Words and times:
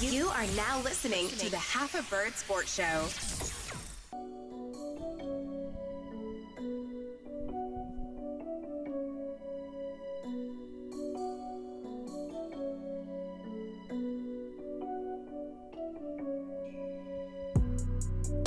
You 0.00 0.28
are 0.28 0.46
now 0.54 0.80
listening 0.82 1.28
to 1.28 1.50
the 1.50 1.56
Half 1.56 1.94
a 1.94 2.02
Bird 2.08 2.32
Sports 2.34 2.72
Show. 2.72 3.08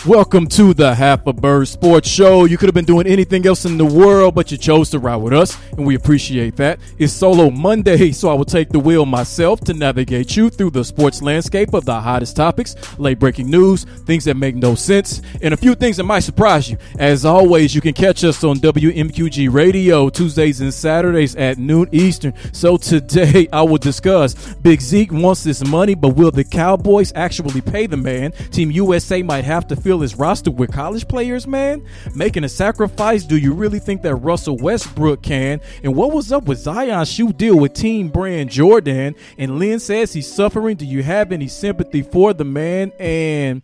Welcome 0.08 0.48
to 0.48 0.74
the 0.74 0.96
Half 0.96 1.28
a 1.28 1.34
Bird 1.34 1.68
Sports 1.68 2.10
Show. 2.10 2.46
You 2.46 2.58
could 2.58 2.66
have 2.66 2.74
been 2.74 2.86
doing 2.86 3.06
anything 3.06 3.46
else 3.46 3.66
in 3.66 3.78
the 3.78 3.86
world, 3.86 4.34
but 4.34 4.52
you 4.52 4.58
chose 4.58 4.90
to 4.90 5.00
ride 5.00 5.18
with 5.18 5.32
us, 5.32 5.56
and 5.78 5.86
we 5.86 5.94
appreciate 5.94 6.56
that. 6.56 6.80
It's 6.98 7.14
Solo 7.14 7.52
Monday, 7.52 8.12
so 8.12 8.30
I 8.30 8.34
will 8.34 8.44
take 8.44 8.70
the 8.70 8.80
wheel 8.80 9.06
myself 9.06 9.60
to 9.62 9.76
navigate 9.76 10.36
you 10.36 10.50
through 10.50 10.72
the 10.72 10.84
sports 10.84 11.22
landscape 11.22 11.76
of 11.76 11.86
the 11.86 12.02
hottest 12.02 12.36
topics, 12.36 12.76
late 12.98 13.20
breaking 13.20 13.52
news, 13.52 13.84
things 13.84 14.26
that 14.26 14.38
make 14.38 14.56
no 14.56 14.74
sense, 14.74 15.22
and 15.40 15.54
a 15.54 15.58
few 15.58 15.76
things 15.76 15.98
that 15.98 16.06
might 16.06 16.22
surprise 16.22 16.68
you. 16.68 16.80
As 16.98 17.24
always, 17.24 17.76
you 17.76 17.82
can 17.82 17.94
catch 17.94 18.24
us 18.24 18.44
on 18.44 18.58
WMQG 18.58 19.54
Radio 19.54 20.10
Tuesdays 20.10 20.62
and 20.62 20.74
Saturdays 20.74 21.36
at 21.36 21.60
noon 21.60 21.88
Eastern. 21.92 22.34
So 22.54 22.76
today 22.76 23.48
I 23.54 23.62
will 23.62 23.78
discuss 23.78 24.56
Big 24.56 24.82
Zeke 24.82 25.12
wants 25.12 25.44
this 25.44 25.64
money, 25.64 25.94
but 25.94 26.16
will 26.16 26.32
the 26.32 26.44
Cowboys 26.44 27.14
actually 27.14 27.62
pay 27.62 27.86
the 27.86 27.98
man? 27.98 28.32
Team 28.50 28.72
USA 28.72 29.22
might 29.22 29.46
have 29.46 29.68
to 29.68 29.76
fill 29.92 30.00
his 30.00 30.16
roster 30.16 30.50
with 30.50 30.72
college 30.72 31.06
players, 31.06 31.46
man? 31.46 31.86
Making 32.16 32.46
a 32.46 32.50
sacrifice? 32.50 33.26
Do 33.26 33.36
you 33.36 33.54
really 33.54 33.80
think 33.80 34.04
that 34.04 34.16
Russell 34.16 34.56
Westbrook 34.56 35.22
can? 35.22 35.60
And 35.84 35.98
what 35.98 36.14
was 36.14 36.32
up 36.32 36.46
with 36.46 36.60
Zion's 36.60 37.12
shoe 37.12 37.34
deal 37.34 37.60
with 37.60 37.74
team 37.74 38.08
brand 38.08 38.50
Jordan? 38.50 39.16
And 39.38 39.60
Lin 39.60 39.82
says 39.82 40.14
he's 40.14 40.32
suffering. 40.32 40.78
Do 40.78 40.86
you 40.86 41.04
have 41.04 41.34
any 41.34 41.50
sympathy 41.50 42.04
for 42.04 42.34
the 42.34 42.46
man? 42.46 42.94
And 43.02 43.64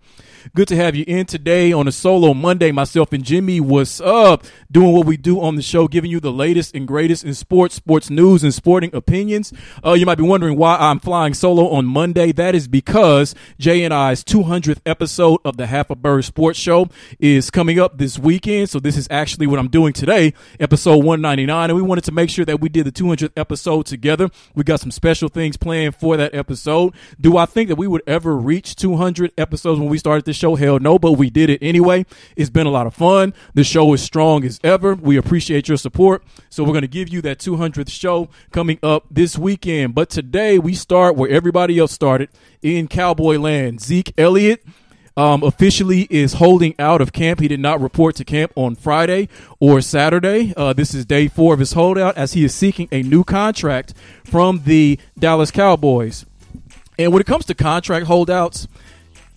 Good 0.55 0.67
to 0.69 0.75
have 0.75 0.95
you 0.95 1.03
in 1.07 1.25
today 1.25 1.71
on 1.71 1.88
a 1.88 1.91
solo 1.91 2.33
Monday. 2.33 2.71
Myself 2.71 3.11
and 3.13 3.23
Jimmy, 3.23 3.59
what's 3.59 3.99
up? 3.99 4.44
Doing 4.71 4.94
what 4.94 5.05
we 5.05 5.17
do 5.17 5.41
on 5.41 5.55
the 5.55 5.61
show, 5.61 5.88
giving 5.88 6.11
you 6.11 6.19
the 6.19 6.31
latest 6.31 6.75
and 6.75 6.88
greatest 6.88 7.23
in 7.23 7.33
sports, 7.33 7.75
sports 7.75 8.09
news, 8.09 8.44
and 8.44 8.53
sporting 8.53 8.94
opinions. 8.95 9.52
Uh, 9.85 9.94
you 9.94 10.05
might 10.05 10.17
be 10.17 10.23
wondering 10.23 10.57
why 10.57 10.75
I'm 10.77 10.99
flying 10.99 11.33
solo 11.33 11.69
on 11.69 11.85
Monday. 11.85 12.31
That 12.31 12.55
is 12.55 12.67
because 12.67 13.35
Jay 13.59 13.83
and 13.83 13.94
I's 13.94 14.23
200th 14.23 14.79
episode 14.85 15.39
of 15.44 15.57
the 15.57 15.67
Half 15.67 15.89
a 15.89 15.95
Bird 15.95 16.25
Sports 16.25 16.59
Show 16.59 16.88
is 17.19 17.49
coming 17.49 17.79
up 17.79 17.97
this 17.97 18.17
weekend. 18.17 18.69
So 18.69 18.79
this 18.79 18.97
is 18.97 19.07
actually 19.11 19.47
what 19.47 19.59
I'm 19.59 19.69
doing 19.69 19.94
today, 19.94 20.33
episode 20.59 20.97
199. 20.97 21.69
And 21.69 21.75
we 21.77 21.83
wanted 21.83 22.03
to 22.05 22.11
make 22.11 22.29
sure 22.29 22.45
that 22.45 22.61
we 22.61 22.69
did 22.69 22.85
the 22.85 22.91
200th 22.91 23.31
episode 23.35 23.85
together. 23.85 24.29
We 24.55 24.63
got 24.63 24.79
some 24.79 24.91
special 24.91 25.29
things 25.29 25.57
planned 25.57 25.95
for 25.95 26.17
that 26.17 26.33
episode. 26.33 26.94
Do 27.19 27.38
I 27.38 27.45
think 27.45 27.69
that 27.69 27.75
we 27.75 27.88
would 27.88 28.03
ever 28.07 28.35
reach 28.38 28.75
200 28.75 29.33
episodes 29.38 29.79
when 29.79 29.89
we 29.89 29.97
started 29.97 30.25
this 30.25 30.36
show? 30.38 30.55
Hell 30.55 30.80
no, 30.80 30.97
but 30.97 31.13
we 31.13 31.30
did 31.30 31.49
it 31.49 31.59
anyway. 31.61 32.05
It's 32.35 32.49
been 32.49 32.67
a 32.67 32.71
lot 32.71 32.88
of 32.88 32.93
fun. 32.93 33.33
The 33.53 33.63
show 33.63 33.94
is 33.94 34.01
strong 34.01 34.44
as 34.44 34.59
ever. 34.63 34.95
We 34.95 35.17
appreciate 35.17 35.67
your 35.67 35.78
support. 35.78 36.23
So 36.50 36.63
we're 36.63 36.72
going 36.72 36.81
to 36.84 36.88
give 36.88 37.09
you 37.09 37.22
that 37.23 37.39
200th 37.39 37.89
show 37.89 38.29
coming 38.51 38.79
up 38.81 39.06
this 39.12 39.38
weekend. 39.38 39.95
But 39.95 40.09
today 40.09 40.59
we 40.59 40.73
start 40.73 41.16
where 41.16 41.29
everybody 41.29 41.79
else 41.79 41.91
started 41.91 42.29
in 42.62 42.88
Cowboy 42.88 43.38
Land. 43.38 43.81
Zeke 43.81 44.13
Elliott. 44.17 44.63
Um, 45.16 45.41
officially 45.41 46.01
is 46.12 46.34
holding 46.34 46.75
out 46.78 47.01
of 47.01 47.12
camp. 47.12 47.39
He 47.39 47.47
did 47.47 47.59
not 47.59 47.81
report 47.81 48.16
to 48.17 48.23
camp 48.23 48.51
on 48.56 48.75
Friday 48.75 49.29
or 49.59 49.81
Saturday. 49.81 50.53
Uh, 50.56 50.73
this 50.73 50.94
is 50.94 51.07
day 51.07 51.28
four 51.28 51.56
of 51.56 51.59
his 51.59 51.73
holdout 51.73 52.16
as 52.16 52.33
he 52.33 52.45
is 52.45 52.53
seeking 52.53 52.88
a 52.91 53.01
new 53.01 53.23
contract 53.23 53.95
from 54.23 54.62
the 54.66 55.00
Dallas 55.17 55.50
Cowboys. 55.50 56.23
And 57.00 57.12
when 57.12 57.22
it 57.22 57.25
comes 57.25 57.45
to 57.45 57.56
contract 57.56 58.07
holdouts, 58.07 58.67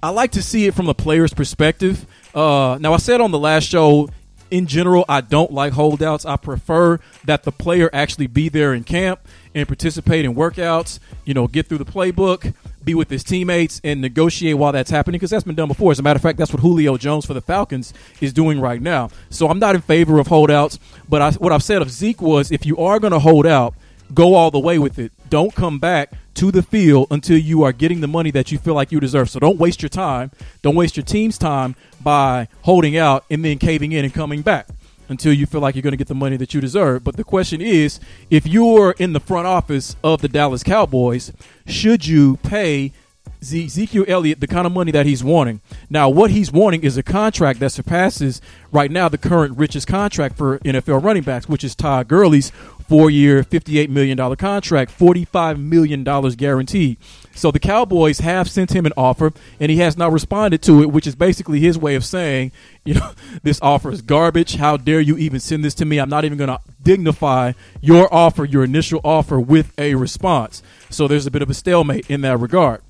I 0.03 0.11
like 0.11 0.33
to 0.33 0.43
see 0.43 0.67
it 0.67 0.75
from 0.75 0.89
a 0.89 0.95
player's 0.95 1.35
perspective. 1.35 2.07
Uh, 2.35 2.79
now, 2.81 2.95
I 2.95 2.97
said 2.97 3.21
on 3.21 3.33
the 3.33 3.39
last 3.39 3.65
show, 3.65 4.09
in 4.51 4.67
general, 4.67 5.05
I 5.09 5.21
don't 5.21 5.53
like 5.53 5.73
holdouts. 5.73 6.25
I 6.25 6.37
prefer 6.37 6.99
that 7.25 7.45
the 7.45 7.53
player 7.53 7.91
actually 7.93 8.27
be 8.27 8.49
there 8.49 8.75
in 8.75 8.85
camp 8.85 9.21
and 9.55 9.67
participate 9.69 10.25
in 10.25 10.35
workouts, 10.35 10.99
you 11.25 11.35
know, 11.35 11.47
get 11.47 11.67
through 11.67 11.79
the 11.79 11.85
playbook, 11.85 12.55
be 12.83 12.95
with 12.95 13.11
his 13.11 13.23
teammates, 13.23 13.81
and 13.85 14.01
negotiate 14.01 14.57
while 14.57 14.73
that's 14.73 14.91
happening 14.91 15.19
because 15.19 15.31
that's 15.31 15.45
been 15.45 15.55
done 15.55 15.69
before. 15.69 15.93
As 15.93 15.99
a 15.99 16.03
matter 16.03 16.17
of 16.17 16.23
fact, 16.23 16.39
that's 16.39 16.53
what 16.53 16.61
Julio 16.61 16.97
Jones 16.97 17.27
for 17.27 17.35
the 17.35 17.41
Falcons 17.41 17.93
is 18.21 18.33
doing 18.33 18.61
right 18.61 18.81
now. 18.81 19.11
So 19.29 19.49
I'm 19.49 19.59
not 19.59 19.75
in 19.75 19.83
favor 19.83 20.19
of 20.19 20.29
holdouts, 20.29 20.79
but 21.09 21.21
I, 21.21 21.33
what 21.33 21.53
I've 21.53 21.63
said 21.63 21.83
of 21.83 21.91
Zeke 21.91 22.23
was 22.23 22.51
if 22.51 22.65
you 22.65 22.77
are 22.79 22.99
going 22.99 23.13
to 23.13 23.19
hold 23.19 23.47
out, 23.47 23.75
go 24.15 24.35
all 24.35 24.51
the 24.51 24.59
way 24.59 24.79
with 24.79 24.99
it. 24.99 25.13
Don't 25.29 25.55
come 25.55 25.79
back 25.79 26.13
to 26.35 26.51
the 26.51 26.63
field 26.63 27.09
until 27.11 27.39
you 27.39 27.63
are 27.63 27.73
getting 27.73 28.01
the 28.01 28.09
money 28.09 28.31
that 28.31 28.51
you 28.51 28.59
feel 28.59 28.75
like 28.75 28.93
you 28.93 29.01
deserve. 29.01 29.31
So 29.31 29.41
don't 29.41 29.59
waste 29.59 29.83
your 29.83 29.89
time. 29.89 30.31
Don't 30.63 30.75
waste 30.75 30.97
your 30.97 31.05
team's 31.05 31.39
time 31.39 31.77
by 32.03 32.49
holding 32.63 32.97
out 32.97 33.25
and 33.31 33.45
then 33.45 33.59
caving 33.59 33.93
in 33.93 34.05
and 34.05 34.15
coming 34.15 34.43
back 34.43 34.69
until 35.09 35.33
you 35.33 35.45
feel 35.45 35.61
like 35.61 35.75
you're 35.75 35.83
going 35.83 35.93
to 35.93 35.97
get 35.97 36.09
the 36.09 36.15
money 36.15 36.37
that 36.37 36.55
you 36.55 36.61
deserve. 36.61 37.05
But 37.05 37.17
the 37.17 37.25
question 37.25 37.61
is 37.61 38.01
if 38.31 38.47
you're 38.47 38.93
in 38.93 39.13
the 39.13 39.21
front 39.21 39.47
office 39.47 39.97
of 40.03 40.23
the 40.23 40.29
Dallas 40.29 40.63
Cowboys, 40.63 41.33
should 41.67 42.07
you 42.07 42.37
pay 42.39 42.93
Ezekiel 43.41 44.05
Elliott 44.07 44.41
the 44.41 44.47
kind 44.47 44.67
of 44.67 44.73
money 44.73 44.93
that 44.93 45.07
he's 45.07 45.25
wanting. 45.25 45.61
Now, 45.89 46.09
what 46.09 46.31
he's 46.31 46.53
wanting 46.53 46.83
is 46.83 46.97
a 46.97 47.03
contract 47.03 47.61
that 47.61 47.71
surpasses 47.71 48.41
right 48.71 48.91
now 48.91 49.09
the 49.09 49.19
current 49.19 49.57
richest 49.57 49.87
contract 49.87 50.37
for 50.37 50.59
NFL 50.61 51.03
running 51.03 51.23
backs, 51.23 51.49
which 51.49 51.65
is 51.65 51.75
Todd 51.75 52.09
Gurley's 52.09 52.51
four-year, 52.91 53.45
$58 53.45 53.89
million 53.89 54.37
contract, 54.37 54.99
$45 54.99 55.61
million 55.61 56.03
guaranteed. 56.03 56.99
So 57.37 57.53
the 57.53 57.61
Cowboys 57.61 58.19
have 58.19 58.51
sent 58.51 58.75
him 58.75 58.85
an 58.85 58.93
offer, 58.97 59.33
and 59.61 59.71
he 59.71 59.79
has 59.79 59.97
not 59.97 60.11
responded 60.11 60.61
to 60.63 60.83
it, 60.83 60.91
which 60.91 61.07
is 61.07 61.15
basically 61.15 61.61
his 61.61 61.79
way 61.79 61.95
of 61.95 62.05
saying, 62.05 62.51
you 62.85 62.95
know, 62.95 63.13
this 63.45 63.61
offer 63.63 63.93
is 63.93 64.03
garbage. 64.03 64.57
How 64.57 64.77
dare 64.77 65.01
you 65.01 65.17
even 65.17 65.39
send 65.39 65.65
this 65.65 65.75
to 65.75 65.85
me? 65.85 65.99
I'm 65.99 66.09
not 66.09 66.25
even 66.25 66.37
going 66.37 66.49
to 66.49 66.61
dignify 66.83 67.53
your 67.81 68.13
offer, 68.13 68.45
your 68.45 68.65
initial 68.65 69.01
offer, 69.05 69.39
with 69.39 69.73
a 69.79 69.95
response. 69.95 70.61
So 70.89 71.07
there's 71.07 71.27
a 71.27 71.31
bit 71.31 71.43
of 71.43 71.51
a 71.51 71.55
stalemate 71.55 72.11
in 72.11 72.23
that 72.23 72.41
regard. 72.41 72.83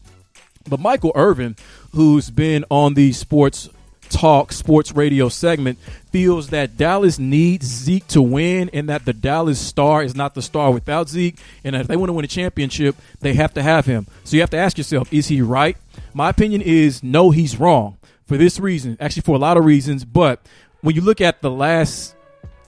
But 0.69 0.81
Michael 0.81 1.13
Irvin, 1.15 1.57
who's 1.93 2.31
been 2.31 2.65
on 2.71 2.95
the 2.95 3.13
sports 3.13 3.69
talk 4.11 4.53
sports 4.53 4.93
radio 4.93 5.29
segment 5.29 5.79
feels 6.11 6.49
that 6.49 6.77
Dallas 6.77 7.19
needs 7.19 7.65
Zeke 7.67 8.07
to 8.09 8.21
win 8.21 8.69
and 8.73 8.89
that 8.89 9.05
the 9.05 9.13
Dallas 9.13 9.61
star 9.61 10.03
is 10.03 10.17
not 10.17 10.35
the 10.35 10.43
star 10.43 10.73
without 10.73 11.09
Zeke 11.09 11.39
and 11.65 11.75
that 11.75 11.83
if 11.83 11.87
they 11.87 11.97
want 11.97 12.09
to 12.09 12.13
win 12.13 12.25
a 12.25 12.29
championship, 12.29 12.97
they 13.21 13.35
have 13.35 13.55
to 13.55 13.63
have 13.63 13.87
him. 13.87 14.07
So 14.25 14.37
you 14.37 14.43
have 14.43 14.51
to 14.51 14.57
ask 14.57 14.77
yourself, 14.77 15.13
is 15.13 15.29
he 15.29 15.41
right? 15.41 15.77
My 16.13 16.29
opinion 16.29 16.61
is 16.61 17.03
no, 17.03 17.31
he's 17.31 17.59
wrong 17.59 17.99
for 18.27 18.37
this 18.37 18.61
reason, 18.61 18.97
actually 19.01 19.23
for 19.23 19.37
a 19.37 19.39
lot 19.39 19.57
of 19.57 19.65
reasons, 19.65 20.05
but 20.05 20.41
when 20.83 20.95
you 20.95 21.01
look 21.01 21.21
at 21.21 21.41
the 21.41 21.51
last 21.51 22.15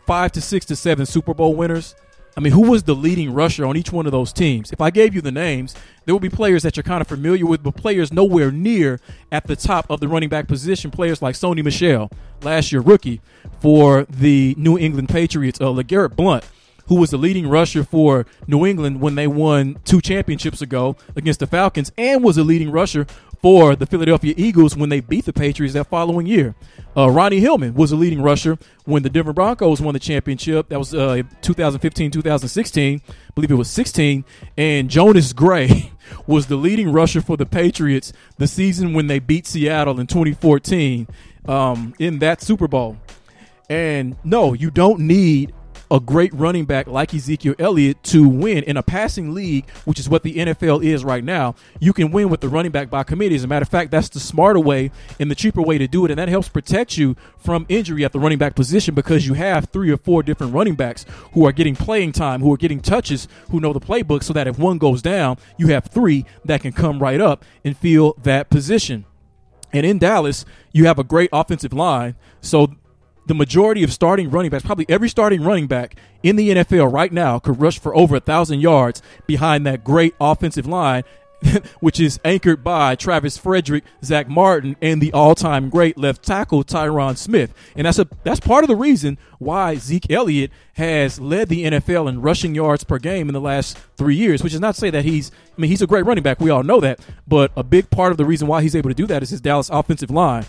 5 0.07 0.33
to 0.33 0.41
6 0.41 0.67
to 0.67 0.77
7 0.77 1.07
Super 1.07 1.35
Bowl 1.35 1.55
winners, 1.55 1.95
I 2.37 2.41
mean, 2.41 2.53
who 2.55 2.71
was 2.71 2.85
the 2.85 2.95
leading 2.95 3.35
rusher 3.35 3.67
on 3.67 3.77
each 3.77 3.93
one 3.93 4.07
of 4.07 4.13
those 4.13 4.33
teams? 4.33 4.73
If 4.73 4.81
I 4.81 4.91
gave 4.91 5.15
you 5.15 5.21
the 5.21 5.31
names, 5.31 5.75
there 6.05 6.15
would 6.15 6.23
be 6.23 6.31
players 6.31 6.63
that 6.63 6.77
you're 6.77 6.85
kind 6.85 7.03
of 7.03 7.09
familiar 7.09 7.45
with, 7.45 7.63
but 7.63 7.77
players 7.77 8.13
nowhere 8.13 8.51
near 8.51 9.01
at 9.31 9.47
the 9.47 9.57
top 9.57 9.91
of 9.91 10.01
the 10.01 10.09
running 10.09 10.31
back 10.31 10.49
position. 10.49 10.91
Players 10.91 11.21
like 11.21 11.35
Sony 11.35 11.63
Michel, 11.63 12.11
last 12.43 12.73
year 12.73 12.81
rookie 12.81 13.21
for 13.61 14.05
the 14.05 14.55
New 14.57 14.79
England 14.79 15.11
Patriots, 15.11 15.61
uh, 15.61 15.67
LeGarrette 15.67 16.17
Blount, 16.17 16.45
who 16.87 16.97
was 16.97 17.11
the 17.11 17.19
leading 17.19 17.49
rusher 17.49 17.85
for 17.85 18.27
New 18.47 18.65
England 18.65 19.01
when 19.01 19.15
they 19.15 19.27
won 19.27 19.79
two 19.85 20.01
championships 20.01 20.63
ago 20.63 20.97
against 21.15 21.41
the 21.41 21.47
Falcons, 21.47 21.93
and 21.99 22.25
was 22.25 22.39
a 22.39 22.45
leading 22.45 22.71
rusher 22.71 23.07
for 23.43 23.75
the 23.75 23.87
Philadelphia 23.87 24.33
Eagles 24.37 24.77
when 24.77 24.89
they 24.89 25.01
beat 25.01 25.25
the 25.25 25.33
Patriots 25.33 25.75
that 25.75 25.89
following 25.89 26.27
year. 26.27 26.55
Uh, 26.97 27.11
Ronnie 27.11 27.41
Hillman 27.41 27.75
was 27.75 27.91
a 27.91 27.97
leading 27.97 28.23
rusher 28.23 28.57
when 28.85 29.03
the 29.03 29.11
Denver 29.11 29.33
Broncos 29.33 29.81
won 29.81 29.95
the 29.95 30.01
championship. 30.01 30.69
That 30.69 30.79
was 30.79 30.95
uh, 30.95 31.23
2015, 31.43 32.13
2016. 32.13 33.03
I 33.09 33.13
believe 33.35 33.51
it 33.51 33.57
was 33.57 33.71
16. 33.71 34.25
And 34.57 34.89
Jonas 34.89 35.33
Gray 35.33 35.93
was 36.27 36.47
the 36.47 36.57
leading 36.57 36.93
rusher 36.93 37.21
for 37.21 37.37
the 37.37 37.47
Patriots 37.47 38.13
the 38.39 38.47
season 38.47 38.93
when 38.95 39.09
they 39.09 39.19
beat 39.19 39.47
Seattle 39.47 39.99
in 39.99 40.07
2014 40.07 41.09
um, 41.49 41.95
in 41.99 42.21
that 42.21 42.41
Super 42.43 42.69
Bowl. 42.69 42.97
And 43.69 44.17
no, 44.23 44.53
you 44.53 44.71
don't 44.71 45.01
need 45.01 45.53
a 45.93 46.01
great 46.01 46.33
running 46.33 46.65
back 46.65 46.87
like 46.87 47.13
Ezekiel 47.13 47.55
Elliott 47.59 48.03
to 48.03 48.27
win 48.27 48.65
in 48.65 48.79
a 48.79 48.83
passing 48.83 49.35
league, 49.35 49.69
which 49.85 50.01
is 50.01 50.09
what 50.09 50.23
the 50.23 50.37
NFL 50.37 50.83
is 50.83 51.05
right 51.05 51.23
now. 51.23 51.55
You 51.81 51.93
can 51.93 52.11
win 52.11 52.31
with 52.31 52.41
the 52.41 52.49
running 52.49 52.73
back 52.73 52.89
by 52.89 53.03
committee. 53.03 53.35
As 53.35 53.45
a 53.45 53.47
matter 53.47 53.65
of 53.65 53.69
fact, 53.69 53.91
that's 53.91 54.09
the 54.09 54.19
smarter 54.19 54.59
way 54.59 54.91
and 55.21 55.31
the 55.31 55.35
cheaper 55.35 55.61
way 55.61 55.77
to 55.77 55.87
do 55.87 56.07
it, 56.07 56.11
and 56.11 56.19
that 56.19 56.31
helps 56.31 56.49
protect 56.49 56.97
you 56.97 57.15
from 57.37 57.67
injury 57.69 58.07
at 58.07 58.13
the 58.13 58.19
running 58.19 58.39
back 58.39 58.55
position 58.55 58.95
because 58.95 59.27
you 59.27 59.35
have 59.35 59.67
three 59.67 59.91
or 59.91 59.99
four 59.99 60.23
different 60.23 60.55
running 60.55 60.77
backs 60.77 61.05
who 61.35 61.45
are 61.45 61.53
getting 61.53 61.77
playing 61.77 62.13
time, 62.13 62.41
who 62.41 62.51
are 62.55 62.57
getting 62.57 62.81
touches, 62.81 63.29
who 63.51 63.61
know 63.61 63.75
the 63.75 63.81
playbook, 63.81 64.23
so 64.23 64.33
that 64.33 64.49
if 64.49 64.59
one 64.59 64.79
goes 64.79 65.03
down, 65.03 65.37
you 65.59 65.67
have 65.67 65.85
three 65.85 66.25
that 66.47 66.63
can 66.63 66.73
come 66.73 67.01
right 67.01 67.21
up 67.21 67.45
and 67.67 67.77
fill 67.77 68.17
that 68.23 68.49
position. 68.49 69.05
And 69.75 69.85
in 69.85 69.99
Dallas, 69.99 70.47
you 70.73 70.87
have 70.87 70.99
a 70.99 71.05
great 71.05 71.31
offensive 71.33 71.73
line. 71.73 72.15
So 72.41 72.75
the 73.27 73.35
majority 73.35 73.83
of 73.83 73.93
starting 73.93 74.31
running 74.31 74.51
backs, 74.51 74.65
probably 74.65 74.87
every 74.89 75.09
starting 75.09 75.43
running 75.43 75.67
back 75.67 75.97
in 76.23 76.37
the 76.37 76.51
NFL 76.51 76.93
right 76.93 77.13
now, 77.13 77.39
could 77.39 77.61
rush 77.61 77.79
for 77.79 77.95
over 77.95 78.17
a 78.17 78.21
thousand 78.21 78.61
yards 78.61 79.03
behind 79.27 79.67
that 79.67 79.85
great 79.85 80.15
offensive 80.21 80.67
line, 80.67 81.05
which 81.81 82.01
is 82.01 82.21
anchored 82.25 82.63
by 82.63 82.95
Travis 82.95 83.37
Frederick, 83.37 83.85
Zach 84.05 84.29
Martin, 84.29 84.77
and 84.81 85.01
the 85.01 85.13
all-time 85.13 85.71
great 85.71 85.99
left 85.99 86.23
tackle 86.23 86.65
Tyron 86.65 87.17
Smith. 87.17 87.53
And 87.77 87.87
that's 87.87 87.99
a 87.99 88.09
that's 88.25 88.41
part 88.41 88.65
of 88.65 88.69
the 88.69 88.77
reason 88.77 89.19
why 89.39 89.77
Zeke 89.77 90.11
Elliott 90.11 90.51
has 90.75 91.21
led 91.21 91.49
the 91.49 91.65
NFL 91.65 92.09
in 92.09 92.23
rushing 92.23 92.55
yards 92.55 92.85
per 92.85 92.99
game 92.99 93.29
in 93.29 93.35
the 93.35 93.41
last 93.41 93.79
three 93.97 94.17
years. 94.17 94.43
Which 94.43 94.55
is 94.55 94.61
not 94.61 94.75
to 94.75 94.81
say 94.81 94.91
that 94.91 95.05
he's 95.05 95.31
I 95.57 95.61
mean 95.61 95.71
he's 95.71 95.83
a 95.83 95.87
great 95.87 96.07
running 96.07 96.23
back. 96.23 96.41
We 96.41 96.51
all 96.51 96.63
know 96.63 96.81
that, 96.81 97.01
but 97.27 97.53
a 97.57 97.63
big 97.63 97.91
part 97.91 98.13
of 98.13 98.19
the 98.19 98.25
reason 98.25 98.47
why 98.49 98.63
he's 98.63 98.77
able 98.77 98.91
to 98.91 98.95
do 98.95 99.07
that 99.07 99.23
is 99.23 99.31
his 99.31 99.41
Dallas 99.41 99.69
offensive 99.71 100.11
line. 100.11 100.47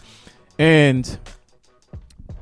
And 0.59 1.17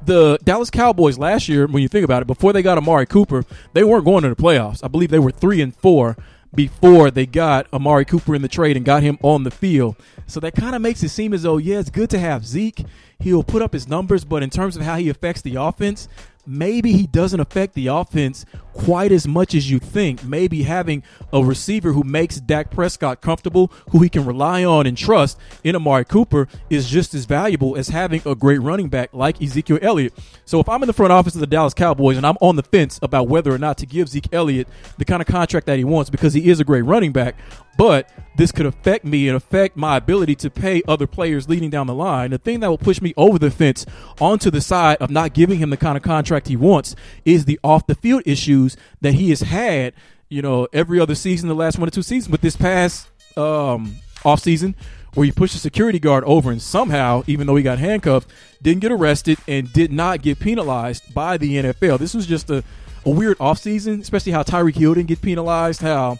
the 0.06 0.38
Dallas 0.44 0.70
Cowboys 0.70 1.18
last 1.18 1.48
year, 1.48 1.68
when 1.68 1.82
you 1.82 1.88
think 1.88 2.06
about 2.06 2.22
it, 2.22 2.28
before 2.28 2.54
they 2.54 2.62
got 2.62 2.78
Amari 2.78 3.06
Cooper, 3.06 3.44
they 3.74 3.84
weren't 3.84 4.06
going 4.06 4.24
to 4.24 4.30
the 4.30 4.36
playoffs. 4.36 4.84
I 4.84 4.88
believe 4.88 5.10
they 5.10 5.20
were 5.20 5.32
three 5.32 5.62
and 5.62 5.76
four 5.76 6.18
before 6.54 7.12
they 7.12 7.26
got 7.26 7.68
Amari 7.72 8.06
Cooper 8.06 8.36
in 8.36 8.42
the 8.42 8.48
trade 8.48 8.76
and 8.76 8.86
got 8.86 9.04
him 9.04 9.18
on 9.22 9.44
the 9.44 9.52
field. 9.52 9.96
So 10.28 10.40
that 10.42 10.56
kind 10.56 10.76
of 10.76 10.82
makes 10.82 11.02
it 11.04 11.10
seem 11.10 11.34
as 11.34 11.44
though, 11.44 11.58
yeah, 11.58 11.80
it's 11.80 11.90
good 11.90 12.10
to 12.10 12.20
have 12.20 12.46
Zeke. 12.46 12.86
He'll 13.20 13.44
put 13.44 13.62
up 13.62 13.74
his 13.74 13.88
numbers, 13.88 14.26
but 14.26 14.44
in 14.44 14.50
terms 14.50 14.76
of 14.76 14.84
how 14.84 14.98
he 14.98 15.10
affects 15.10 15.42
the 15.42 15.56
offense, 15.56 16.08
maybe 16.46 16.94
he 16.94 17.08
doesn't 17.08 17.40
affect 17.40 17.74
the 17.74 17.88
offense 17.88 18.46
quite 18.74 19.12
as 19.12 19.28
much 19.28 19.54
as 19.54 19.70
you 19.70 19.80
think. 19.80 20.24
Maybe 20.24 20.64
having 20.64 21.04
a 21.34 21.44
receiver 21.44 21.94
who 21.94 22.04
makes 22.04 22.40
Dak 22.40 22.72
Prescott 22.72 23.22
comfortable, 23.22 23.72
who 23.90 24.00
he 24.00 24.10
can 24.10 24.26
rely 24.26 24.64
on 24.64 24.88
and 24.88 24.98
trust 24.98 25.38
in 25.64 25.76
Amari 25.76 26.06
Cooper 26.06 26.48
is 26.70 26.90
just 26.90 27.14
as 27.14 27.26
valuable 27.26 27.76
as 27.76 27.90
having 27.90 28.22
a 28.26 28.36
great 28.36 28.62
running 28.62 28.90
back 28.90 29.14
like 29.14 29.42
Ezekiel 29.42 29.80
Elliott. 29.82 30.14
So 30.46 30.60
if 30.60 30.70
I'm 30.70 30.84
in 30.84 30.88
the 30.88 30.94
front 30.94 31.12
office 31.12 31.36
of 31.36 31.42
the 31.42 31.48
Dallas 31.48 31.74
Cowboys 31.74 32.18
and 32.18 32.26
I'm 32.26 32.38
on 32.42 32.56
the 32.56 32.64
fence 32.64 33.00
about 33.02 33.28
whether 33.28 33.54
or 33.54 33.58
not 33.58 33.78
to 33.80 33.86
give 33.86 34.10
Zeke 34.10 34.34
Elliott 34.34 34.68
the 34.98 35.06
kind 35.06 35.22
of 35.22 35.28
contract 35.28 35.66
that 35.68 35.78
he 35.78 35.84
wants 35.84 36.10
because 36.10 36.34
he 36.34 36.50
is 36.50 36.60
a 36.60 36.64
great 36.64 36.84
running 36.84 37.12
back, 37.12 37.36
but 37.82 38.12
this 38.36 38.52
could 38.52 38.68
affect 38.68 39.04
me 39.04 39.28
and 39.28 39.36
affect 39.36 39.76
my 39.76 39.98
ability 39.98 40.36
to 40.36 40.52
pay 40.52 40.84
other 40.88 41.08
players 41.08 41.50
leading 41.50 41.72
down 41.72 41.88
the 41.88 41.96
line. 41.96 42.30
The 42.30 42.38
thing 42.38 42.60
that 42.60 42.70
will 42.70 42.78
push 42.78 43.02
me 43.02 43.12
over 43.18 43.40
the 43.40 43.50
fence 43.50 43.88
onto 44.20 44.52
the 44.52 44.62
side 44.62 44.98
of 44.98 45.10
not 45.10 45.34
giving 45.34 45.58
him 45.58 45.72
the 45.72 45.78
kind 45.78 45.98
of 45.98 46.04
contract 46.04 46.48
he 46.48 46.56
wants 46.56 46.96
is 47.26 47.46
the 47.46 47.60
off 47.64 47.88
the 47.88 47.96
field 47.96 48.22
issues 48.24 48.78
that 49.02 49.16
he 49.16 49.30
has 49.30 49.42
had, 49.42 49.96
you 50.30 50.44
know, 50.44 50.68
every 50.72 51.00
other 51.00 51.16
season, 51.16 51.50
the 51.50 51.56
last 51.56 51.80
one 51.80 51.88
or 51.88 51.90
two 51.90 52.04
seasons, 52.04 52.30
but 52.30 52.42
this 52.42 52.56
past 52.56 53.10
um, 53.36 53.96
off 54.24 54.42
season 54.42 54.76
where 55.16 55.26
he 55.26 55.32
pushed 55.32 55.56
a 55.56 55.58
security 55.58 55.98
guard 55.98 56.24
over 56.26 56.52
and 56.52 56.62
somehow, 56.62 57.24
even 57.26 57.48
though 57.48 57.56
he 57.56 57.64
got 57.64 57.80
handcuffed, 57.80 58.30
didn't 58.62 58.82
get 58.82 58.92
arrested 58.92 59.40
and 59.48 59.74
did 59.74 59.92
not 59.92 60.22
get 60.22 60.40
penalized 60.40 61.12
by 61.16 61.36
the 61.36 61.56
NFL. 61.56 61.98
This 61.98 62.14
was 62.14 62.28
just 62.28 62.48
a, 62.52 62.64
a 63.08 63.10
weird 63.10 63.40
offseason, 63.40 64.02
especially 64.02 64.34
how 64.34 64.44
Tyreek 64.44 64.76
Hill 64.76 64.94
didn't 64.94 65.10
get 65.10 65.24
penalized, 65.24 65.82
how 65.82 66.20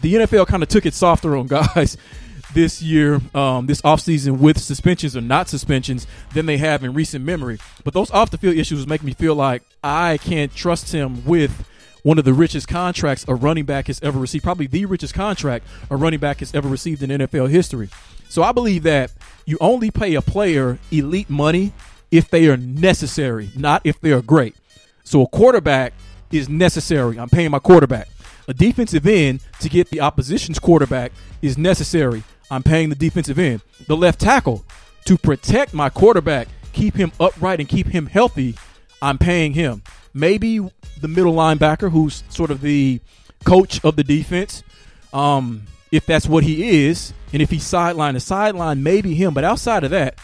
the 0.00 0.14
NFL 0.14 0.46
kind 0.46 0.62
of 0.62 0.68
took 0.68 0.86
it 0.86 0.94
softer 0.94 1.36
on 1.36 1.46
guys 1.46 1.96
this 2.54 2.82
year, 2.82 3.20
um, 3.34 3.66
this 3.66 3.80
offseason 3.82 4.38
with 4.38 4.58
suspensions 4.58 5.16
or 5.16 5.20
not 5.20 5.48
suspensions 5.48 6.06
than 6.34 6.46
they 6.46 6.56
have 6.56 6.82
in 6.82 6.94
recent 6.94 7.24
memory. 7.24 7.58
But 7.84 7.94
those 7.94 8.10
off 8.10 8.30
the 8.30 8.38
field 8.38 8.56
issues 8.56 8.86
make 8.86 9.02
me 9.02 9.12
feel 9.12 9.34
like 9.34 9.62
I 9.82 10.18
can't 10.18 10.54
trust 10.54 10.92
him 10.92 11.24
with 11.24 11.66
one 12.02 12.18
of 12.18 12.24
the 12.24 12.32
richest 12.32 12.66
contracts 12.66 13.24
a 13.28 13.34
running 13.34 13.64
back 13.64 13.88
has 13.88 14.00
ever 14.02 14.18
received, 14.18 14.44
probably 14.44 14.66
the 14.66 14.86
richest 14.86 15.14
contract 15.14 15.66
a 15.90 15.96
running 15.96 16.20
back 16.20 16.38
has 16.40 16.54
ever 16.54 16.68
received 16.68 17.02
in 17.02 17.10
NFL 17.10 17.50
history. 17.50 17.88
So 18.28 18.42
I 18.42 18.52
believe 18.52 18.84
that 18.84 19.12
you 19.44 19.58
only 19.60 19.90
pay 19.90 20.14
a 20.14 20.22
player 20.22 20.78
elite 20.90 21.28
money 21.28 21.72
if 22.10 22.30
they 22.30 22.48
are 22.48 22.56
necessary, 22.56 23.50
not 23.56 23.82
if 23.84 24.00
they 24.00 24.12
are 24.12 24.22
great. 24.22 24.56
So 25.04 25.22
a 25.22 25.26
quarterback 25.26 25.92
is 26.30 26.48
necessary. 26.48 27.18
I'm 27.18 27.28
paying 27.28 27.50
my 27.50 27.58
quarterback. 27.58 28.08
A 28.50 28.52
defensive 28.52 29.06
end 29.06 29.44
to 29.60 29.68
get 29.68 29.90
the 29.90 30.00
opposition's 30.00 30.58
quarterback 30.58 31.12
is 31.40 31.56
necessary. 31.56 32.24
I'm 32.50 32.64
paying 32.64 32.88
the 32.88 32.96
defensive 32.96 33.38
end. 33.38 33.60
The 33.86 33.96
left 33.96 34.20
tackle 34.20 34.64
to 35.04 35.16
protect 35.16 35.72
my 35.72 35.88
quarterback, 35.88 36.48
keep 36.72 36.96
him 36.96 37.12
upright 37.20 37.60
and 37.60 37.68
keep 37.68 37.86
him 37.86 38.06
healthy, 38.06 38.56
I'm 39.00 39.18
paying 39.18 39.52
him. 39.52 39.84
Maybe 40.14 40.58
the 41.00 41.06
middle 41.06 41.32
linebacker, 41.32 41.92
who's 41.92 42.24
sort 42.28 42.50
of 42.50 42.60
the 42.60 43.00
coach 43.44 43.84
of 43.84 43.94
the 43.94 44.02
defense, 44.02 44.64
um, 45.12 45.62
if 45.92 46.04
that's 46.04 46.26
what 46.26 46.42
he 46.42 46.86
is, 46.86 47.12
and 47.32 47.40
if 47.40 47.50
he's 47.50 47.62
sideline 47.62 48.14
to 48.14 48.20
sideline, 48.20 48.82
maybe 48.82 49.14
him. 49.14 49.32
But 49.32 49.44
outside 49.44 49.84
of 49.84 49.92
that, 49.92 50.18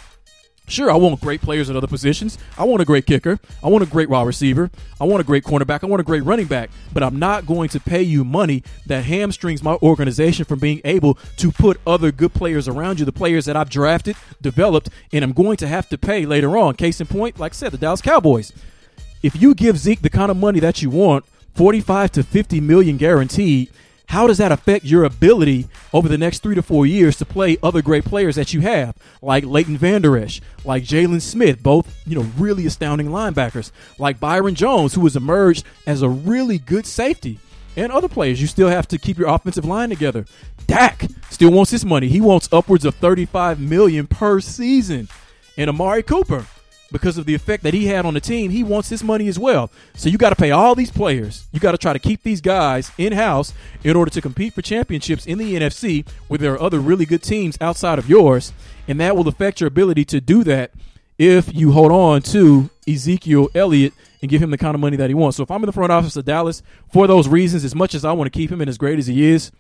Sure, 0.69 0.91
I 0.91 0.97
want 0.97 1.21
great 1.21 1.41
players 1.41 1.71
at 1.71 1.77
other 1.77 1.87
positions. 1.87 2.39
I 2.59 2.65
want 2.65 2.83
a 2.83 2.85
great 2.85 3.07
kicker. 3.07 3.39
I 3.63 3.69
want 3.69 3.85
a 3.85 3.87
great 3.87 4.09
wide 4.09 4.27
receiver. 4.27 4.69
I 5.01 5.05
want 5.05 5.21
a 5.21 5.25
great 5.25 5.45
cornerback. 5.45 5.85
I 5.85 5.87
want 5.87 6.01
a 6.01 6.05
great 6.05 6.25
running 6.25 6.47
back. 6.47 6.71
But 6.93 7.05
I'm 7.05 7.21
not 7.21 7.47
going 7.47 7.69
to 7.69 7.81
pay 7.81 8.03
you 8.03 8.25
money 8.25 8.65
that 8.87 9.05
hamstrings 9.05 9.63
my 9.63 9.75
organization 9.75 10.45
from 10.45 10.59
being 10.59 10.81
able 10.85 11.15
to 11.37 11.53
put 11.53 11.81
other 11.87 12.11
good 12.11 12.35
players 12.35 12.67
around 12.67 12.99
you, 12.99 13.05
the 13.05 13.13
players 13.13 13.45
that 13.45 13.57
I've 13.57 13.71
drafted, 13.71 14.17
developed, 14.43 14.89
and 15.13 15.23
I'm 15.23 15.33
going 15.33 15.57
to 15.59 15.69
have 15.69 15.89
to 15.91 15.99
pay 15.99 16.27
later 16.27 16.59
on. 16.59 16.75
Case 16.75 17.01
in 17.01 17.07
point, 17.07 17.39
like 17.39 17.53
I 17.53 17.55
said, 17.55 17.71
the 17.71 17.79
Dallas 17.79 18.03
Cowboys. 18.03 18.53
If 19.23 19.41
you 19.41 19.55
give 19.55 19.79
Zeke 19.79 20.03
the 20.03 20.11
kind 20.11 20.33
of 20.33 20.37
money 20.37 20.59
that 20.59 20.83
you 20.83 20.91
want, 20.91 21.25
45 21.55 22.11
to 22.13 22.23
50 22.25 22.61
million 22.61 22.97
guaranteed, 22.97 23.71
how 24.09 24.27
does 24.27 24.39
that 24.39 24.53
affect 24.53 24.85
your 24.85 25.05
ability 25.05 25.69
over 25.93 26.09
the 26.09 26.19
next 26.19 26.43
three 26.43 26.55
to 26.55 26.63
four 26.63 26.87
years 26.87 27.17
to 27.17 27.25
play 27.25 27.59
other 27.63 27.83
great 27.83 28.05
players 28.05 28.37
that 28.37 28.55
you 28.55 28.61
have, 28.61 28.97
like 29.21 29.45
Leighton 29.45 29.77
Vander 29.77 30.17
Esch, 30.17 30.41
like 30.65 30.85
Jaylon 30.85 31.21
Smith, 31.21 31.63
both 31.63 32.03
you 32.07 32.15
know 32.15 32.27
really 32.39 32.67
astounding 32.67 33.09
linebackers, 33.09 33.73
like 33.99 34.21
Byron 34.21 34.55
Jones, 34.55 34.95
who 34.95 35.03
has 35.05 35.17
emerged 35.17 35.65
as 35.87 36.03
a 36.03 36.09
really 36.09 36.59
good 36.59 36.87
safety, 36.87 37.39
and 37.77 37.93
other 37.93 38.09
players. 38.09 38.41
You 38.41 38.47
still 38.47 38.69
have 38.69 38.89
to 38.89 38.99
keep 38.99 39.19
your 39.19 39.29
offensive 39.29 39.65
line 39.65 39.91
together. 39.91 40.25
Dak 40.67 41.07
still 41.31 41.53
wants 41.53 41.71
his 41.71 41.85
money. 41.85 42.09
He 42.09 42.21
wants 42.21 42.49
upwards 42.53 42.85
of 42.85 42.95
35 42.97 43.61
million 43.61 44.07
per 44.07 44.41
season. 44.41 45.09
And 45.59 45.71
Amari 45.71 46.03
Cooper, 46.03 46.47
because 46.93 47.19
of 47.19 47.27
the 47.27 47.35
effect 47.35 47.63
that 47.65 47.75
he 47.75 47.87
had 47.87 48.07
on 48.07 48.15
the 48.15 48.21
team, 48.21 48.51
he 48.51 48.63
wants 48.63 48.89
his 48.89 49.03
money 49.03 49.29
as 49.29 49.39
well. 49.39 49.71
So 49.95 50.09
you 50.09 50.19
got 50.19 50.31
to 50.31 50.37
pay 50.37 50.51
all 50.51 50.75
these 50.75 50.91
players. 50.91 51.47
You 51.53 51.61
got 51.61 51.73
to 51.73 51.79
try 51.79 51.93
to 51.93 51.99
keep 51.99 52.23
these 52.23 52.41
guys 52.41 52.93
in 52.97 53.13
house 53.13 53.53
in 53.83 53.97
order 53.97 54.11
to 54.11 54.21
compete 54.21 54.55
for 54.55 54.63
championships 54.63 55.27
in 55.27 55.39
the 55.39 55.55
NFC, 55.55 56.07
where 56.29 56.39
there 56.39 56.53
are 56.55 56.61
other 56.61 56.79
really 56.79 57.07
good 57.07 57.23
teams 57.23 57.59
outside 57.61 57.99
of 57.99 58.09
yours, 58.09 58.53
and 58.87 59.01
that 59.01 59.17
will 59.17 59.29
affect 59.29 59.61
your 59.61 59.69
ability 59.69 60.05
to 60.07 60.21
do 60.21 60.45
that 60.45 60.71
if 61.19 61.55
you 61.55 61.73
hold 61.73 61.93
on 61.93 62.23
to 62.23 62.71
Ezekiel 62.87 63.49
Elliott 63.55 63.93
and 64.23 64.31
give 64.31 64.43
him 64.43 64.51
the 64.51 64.59
kind 64.59 64.75
of 64.75 64.81
money 64.81 64.97
that 64.97 65.11
he 65.11 65.15
wants. 65.15 65.37
So 65.37 65.43
if 65.43 65.51
I'm 65.51 65.63
in 65.63 65.67
the 65.67 65.73
front 65.73 65.93
office 65.93 66.17
of 66.17 66.25
Dallas 66.25 66.63
for 66.93 67.07
those 67.07 67.27
reasons, 67.27 67.65
as 67.65 67.75
much 67.75 67.95
as 67.95 68.05
I 68.05 68.13
want 68.13 68.33
to 68.33 68.39
keep 68.39 68.51
him 68.51 68.61
and 68.61 68.69
as 68.69 68.79
great 68.79 68.99
as 68.99 69.07
he 69.07 69.25
is, 69.25 69.51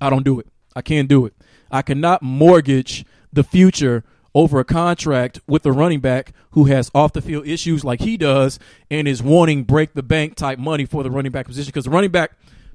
I 0.00 0.10
don't 0.10 0.24
do 0.24 0.40
it. 0.40 0.46
I 0.76 0.82
can't 0.82 1.08
do 1.08 1.26
it. 1.26 1.34
I 1.70 1.82
cannot 1.82 2.22
mortgage 2.22 3.04
the 3.32 3.44
future 3.44 4.04
over 4.34 4.58
a 4.58 4.64
contract 4.64 5.40
with 5.46 5.64
a 5.64 5.72
running 5.72 6.00
back 6.00 6.32
who 6.50 6.64
has 6.64 6.90
off 6.94 7.12
the 7.12 7.22
field 7.22 7.46
issues 7.46 7.84
like 7.84 8.00
he 8.00 8.16
does 8.16 8.58
and 8.90 9.06
is 9.06 9.22
wanting 9.22 9.62
break 9.62 9.94
the 9.94 10.02
bank 10.02 10.34
type 10.34 10.58
money 10.58 10.84
for 10.84 11.02
the 11.02 11.10
running 11.10 11.30
back 11.32 11.46
position 11.46 11.70
because 11.70 11.84
the 11.84 11.90
running 11.90 12.10
back 12.10 12.32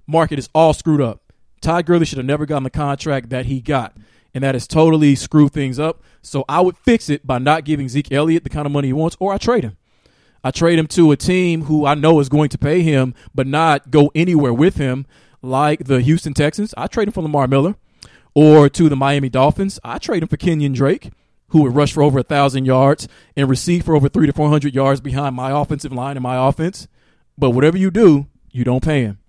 market 0.08 0.40
is 0.40 0.50
all 0.56 0.74
screwed 0.74 1.02
up. 1.02 1.22
Todd 1.62 1.86
Gurley 1.86 2.06
should 2.06 2.18
have 2.18 2.26
never 2.26 2.46
gotten 2.46 2.64
the 2.64 2.70
contract 2.70 3.30
that 3.30 3.46
he 3.46 3.60
got, 3.60 3.98
and 4.34 4.44
that 4.44 4.56
has 4.56 4.68
totally 4.68 5.16
screwed 5.16 5.52
things 5.52 5.78
up. 5.78 6.02
So 6.22 6.46
I 6.48 6.62
would 6.62 6.78
fix 6.78 7.10
it 7.10 7.28
by 7.28 7.38
not 7.40 7.66
giving 7.66 7.90
Zeke 7.90 8.12
Elliott 8.12 8.44
the 8.44 8.50
kind 8.50 8.66
of 8.66 8.72
money 8.72 8.88
he 8.88 8.94
wants, 8.94 9.18
or 9.20 9.34
I 9.34 9.38
trade 9.38 9.66
him. 9.66 9.78
I 10.42 10.52
trade 10.52 10.80
him 10.80 10.88
to 10.88 11.12
a 11.12 11.18
team 11.18 11.64
who 11.64 11.86
I 11.86 11.96
know 11.96 12.22
is 12.22 12.30
going 12.30 12.48
to 12.50 12.58
pay 12.58 12.82
him, 12.82 13.14
but 13.36 13.46
not 13.46 13.92
go 13.92 14.10
anywhere 14.16 14.54
with 14.54 14.78
him, 14.78 15.06
like 15.42 15.84
the 15.84 16.00
Houston 16.00 16.34
Texans. 16.34 16.74
I 16.78 16.88
trade 16.88 17.10
him 17.10 17.14
for 17.14 17.22
Lamar 17.22 17.48
Miller, 17.48 17.76
or 18.34 18.70
to 18.70 18.88
the 18.88 18.96
Miami 18.96 19.28
Dolphins. 19.28 19.82
I 19.84 19.98
trade 19.98 20.24
him 20.24 20.30
for 20.30 20.38
Kenyon 20.38 20.72
Drake 20.72 21.12
who 21.50 21.64
would 21.64 21.76
rush 21.76 21.94
for 21.94 22.04
over 22.04 22.20
a 22.20 22.24
thousand 22.24 22.66
yards 22.66 23.08
and 23.36 23.50
receive 23.50 23.86
for 23.86 23.96
over 23.96 24.10
three 24.10 24.28
to 24.28 24.34
four 24.34 24.50
hundred 24.50 24.74
yards 24.74 25.02
behind 25.02 25.36
my 25.36 25.52
offensive 25.52 25.92
line 25.92 26.18
and 26.18 26.24
my 26.24 26.48
offense. 26.48 26.88
But 27.38 27.52
whatever 27.52 27.78
you 27.78 27.92
do, 27.92 28.28
you 28.52 28.64
don't 28.64 28.84
pay 28.84 29.04
him. 29.04 29.20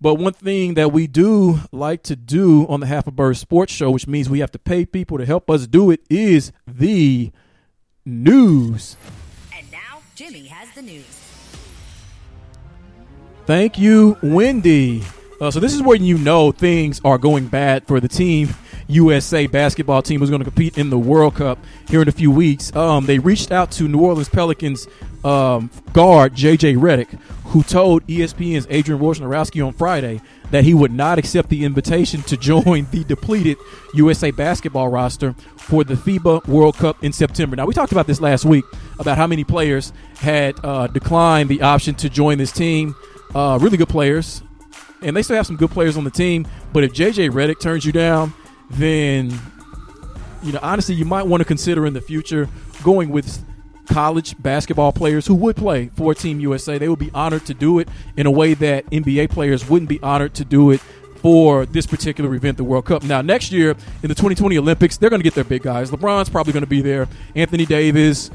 But 0.00 0.14
one 0.14 0.32
thing 0.32 0.74
that 0.74 0.92
we 0.92 1.06
do 1.06 1.60
like 1.70 2.02
to 2.04 2.16
do 2.16 2.66
on 2.66 2.80
the 2.80 2.86
Half 2.86 3.06
a 3.06 3.12
Bird 3.12 3.36
Sports 3.36 3.72
Show, 3.72 3.92
which 3.92 4.08
means 4.08 4.28
we 4.28 4.40
have 4.40 4.50
to 4.50 4.58
pay 4.58 4.84
people 4.84 5.16
to 5.16 5.24
help 5.24 5.48
us 5.48 5.68
do 5.68 5.92
it, 5.92 6.00
is 6.10 6.50
the 6.66 7.30
news. 8.04 8.96
And 9.56 9.70
now 9.70 10.00
Jimmy 10.16 10.46
has 10.46 10.74
the 10.74 10.82
news. 10.82 11.04
Thank 13.46 13.78
you, 13.78 14.16
Wendy. 14.22 15.04
Uh, 15.40 15.50
so 15.50 15.60
this 15.60 15.72
is 15.72 15.82
where 15.82 15.96
you 15.96 16.18
know 16.18 16.52
things 16.52 17.00
are 17.04 17.18
going 17.18 17.46
bad 17.46 17.86
for 17.86 18.00
the 18.00 18.08
team 18.08 18.48
USA 18.88 19.46
basketball 19.46 20.02
team 20.02 20.20
who's 20.20 20.30
going 20.30 20.40
to 20.40 20.44
compete 20.44 20.78
in 20.78 20.90
the 20.90 20.98
World 20.98 21.36
Cup 21.36 21.58
here 21.88 22.02
in 22.02 22.08
a 22.08 22.12
few 22.12 22.30
weeks. 22.30 22.74
Um, 22.74 23.06
they 23.06 23.18
reached 23.18 23.52
out 23.52 23.70
to 23.72 23.88
New 23.88 24.00
Orleans 24.00 24.28
Pelicans 24.28 24.86
um, 25.24 25.70
guard 25.92 26.34
JJ 26.34 26.76
Redick, 26.76 27.18
who 27.46 27.62
told 27.62 28.06
ESPN's 28.06 28.66
Adrian 28.70 29.00
Wojnarowski 29.00 29.64
on 29.64 29.72
Friday 29.72 30.20
that 30.50 30.64
he 30.64 30.74
would 30.74 30.92
not 30.92 31.18
accept 31.18 31.48
the 31.48 31.64
invitation 31.64 32.22
to 32.22 32.36
join 32.36 32.86
the 32.90 33.04
depleted 33.04 33.56
USA 33.94 34.30
basketball 34.30 34.88
roster 34.88 35.34
for 35.56 35.84
the 35.84 35.94
FIBA 35.94 36.46
World 36.46 36.76
Cup 36.76 37.02
in 37.02 37.12
September. 37.12 37.56
Now, 37.56 37.66
we 37.66 37.74
talked 37.74 37.92
about 37.92 38.06
this 38.06 38.20
last 38.20 38.44
week 38.44 38.64
about 38.98 39.16
how 39.16 39.26
many 39.26 39.44
players 39.44 39.92
had 40.16 40.54
uh, 40.64 40.88
declined 40.88 41.48
the 41.48 41.62
option 41.62 41.94
to 41.96 42.10
join 42.10 42.38
this 42.38 42.52
team. 42.52 42.94
Uh, 43.34 43.58
really 43.60 43.78
good 43.78 43.88
players, 43.88 44.42
and 45.00 45.16
they 45.16 45.22
still 45.22 45.36
have 45.36 45.46
some 45.46 45.56
good 45.56 45.70
players 45.70 45.96
on 45.96 46.04
the 46.04 46.10
team. 46.10 46.46
But 46.72 46.84
if 46.84 46.92
JJ 46.92 47.30
Redick 47.30 47.60
turns 47.60 47.86
you 47.86 47.92
down, 47.92 48.34
then 48.72 49.32
you 50.42 50.52
know 50.52 50.60
honestly 50.62 50.94
you 50.94 51.04
might 51.04 51.26
want 51.26 51.40
to 51.40 51.44
consider 51.44 51.86
in 51.86 51.94
the 51.94 52.00
future 52.00 52.48
going 52.82 53.10
with 53.10 53.44
college 53.86 54.40
basketball 54.42 54.92
players 54.92 55.26
who 55.26 55.34
would 55.34 55.56
play 55.56 55.90
for 55.96 56.14
Team 56.14 56.40
USA. 56.40 56.78
They 56.78 56.88
would 56.88 56.98
be 56.98 57.10
honored 57.12 57.44
to 57.46 57.54
do 57.54 57.78
it 57.78 57.88
in 58.16 58.26
a 58.26 58.30
way 58.30 58.54
that 58.54 58.86
NBA 58.86 59.30
players 59.30 59.68
wouldn't 59.68 59.88
be 59.88 60.00
honored 60.02 60.34
to 60.34 60.44
do 60.44 60.70
it 60.70 60.80
for 61.16 61.66
this 61.66 61.86
particular 61.86 62.34
event, 62.34 62.56
the 62.56 62.64
World 62.64 62.84
Cup. 62.84 63.04
Now, 63.04 63.22
next 63.22 63.52
year 63.52 63.70
in 64.02 64.08
the 64.08 64.14
2020 64.14 64.58
Olympics, 64.58 64.96
they're 64.96 65.10
going 65.10 65.20
to 65.20 65.24
get 65.24 65.34
their 65.34 65.44
big 65.44 65.62
guys. 65.62 65.90
LeBron's 65.90 66.28
probably 66.28 66.52
going 66.52 66.64
to 66.64 66.68
be 66.68 66.82
there. 66.82 67.06
Anthony 67.36 67.64
Davis, 67.64 68.30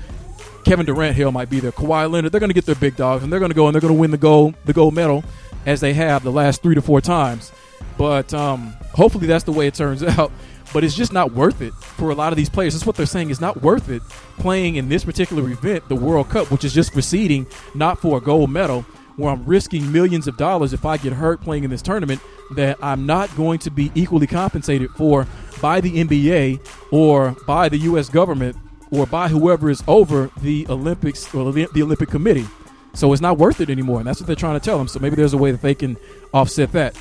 Kevin 0.63 0.85
Durant, 0.85 1.15
Hill 1.15 1.31
might 1.31 1.49
be 1.49 1.59
there. 1.59 1.73
Kawhi 1.73 2.09
Leonard, 2.09 2.31
they're 2.31 2.39
going 2.39 2.49
to 2.49 2.53
get 2.53 2.65
their 2.65 2.75
big 2.75 2.95
dogs, 2.95 3.23
and 3.23 3.31
they're 3.31 3.39
going 3.39 3.51
to 3.51 3.55
go 3.55 3.67
and 3.67 3.75
they're 3.75 3.81
going 3.81 3.93
to 3.93 3.99
win 3.99 4.11
the 4.11 4.17
gold, 4.17 4.55
the 4.63 4.73
gold 4.73 4.93
medal 4.93 5.23
as 5.65 5.81
they 5.81 5.93
have 5.93 6.23
the 6.23 6.31
last 6.31 6.61
three 6.61 6.75
to 6.75 6.81
four 6.81 7.01
times. 7.01 7.51
But 7.97 8.33
um, 8.33 8.73
hopefully 8.93 9.27
that's 9.27 9.43
the 9.43 9.51
way 9.51 9.67
it 9.67 9.73
turns 9.73 10.03
out. 10.17 10.31
But 10.73 10.83
it's 10.83 10.95
just 10.95 11.13
not 11.13 11.31
worth 11.31 11.61
it 11.61 11.73
for 11.73 12.09
a 12.09 12.15
lot 12.15 12.33
of 12.33 12.37
these 12.37 12.49
players. 12.49 12.73
That's 12.73 12.85
what 12.85 12.97
they're 12.97 13.05
saying. 13.05 13.29
It's 13.29 13.39
not 13.39 13.61
worth 13.61 13.89
it 13.89 14.01
playing 14.37 14.75
in 14.75 14.89
this 14.89 15.05
particular 15.05 15.49
event, 15.49 15.87
the 15.87 15.95
World 15.95 16.29
Cup, 16.29 16.51
which 16.51 16.65
is 16.65 16.73
just 16.73 16.93
for 16.93 17.01
seeding, 17.01 17.47
not 17.73 18.01
for 18.01 18.17
a 18.17 18.21
gold 18.21 18.51
medal, 18.51 18.81
where 19.15 19.31
I'm 19.31 19.45
risking 19.45 19.91
millions 19.91 20.27
of 20.27 20.35
dollars 20.35 20.73
if 20.73 20.85
I 20.85 20.97
get 20.97 21.13
hurt 21.13 21.41
playing 21.41 21.63
in 21.63 21.69
this 21.69 21.81
tournament 21.81 22.21
that 22.55 22.77
I'm 22.81 23.05
not 23.05 23.35
going 23.35 23.59
to 23.59 23.71
be 23.71 23.91
equally 23.95 24.27
compensated 24.27 24.91
for 24.91 25.25
by 25.61 25.81
the 25.81 26.03
NBA 26.03 26.59
or 26.91 27.35
by 27.47 27.69
the 27.69 27.77
U.S. 27.79 28.09
government 28.09 28.55
or 28.91 29.05
by 29.05 29.27
whoever 29.27 29.69
is 29.69 29.83
over 29.87 30.29
the 30.41 30.67
Olympics 30.69 31.33
or 31.33 31.51
the 31.51 31.67
Olympic 31.81 32.09
Committee. 32.09 32.45
So 32.93 33.11
it's 33.13 33.21
not 33.21 33.37
worth 33.37 33.61
it 33.61 33.69
anymore. 33.69 33.99
And 33.99 34.07
that's 34.07 34.19
what 34.19 34.27
they're 34.27 34.35
trying 34.35 34.59
to 34.59 34.63
tell 34.63 34.77
them. 34.77 34.87
So 34.87 34.99
maybe 34.99 35.15
there's 35.15 35.33
a 35.33 35.37
way 35.37 35.51
that 35.51 35.61
they 35.61 35.75
can 35.75 35.97
offset 36.33 36.71
that. 36.71 36.97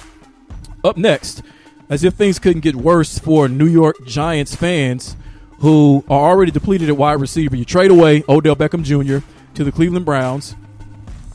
Up 0.85 0.97
next, 0.97 1.43
as 1.89 2.05
if 2.05 2.15
things 2.15 2.39
couldn't 2.39 2.63
get 2.63 2.77
worse 2.77 3.19
for 3.19 3.49
New 3.49 3.67
York 3.67 3.97
Giants 4.07 4.55
fans 4.55 5.17
who 5.59 6.05
are 6.09 6.31
already 6.31 6.51
depleted 6.51 6.89
at 6.89 6.97
wide 6.97 7.21
receiver. 7.21 7.57
You 7.57 7.65
trade 7.65 7.91
away 7.91 8.23
Odell 8.29 8.57
Beckham 8.57 8.83
Jr. 8.83 9.27
to 9.55 9.65
the 9.65 9.73
Cleveland 9.73 10.05
Browns. 10.05 10.55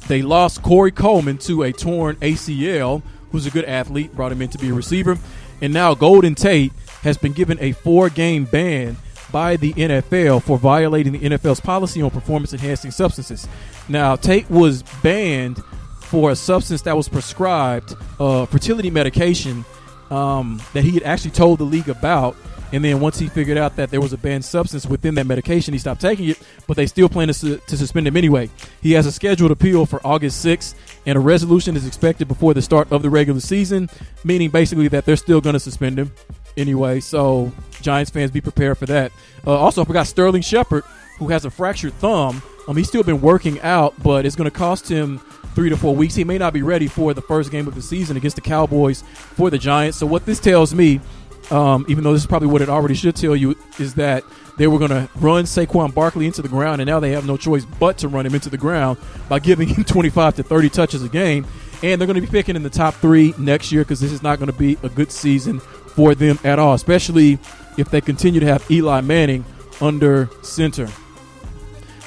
They 0.08 0.22
lost 0.22 0.62
Corey 0.62 0.91
Coleman 0.91 1.38
to 1.39 1.63
a 1.63 1.72
torn 1.72 2.15
ACL, 2.17 3.01
who's 3.31 3.46
a 3.46 3.51
good 3.51 3.65
athlete, 3.65 4.13
brought 4.15 4.31
him 4.31 4.41
in 4.41 4.50
to 4.50 4.58
be 4.58 4.70
a 4.70 4.74
receiver. 4.74 5.17
And 5.62 5.74
now 5.74 5.93
Golden 5.93 6.36
Tate 6.36 6.74
has 7.03 7.17
been 7.17 7.34
given 7.34 7.58
a 7.62 7.72
four 7.72 8.10
game 8.10 8.46
ban 8.46 8.98
by 9.31 9.55
the 9.55 9.74
NFL 9.74 10.43
for 10.43 10.58
violating 10.58 11.13
the 11.13 11.20
NFL's 11.20 11.62
policy 11.62 12.01
on 12.01 12.12
performance 12.12 12.53
enhancing 12.53 12.91
substances. 12.91 13.48
Now, 13.88 14.15
Tate 14.15 14.50
was 14.50 14.84
banned 15.01 15.63
for 16.01 16.31
a 16.31 16.36
substance 16.36 16.81
that 16.81 16.98
was 16.98 17.08
prescribed, 17.08 17.96
uh, 18.20 18.46
fertility 18.46 18.89
medication, 18.89 19.63
um, 20.12 20.62
that 20.74 20.84
he 20.84 20.91
had 20.91 21.03
actually 21.03 21.32
told 21.32 21.60
the 21.60 21.63
league 21.63 21.89
about. 21.89 22.36
And 22.74 22.86
then 22.86 23.01
once 23.01 23.20
he 23.20 23.27
figured 23.27 23.58
out 23.58 23.75
that 23.75 23.89
there 23.89 24.00
was 24.00 24.13
a 24.13 24.18
banned 24.18 24.46
substance 24.46 24.86
within 24.86 25.15
that 25.15 25.25
medication, 25.25 25.74
he 25.74 25.77
stopped 25.77 26.00
taking 26.00 26.30
it, 26.30 26.39
but 26.68 26.77
they 26.77 26.86
still 26.86 27.10
plan 27.10 27.27
to, 27.27 27.34
su- 27.34 27.60
to 27.68 27.77
suspend 27.77 28.08
him 28.08 28.15
anyway. 28.15 28.50
He 28.82 28.94
has 28.94 29.06
a 29.06 29.12
scheduled 29.12 29.51
appeal 29.51 29.86
for 29.86 30.00
August 30.08 30.46
6th, 30.46 30.75
and 31.06 31.18
a 31.18 31.20
resolution 31.20 31.75
is 31.75 31.86
expected 31.86 32.30
before 32.30 32.53
the 32.53 32.62
start 32.62 32.89
of 32.91 33.01
the 33.01 33.10
regular 33.10 33.41
season, 33.41 33.89
meaning 34.24 34.51
basically 34.51 34.88
that 34.88 35.03
they're 35.03 35.18
still 35.18 35.41
going 35.41 35.53
to 35.53 35.60
suspend 35.60 36.00
him 36.00 36.13
anyway. 36.56 37.01
So 37.01 37.51
Giants 37.82 38.10
fans 38.10 38.32
be 38.32 38.39
prepared 38.39 38.77
for 38.77 38.86
that. 38.86 39.12
Uh, 39.46 39.58
also, 39.58 39.82
I 39.82 39.86
forgot 39.86 40.08
Sterling 40.08 40.41
Shepard, 40.41 40.86
who 41.18 41.27
has 41.27 41.44
a 41.44 41.50
fractured 41.50 41.94
thumb. 41.96 42.41
Um, 42.72 42.78
he's 42.78 42.88
still 42.88 43.04
been 43.04 43.20
working 43.20 43.60
out, 43.60 44.01
but 44.01 44.25
it's 44.25 44.38
going 44.38 44.50
to 44.50 44.58
cost 44.58 44.88
him 44.88 45.18
three 45.56 45.68
to 45.68 45.75
four 45.75 45.94
weeks. 45.94 46.16
He 46.16 46.24
may 46.24 46.38
not 46.38 46.54
be 46.54 46.62
ready 46.62 46.88
for 46.88 47.13
the 47.13 47.22
first 47.22 47.51
game 47.51 47.68
of 47.68 47.75
the 47.75 47.82
season 47.82 48.16
against 48.16 48.38
the 48.38 48.42
Cowboys 48.42 49.01
for 49.12 49.50
the 49.50 49.58
Giants. 49.58 49.98
So 49.98 50.06
what 50.06 50.25
this 50.25 50.40
tells 50.40 50.74
me, 50.74 51.01
um, 51.50 51.86
even 51.90 52.01
though 52.01 52.13
this 52.13 52.22
is 52.22 52.28
probably 52.28 52.48
what 52.48 52.62
it 52.62 52.70
already 52.70 52.94
should 52.94 53.18
tell 53.18 53.36
you, 53.36 53.58
is 53.78 53.96
that 53.96 54.24
they 54.58 54.68
were 54.68 54.80
going 54.80 54.92
to 54.92 55.10
run 55.16 55.44
Saquon 55.44 55.94
Barkley 55.94 56.25
into 56.28 56.42
the 56.42 56.48
ground, 56.48 56.80
and 56.80 56.88
now 56.88 57.01
they 57.01 57.12
have 57.12 57.28
no 57.28 57.36
choice 57.36 57.66
but 57.66 57.98
to 57.98 58.08
run 58.08 58.25
him 58.25 58.34
into 58.34 58.50
the 58.50 58.58
ground 58.58 58.98
by 59.28 59.40
giving 59.40 59.68
him 59.68 59.84
25 59.84 60.38
to 60.38 60.44
30 60.44 60.70
touches 60.70 61.04
a 61.04 61.10
game. 61.10 61.46
And 61.84 62.00
they're 62.00 62.08
going 62.08 62.16
to 62.16 62.22
be 62.22 62.28
picking 62.28 62.56
in 62.56 62.63
the 62.63 62.70
top 62.70 62.94
three 62.94 63.34
next 63.38 63.74
year 63.74 63.82
because 63.82 64.00
this 64.00 64.13
is 64.13 64.24
not 64.24 64.40
going 64.40 64.50
to 64.50 64.58
be 64.58 64.78
a 64.82 64.88
good 64.88 65.12
season 65.12 65.60
for 65.60 66.16
them 66.16 66.40
at 66.46 66.58
all, 66.58 66.74
especially 66.74 67.38
if 67.78 67.90
they 67.90 68.00
continue 68.00 68.40
to 68.40 68.46
have 68.46 68.72
Eli 68.72 69.01
Manning 69.01 69.44
under 69.82 70.30
center. 70.42 70.88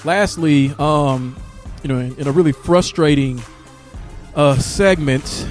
Lastly, 0.05 0.75
um, 0.79 1.35
you 1.83 1.89
know, 1.89 1.99
in, 1.99 2.15
in 2.17 2.29
a 2.29 2.33
really 2.33 2.53
frustrating 2.53 3.41
uh, 4.35 4.57
segment, 4.59 5.49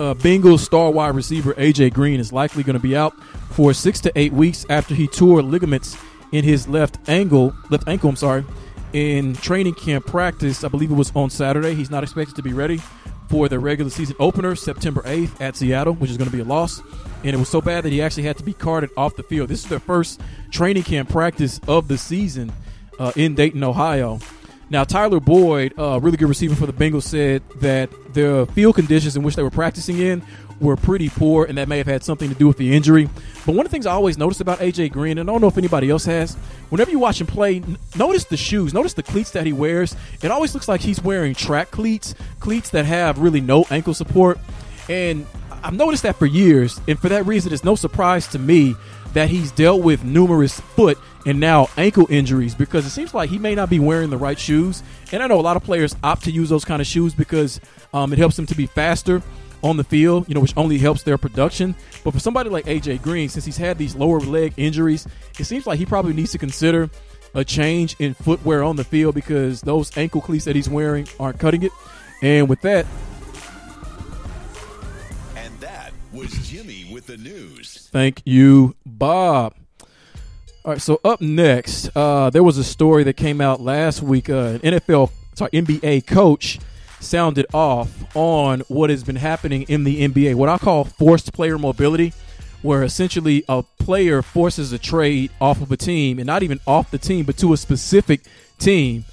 uh, 0.00 0.14
Bengals 0.14 0.60
star 0.60 0.90
wide 0.90 1.14
receiver 1.14 1.54
AJ 1.54 1.94
Green 1.94 2.18
is 2.18 2.32
likely 2.32 2.62
going 2.62 2.74
to 2.74 2.82
be 2.82 2.96
out 2.96 3.14
for 3.50 3.72
six 3.72 4.00
to 4.00 4.12
eight 4.16 4.32
weeks 4.32 4.66
after 4.68 4.94
he 4.94 5.06
tore 5.06 5.42
ligaments 5.42 5.96
in 6.32 6.44
his 6.44 6.66
left 6.66 6.98
ankle. 7.08 7.54
Left 7.70 7.86
ankle, 7.86 8.10
I'm 8.10 8.16
sorry. 8.16 8.44
In 8.92 9.34
training 9.34 9.74
camp 9.74 10.06
practice, 10.06 10.64
I 10.64 10.68
believe 10.68 10.90
it 10.90 10.94
was 10.94 11.12
on 11.14 11.30
Saturday. 11.30 11.74
He's 11.74 11.90
not 11.90 12.02
expected 12.02 12.34
to 12.36 12.42
be 12.42 12.52
ready 12.52 12.80
for 13.28 13.48
the 13.48 13.58
regular 13.58 13.90
season 13.90 14.16
opener 14.18 14.54
September 14.54 15.02
8th 15.02 15.40
at 15.40 15.56
Seattle, 15.56 15.94
which 15.94 16.10
is 16.10 16.16
going 16.16 16.30
to 16.30 16.36
be 16.36 16.42
a 16.42 16.44
loss. 16.44 16.82
And 17.22 17.34
it 17.34 17.38
was 17.38 17.48
so 17.48 17.60
bad 17.60 17.84
that 17.84 17.92
he 17.92 18.02
actually 18.02 18.24
had 18.24 18.36
to 18.38 18.44
be 18.44 18.52
carted 18.52 18.90
off 18.96 19.16
the 19.16 19.22
field. 19.22 19.48
This 19.48 19.62
is 19.62 19.70
their 19.70 19.80
first 19.80 20.20
training 20.50 20.82
camp 20.82 21.08
practice 21.08 21.60
of 21.66 21.88
the 21.88 21.96
season 21.96 22.52
uh, 22.98 23.12
in 23.16 23.34
Dayton, 23.34 23.62
Ohio. 23.62 24.20
Now, 24.70 24.84
Tyler 24.84 25.20
Boyd, 25.20 25.74
a 25.76 25.82
uh, 25.82 25.98
really 25.98 26.16
good 26.16 26.28
receiver 26.28 26.54
for 26.54 26.66
the 26.66 26.72
Bengals, 26.72 27.02
said 27.02 27.42
that 27.56 27.90
the 28.14 28.48
field 28.54 28.76
conditions 28.76 29.16
in 29.16 29.22
which 29.22 29.36
they 29.36 29.42
were 29.42 29.50
practicing 29.50 29.98
in 29.98 30.22
were 30.60 30.76
pretty 30.76 31.08
poor, 31.08 31.44
and 31.44 31.58
that 31.58 31.68
may 31.68 31.78
have 31.78 31.86
had 31.86 32.02
something 32.02 32.28
to 32.28 32.34
do 32.34 32.48
with 32.48 32.56
the 32.56 32.74
injury. 32.74 33.08
But 33.44 33.54
one 33.54 33.66
of 33.66 33.70
the 33.70 33.74
things 33.74 33.86
I 33.86 33.92
always 33.92 34.16
notice 34.16 34.40
about 34.40 34.60
AJ 34.60 34.92
Green, 34.92 35.18
and 35.18 35.28
I 35.28 35.32
don't 35.32 35.40
know 35.40 35.48
if 35.48 35.58
anybody 35.58 35.90
else 35.90 36.04
has, 36.06 36.34
whenever 36.70 36.90
you 36.90 36.98
watch 36.98 37.20
him 37.20 37.26
play, 37.26 37.62
notice 37.96 38.24
the 38.24 38.36
shoes, 38.36 38.72
notice 38.72 38.94
the 38.94 39.02
cleats 39.02 39.30
that 39.32 39.46
he 39.46 39.52
wears. 39.52 39.94
It 40.22 40.30
always 40.30 40.54
looks 40.54 40.68
like 40.68 40.80
he's 40.80 41.02
wearing 41.02 41.34
track 41.34 41.70
cleats, 41.70 42.14
cleats 42.40 42.70
that 42.70 42.86
have 42.86 43.18
really 43.18 43.40
no 43.40 43.66
ankle 43.70 43.94
support. 43.94 44.38
And 44.88 45.26
I've 45.64 45.72
noticed 45.72 46.02
that 46.02 46.16
for 46.16 46.26
years, 46.26 46.78
and 46.86 46.98
for 46.98 47.08
that 47.08 47.24
reason, 47.24 47.50
it's 47.50 47.64
no 47.64 47.74
surprise 47.74 48.28
to 48.28 48.38
me 48.38 48.76
that 49.14 49.30
he's 49.30 49.50
dealt 49.50 49.82
with 49.82 50.04
numerous 50.04 50.60
foot 50.60 50.98
and 51.24 51.40
now 51.40 51.68
ankle 51.78 52.06
injuries 52.10 52.54
because 52.54 52.84
it 52.84 52.90
seems 52.90 53.14
like 53.14 53.30
he 53.30 53.38
may 53.38 53.54
not 53.54 53.70
be 53.70 53.78
wearing 53.78 54.10
the 54.10 54.18
right 54.18 54.38
shoes. 54.38 54.82
And 55.10 55.22
I 55.22 55.26
know 55.26 55.40
a 55.40 55.42
lot 55.42 55.56
of 55.56 55.64
players 55.64 55.96
opt 56.04 56.24
to 56.24 56.30
use 56.30 56.50
those 56.50 56.66
kind 56.66 56.82
of 56.82 56.86
shoes 56.86 57.14
because 57.14 57.62
um, 57.94 58.12
it 58.12 58.18
helps 58.18 58.36
them 58.36 58.44
to 58.44 58.54
be 58.54 58.66
faster 58.66 59.22
on 59.62 59.78
the 59.78 59.84
field, 59.84 60.28
you 60.28 60.34
know, 60.34 60.40
which 60.40 60.54
only 60.58 60.76
helps 60.76 61.02
their 61.02 61.16
production. 61.16 61.74
But 62.02 62.12
for 62.12 62.20
somebody 62.20 62.50
like 62.50 62.66
AJ 62.66 63.00
Green, 63.00 63.30
since 63.30 63.46
he's 63.46 63.56
had 63.56 63.78
these 63.78 63.94
lower 63.94 64.20
leg 64.20 64.52
injuries, 64.58 65.06
it 65.38 65.44
seems 65.44 65.66
like 65.66 65.78
he 65.78 65.86
probably 65.86 66.12
needs 66.12 66.32
to 66.32 66.38
consider 66.38 66.90
a 67.34 67.42
change 67.42 67.96
in 68.00 68.12
footwear 68.12 68.62
on 68.62 68.76
the 68.76 68.84
field 68.84 69.14
because 69.14 69.62
those 69.62 69.96
ankle 69.96 70.20
cleats 70.20 70.44
that 70.44 70.56
he's 70.56 70.68
wearing 70.68 71.08
aren't 71.18 71.38
cutting 71.38 71.62
it. 71.62 71.72
And 72.20 72.50
with 72.50 72.60
that, 72.60 72.84
was 76.14 76.30
Jimmy 76.48 76.86
with 76.92 77.08
the 77.08 77.16
news. 77.16 77.88
Thank 77.90 78.22
you, 78.24 78.76
Bob. 78.86 79.54
All 80.64 80.72
right, 80.72 80.80
so 80.80 81.00
up 81.04 81.20
next, 81.20 81.90
uh, 81.96 82.30
there 82.30 82.44
was 82.44 82.56
a 82.56 82.64
story 82.64 83.02
that 83.04 83.14
came 83.14 83.40
out 83.40 83.60
last 83.60 84.00
week. 84.00 84.30
Uh, 84.30 84.58
an 84.62 84.78
NFL, 84.78 85.10
sorry, 85.34 85.50
NBA 85.50 86.06
coach 86.06 86.60
sounded 87.00 87.46
off 87.52 87.90
on 88.16 88.60
what 88.68 88.90
has 88.90 89.02
been 89.02 89.16
happening 89.16 89.62
in 89.62 89.84
the 89.84 90.08
NBA, 90.08 90.36
what 90.36 90.48
I 90.48 90.56
call 90.56 90.84
forced 90.84 91.32
player 91.32 91.58
mobility, 91.58 92.14
where 92.62 92.84
essentially 92.84 93.44
a 93.48 93.64
player 93.78 94.22
forces 94.22 94.72
a 94.72 94.78
trade 94.78 95.30
off 95.40 95.60
of 95.60 95.72
a 95.72 95.76
team, 95.76 96.18
and 96.18 96.26
not 96.26 96.44
even 96.44 96.60
off 96.66 96.92
the 96.92 96.98
team, 96.98 97.26
but 97.26 97.36
to 97.38 97.52
a 97.52 97.56
specific 97.56 98.20
team. 98.58 99.04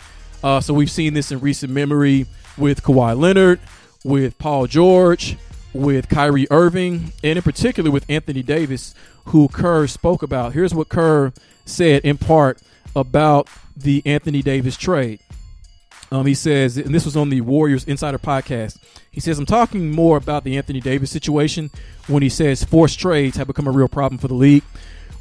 Uh, 0.43 0.61
so 0.61 0.73
we've 0.73 0.91
seen 0.91 1.15
this 1.15 1.31
in 1.31 1.39
recent 1.39 1.73
memory 1.73 2.27
with 2.57 2.83
Kawhi 2.83 3.19
Leonard, 3.19 3.59
with 4.05 4.37
Paul 4.37 4.67
George, 4.67 5.35
with 5.73 6.09
Kyrie 6.09 6.47
Irving, 6.51 7.13
and 7.23 7.37
in 7.37 7.41
particular 7.43 7.91
with 7.91 8.05
Anthony 8.09 8.43
Davis, 8.43 8.93
who 9.25 9.47
Kerr 9.47 9.87
spoke 9.87 10.23
about. 10.23 10.53
Here's 10.53 10.73
what 10.73 10.89
Kerr 10.89 11.31
said 11.65 12.03
in 12.03 12.17
part 12.17 12.59
about 12.95 13.47
the 13.75 14.01
Anthony 14.05 14.41
Davis 14.41 14.77
trade. 14.77 15.19
Um, 16.11 16.25
he 16.25 16.33
says, 16.33 16.77
and 16.77 16.93
this 16.93 17.05
was 17.05 17.15
on 17.15 17.29
the 17.29 17.39
Warriors 17.39 17.85
Insider 17.85 18.19
podcast. 18.19 18.77
He 19.11 19.21
says, 19.21 19.39
I'm 19.39 19.45
talking 19.45 19.91
more 19.91 20.17
about 20.17 20.43
the 20.43 20.57
Anthony 20.57 20.81
Davis 20.81 21.09
situation 21.09 21.69
when 22.07 22.21
he 22.21 22.27
says 22.27 22.65
forced 22.65 22.99
trades 22.99 23.37
have 23.37 23.47
become 23.47 23.67
a 23.67 23.71
real 23.71 23.87
problem 23.87 24.17
for 24.17 24.27
the 24.27 24.33
league, 24.33 24.63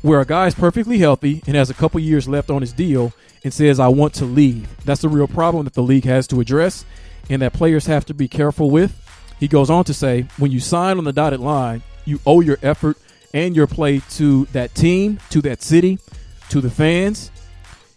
where 0.02 0.21
a 0.21 0.26
guy 0.26 0.49
is 0.49 0.54
perfectly 0.54 0.99
healthy 0.99 1.42
and 1.47 1.54
has 1.54 1.71
a 1.71 1.75
couple 1.75 2.00
years 2.00 2.28
left 2.28 2.50
on 2.50 2.61
his 2.61 2.73
deal 2.73 3.12
and 3.45 3.54
says, 3.54 3.78
I 3.78 3.88
want 3.88 4.14
to 4.14 4.25
leave. 4.25 4.69
That's 4.85 5.02
the 5.02 5.09
real 5.09 5.28
problem 5.28 5.64
that 5.64 5.75
the 5.75 5.83
league 5.83 6.04
has 6.04 6.26
to 6.28 6.40
address 6.40 6.85
and 7.28 7.40
that 7.42 7.52
players 7.52 7.87
have 7.87 8.04
to 8.07 8.14
be 8.14 8.26
careful 8.26 8.71
with. 8.71 9.00
He 9.40 9.49
goes 9.49 9.70
on 9.70 9.85
to 9.85 9.94
say, 9.94 10.26
when 10.38 10.52
you 10.52 10.61
sign 10.61 10.99
on 10.99 11.04
the 11.04 11.12
dotted 11.12 11.40
line, 11.40 11.82
you 12.04 12.20
owe 12.25 12.40
your 12.40 12.59
effort 12.62 12.97
and 13.35 13.56
your 13.56 13.66
play 13.66 14.00
to 14.11 14.44
that 14.47 14.75
team, 14.75 15.18
to 15.30 15.40
that 15.42 15.62
city, 15.62 15.99
to 16.50 16.61
the 16.61 16.70
fans 16.70 17.32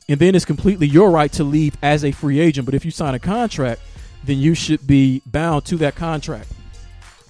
and 0.09 0.19
then 0.19 0.35
it's 0.35 0.45
completely 0.45 0.87
your 0.87 1.11
right 1.11 1.31
to 1.33 1.43
leave 1.43 1.77
as 1.81 2.03
a 2.03 2.11
free 2.11 2.39
agent. 2.39 2.65
But 2.65 2.75
if 2.75 2.85
you 2.85 2.91
sign 2.91 3.13
a 3.13 3.19
contract, 3.19 3.81
then 4.23 4.37
you 4.37 4.53
should 4.53 4.85
be 4.85 5.21
bound 5.25 5.65
to 5.65 5.77
that 5.77 5.95
contract. 5.95 6.49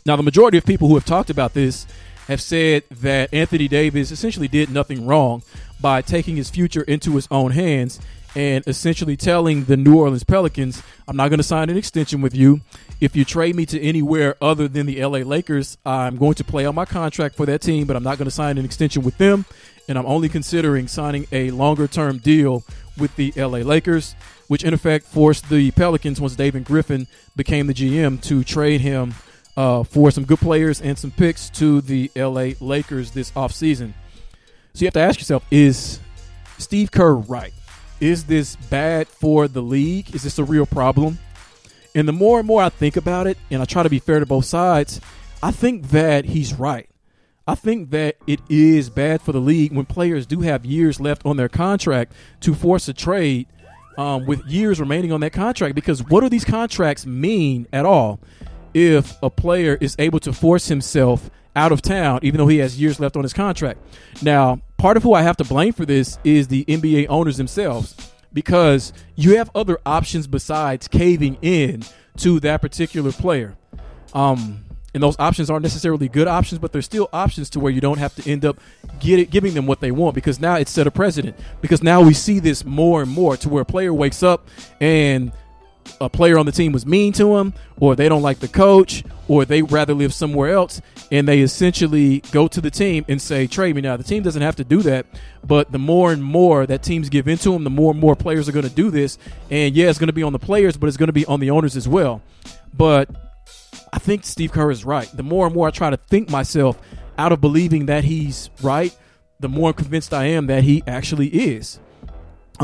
Now, 0.06 0.16
the 0.16 0.24
majority 0.24 0.58
of 0.58 0.66
people 0.66 0.88
who 0.88 0.96
have 0.96 1.06
talked 1.06 1.30
about 1.30 1.54
this 1.54 1.88
have 2.28 2.42
said 2.42 2.84
that 2.90 3.34
Anthony 3.34 3.68
Davis 3.68 4.12
essentially 4.12 4.48
did 4.48 4.70
nothing 4.70 5.06
wrong 5.06 5.44
by 5.80 6.02
taking 6.02 6.36
his 6.36 6.50
future 6.50 6.82
into 6.84 7.16
his 7.16 7.28
own 7.30 7.52
hands 7.52 8.00
and 8.36 8.64
essentially 8.68 9.16
telling 9.16 9.66
the 9.66 9.78
New 9.78 9.98
Orleans 9.98 10.24
Pelicans, 10.24 10.82
I'm 11.08 11.16
not 11.16 11.30
going 11.30 11.40
to 11.40 11.44
sign 11.44 11.70
an 11.70 11.78
extension 11.78 12.22
with 12.22 12.36
you. 12.36 12.62
If 13.00 13.16
you 13.16 13.26
trade 13.26 13.56
me 13.56 13.66
to 13.68 13.82
anywhere 13.82 14.36
other 14.42 14.68
than 14.68 14.86
the 14.86 15.04
LA 15.04 15.20
Lakers, 15.20 15.78
I'm 15.86 16.18
going 16.18 16.36
to 16.36 16.44
play 16.44 16.66
on 16.66 16.76
my 16.76 16.86
contract 16.86 17.36
for 17.36 17.46
that 17.46 17.62
team, 17.62 17.86
but 17.86 17.96
I'm 17.96 18.04
not 18.04 18.18
going 18.18 18.28
to 18.28 18.32
sign 18.32 18.58
an 18.58 18.66
extension 18.66 19.04
with 19.04 19.18
them 19.18 19.46
and 19.88 19.98
I'm 19.98 20.06
only 20.06 20.30
considering 20.30 20.88
signing 20.88 21.28
a 21.32 21.52
longer 21.52 21.88
term 21.88 22.18
deal 22.18 22.64
with 22.98 23.16
the 23.16 23.34
LA 23.36 23.60
Lakers, 23.60 24.16
which 24.48 24.64
in 24.64 24.74
effect 24.74 25.06
forced 25.06 25.50
the 25.50 25.72
Pelicans, 25.72 26.22
once 26.22 26.36
David 26.36 26.64
Griffin 26.64 27.08
became 27.36 27.68
the 27.68 27.74
GM, 27.74 28.22
to 28.24 28.44
trade 28.44 28.82
him 28.82 29.14
uh, 29.58 29.84
for 29.84 30.12
some 30.12 30.26
good 30.26 30.40
players 30.40 30.82
and 30.82 30.98
some 30.98 31.12
picks 31.12 31.50
to 31.52 31.82
the 31.82 32.12
LA 32.16 32.52
Lakers 32.60 33.12
this 33.12 33.32
offseason. 33.32 33.94
So 34.74 34.82
you 34.82 34.88
have 34.88 34.94
to 34.94 35.02
ask 35.02 35.20
yourself 35.20 35.46
is 35.52 36.00
Steve 36.58 36.92
Kerr 36.92 37.16
right? 37.16 37.54
Is 38.04 38.26
this 38.26 38.58
bad 38.58 39.08
for 39.08 39.48
the 39.48 39.62
league? 39.62 40.14
Is 40.14 40.24
this 40.24 40.38
a 40.38 40.44
real 40.44 40.66
problem? 40.66 41.20
And 41.96 42.06
the 42.06 42.12
more 42.12 42.38
and 42.38 42.46
more 42.46 42.62
I 42.62 42.68
think 42.68 42.98
about 42.98 43.28
it, 43.28 43.38
and 43.50 43.62
I 43.62 43.66
try 43.66 43.82
to 43.82 43.90
be 43.90 44.00
fair 44.00 44.20
to 44.20 44.26
both 44.26 44.44
sides, 44.44 45.00
I 45.42 45.52
think 45.52 45.88
that 45.92 46.26
he's 46.26 46.54
right. 46.54 46.90
I 47.48 47.56
think 47.56 47.92
that 47.92 48.18
it 48.28 48.42
is 48.50 48.90
bad 48.90 49.22
for 49.22 49.32
the 49.32 49.40
league 49.40 49.72
when 49.72 49.86
players 49.86 50.26
do 50.26 50.42
have 50.42 50.66
years 50.66 51.00
left 51.00 51.26
on 51.26 51.38
their 51.38 51.48
contract 51.48 52.12
to 52.42 52.54
force 52.54 52.90
a 52.90 52.94
trade 52.94 53.48
um, 53.98 54.26
with 54.26 54.46
years 54.48 54.82
remaining 54.82 55.14
on 55.14 55.22
that 55.22 55.32
contract. 55.32 55.74
Because 55.74 56.04
what 56.04 56.20
do 56.20 56.28
these 56.28 56.44
contracts 56.44 57.06
mean 57.06 57.68
at 57.72 57.86
all 57.86 58.20
if 58.74 59.16
a 59.24 59.30
player 59.30 59.78
is 59.80 59.96
able 59.98 60.20
to 60.20 60.34
force 60.34 60.68
himself 60.68 61.30
out 61.56 61.72
of 61.72 61.82
town, 61.82 62.20
even 62.24 62.38
though 62.38 62.48
he 62.48 62.58
has 62.58 62.80
years 62.80 63.00
left 63.00 63.16
on 63.16 63.24
his 63.24 63.34
contract? 63.34 63.80
Now, 64.22 64.62
part 64.78 64.98
of 64.98 65.04
who 65.04 65.14
I 65.14 65.22
have 65.22 65.38
to 65.38 65.44
blame 65.44 65.74
for 65.74 65.86
this 65.86 66.18
is 66.24 66.48
the 66.48 66.66
NBA 66.66 67.08
owners 67.10 67.38
themselves 67.38 67.96
because 68.34 68.94
you 69.16 69.38
have 69.38 69.50
other 69.54 69.80
options 69.86 70.28
besides 70.28 70.88
caving 70.88 71.38
in 71.42 71.84
to 72.18 72.40
that 72.42 72.62
particular 72.62 73.12
player. 73.12 73.56
Um, 74.14 74.66
and 74.94 75.02
those 75.02 75.16
options 75.18 75.50
aren't 75.50 75.64
necessarily 75.64 76.08
good 76.08 76.28
options, 76.28 76.60
but 76.60 76.72
they're 76.72 76.84
still 76.84 77.10
options 77.12 77.50
to 77.52 77.60
where 77.60 77.72
you 77.72 77.82
don't 77.82 77.98
have 77.98 78.14
to 78.16 78.30
end 78.30 78.46
up 78.46 78.60
it, 79.02 79.32
giving 79.32 79.56
them 79.56 79.66
what 79.66 79.80
they 79.80 79.92
want 79.92 80.14
because 80.14 80.40
now 80.40 80.56
it's 80.56 80.72
set 80.72 80.86
a 80.86 80.92
precedent. 80.92 81.36
Because 81.62 81.82
now 81.82 82.02
we 82.02 82.14
see 82.14 82.40
this 82.40 82.64
more 82.64 83.02
and 83.02 83.10
more 83.10 83.36
to 83.38 83.50
where 83.50 83.64
a 83.64 83.66
player 83.66 83.94
wakes 83.94 84.22
up 84.22 84.48
and 84.80 85.32
a 86.02 86.10
player 86.10 86.38
on 86.38 86.46
the 86.46 86.52
team 86.52 86.72
was 86.72 86.86
mean 86.86 87.14
to 87.14 87.38
him, 87.38 87.54
or 87.80 87.96
they 87.96 88.10
don't 88.10 88.22
like 88.22 88.40
the 88.40 88.48
coach, 88.48 89.04
or 89.28 89.46
they 89.46 89.62
rather 89.62 89.94
live 89.94 90.14
somewhere 90.14 90.52
else, 90.52 90.82
and 91.12 91.28
they 91.28 91.40
essentially 91.40 92.20
go 92.32 92.48
to 92.48 92.60
the 92.60 92.72
team 92.72 93.06
and 93.08 93.22
say, 93.22 93.48
"Trade 93.48 93.76
me." 93.76 93.82
Now 93.82 93.98
the 93.98 94.04
team 94.04 94.24
doesn't 94.24 94.42
have 94.42 94.56
to 94.58 94.64
do 94.64 94.82
that, 94.84 95.06
but 95.46 95.72
the 95.72 95.80
more 95.80 96.12
and 96.12 96.24
more 96.24 96.66
that 96.66 96.84
teams 96.84 97.10
give 97.10 97.28
into 97.28 97.52
them, 97.52 97.64
the 97.64 97.70
more 97.70 97.92
and 97.92 98.00
more 98.00 98.16
players 98.16 98.50
are 98.50 98.52
going 98.52 98.68
to 98.68 98.74
do 98.74 98.90
this. 98.90 99.18
And 99.50 99.76
yeah, 99.76 99.90
it's 99.90 100.00
going 100.00 100.08
to 100.08 100.14
be 100.14 100.24
on 100.24 100.34
the 100.34 100.40
players, 100.40 100.78
but 100.78 100.88
it's 100.88 100.98
going 100.98 101.08
to 101.08 101.14
be 101.14 101.26
on 101.26 101.40
the 101.40 101.52
owners 101.52 101.76
as 101.76 101.88
well. 101.88 102.22
But 102.74 103.10
I 103.92 104.00
think 104.00 104.26
Steve 104.26 104.52
Kerr 104.52 104.72
is 104.72 104.86
right. 104.86 105.10
The 105.16 105.24
more 105.24 105.46
and 105.46 105.56
more 105.56 105.68
I 105.68 105.72
try 105.72 105.90
to 105.90 105.98
think 105.98 106.30
myself 106.30 106.80
out 107.18 107.32
of 107.32 107.42
believing 107.42 107.86
that 107.86 108.04
he's 108.04 108.50
right, 108.62 108.96
the 109.40 109.50
more 109.50 109.74
convinced 109.74 110.14
I 110.14 110.26
am 110.26 110.48
that 110.48 110.64
he 110.64 110.84
actually 110.88 111.28
is. 111.28 111.80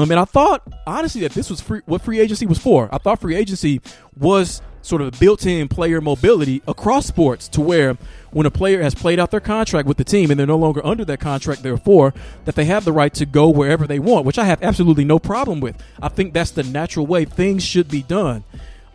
I 0.02 0.06
mean, 0.06 0.18
I 0.18 0.26
thought 0.26 0.62
honestly 0.86 1.22
that 1.22 1.32
this 1.32 1.50
was 1.50 1.62
free, 1.62 1.82
what 1.86 2.02
free 2.02 2.20
agency 2.20 2.46
was 2.46 2.58
for. 2.60 2.90
I 2.92 2.98
thought 2.98 3.22
free 3.22 3.36
agency 3.36 3.82
was 4.18 4.62
sort 4.82 5.02
of 5.02 5.20
built-in 5.20 5.68
player 5.68 6.00
mobility 6.00 6.62
across 6.68 7.06
sports, 7.06 7.50
to 7.50 7.60
where 7.60 7.98
when 8.32 8.46
a 8.46 8.52
player 8.52 8.82
has 8.82 8.96
played 8.96 9.20
out 9.20 9.30
their 9.30 9.42
contract 9.42 9.88
with 9.88 9.98
the 9.98 10.04
team 10.04 10.32
and 10.32 10.40
they're 10.40 10.48
no 10.48 10.58
longer 10.58 10.86
under 10.86 11.04
that 11.04 11.20
contract, 11.20 11.64
therefore 11.64 12.14
that 12.46 12.56
they 12.56 12.66
have 12.66 12.86
the 12.86 12.94
right 12.94 13.14
to 13.14 13.26
go 13.26 13.50
wherever 13.50 13.86
they 13.86 14.00
want, 14.00 14.26
which 14.26 14.40
I 14.40 14.46
have 14.46 14.64
absolutely 14.64 15.04
no 15.04 15.20
problem 15.20 15.60
with. 15.60 15.76
I 16.02 16.08
think 16.08 16.34
that's 16.34 16.52
the 16.52 16.64
natural 16.64 17.06
way 17.06 17.26
things 17.26 17.64
should 17.64 17.90
be 17.90 18.04
done. 18.04 18.44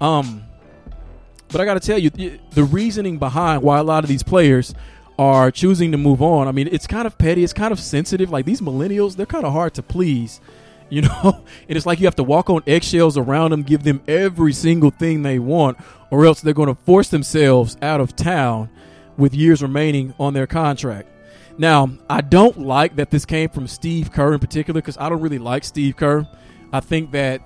Um, 0.01 0.45
but 1.49 1.61
I 1.61 1.67
got 1.67 1.75
to 1.75 1.81
tell 1.81 1.99
you, 1.99 2.11
the 2.11 2.65
reasoning 2.65 3.19
behind 3.19 3.63
why 3.63 3.79
a 3.79 3.85
lot 3.85 4.05
of 4.05 4.09
these 4.09 4.23
players 4.23 4.75
are 5.19 5.51
choosing 5.51 5.93
to 5.93 5.99
move 5.99 6.23
on, 6.23 6.49
I 6.49 6.53
mean, 6.53 6.69
it's 6.73 6.87
kind 6.87 7.07
of 7.07 7.17
petty. 7.19 7.45
It's 7.45 7.53
kind 7.53 7.73
of 7.73 7.79
sensitive. 7.79 8.31
Like 8.31 8.47
these 8.47 8.61
millennials, 8.61 9.17
they're 9.17 9.27
kind 9.27 9.45
of 9.45 9.53
hard 9.53 9.75
to 9.75 9.83
please, 9.83 10.41
you 10.89 11.03
know? 11.03 11.45
it's 11.69 11.87
like 11.87 12.01
you 12.01 12.07
have 12.07 12.17
to 12.17 12.25
walk 12.25 12.51
on 12.51 12.63
eggshells 12.67 13.17
around 13.17 13.51
them, 13.51 13.63
give 13.63 13.83
them 13.83 14.03
every 14.09 14.53
single 14.53 14.91
thing 14.91 15.23
they 15.23 15.39
want, 15.39 15.79
or 16.11 16.25
else 16.25 16.41
they're 16.41 16.55
going 16.55 16.75
to 16.75 16.81
force 16.83 17.09
themselves 17.09 17.77
out 17.83 18.01
of 18.01 18.17
town 18.17 18.71
with 19.17 19.35
years 19.35 19.63
remaining 19.63 20.15
on 20.19 20.35
their 20.35 20.47
contract. 20.47 21.09
Now, 21.57 21.91
I 22.11 22.21
don't 22.21 22.59
like 22.59 22.97
that 22.97 23.11
this 23.11 23.25
came 23.25 23.49
from 23.49 23.69
Steve 23.69 24.11
Kerr 24.11 24.35
in 24.35 24.41
particular 24.41 24.81
because 24.81 24.99
I 24.99 25.09
don't 25.09 25.21
really 25.21 25.39
like 25.39 25.65
Steve 25.65 25.97
Kerr. 25.97 26.27
I 26.73 26.81
think 26.81 27.13
that 27.13 27.41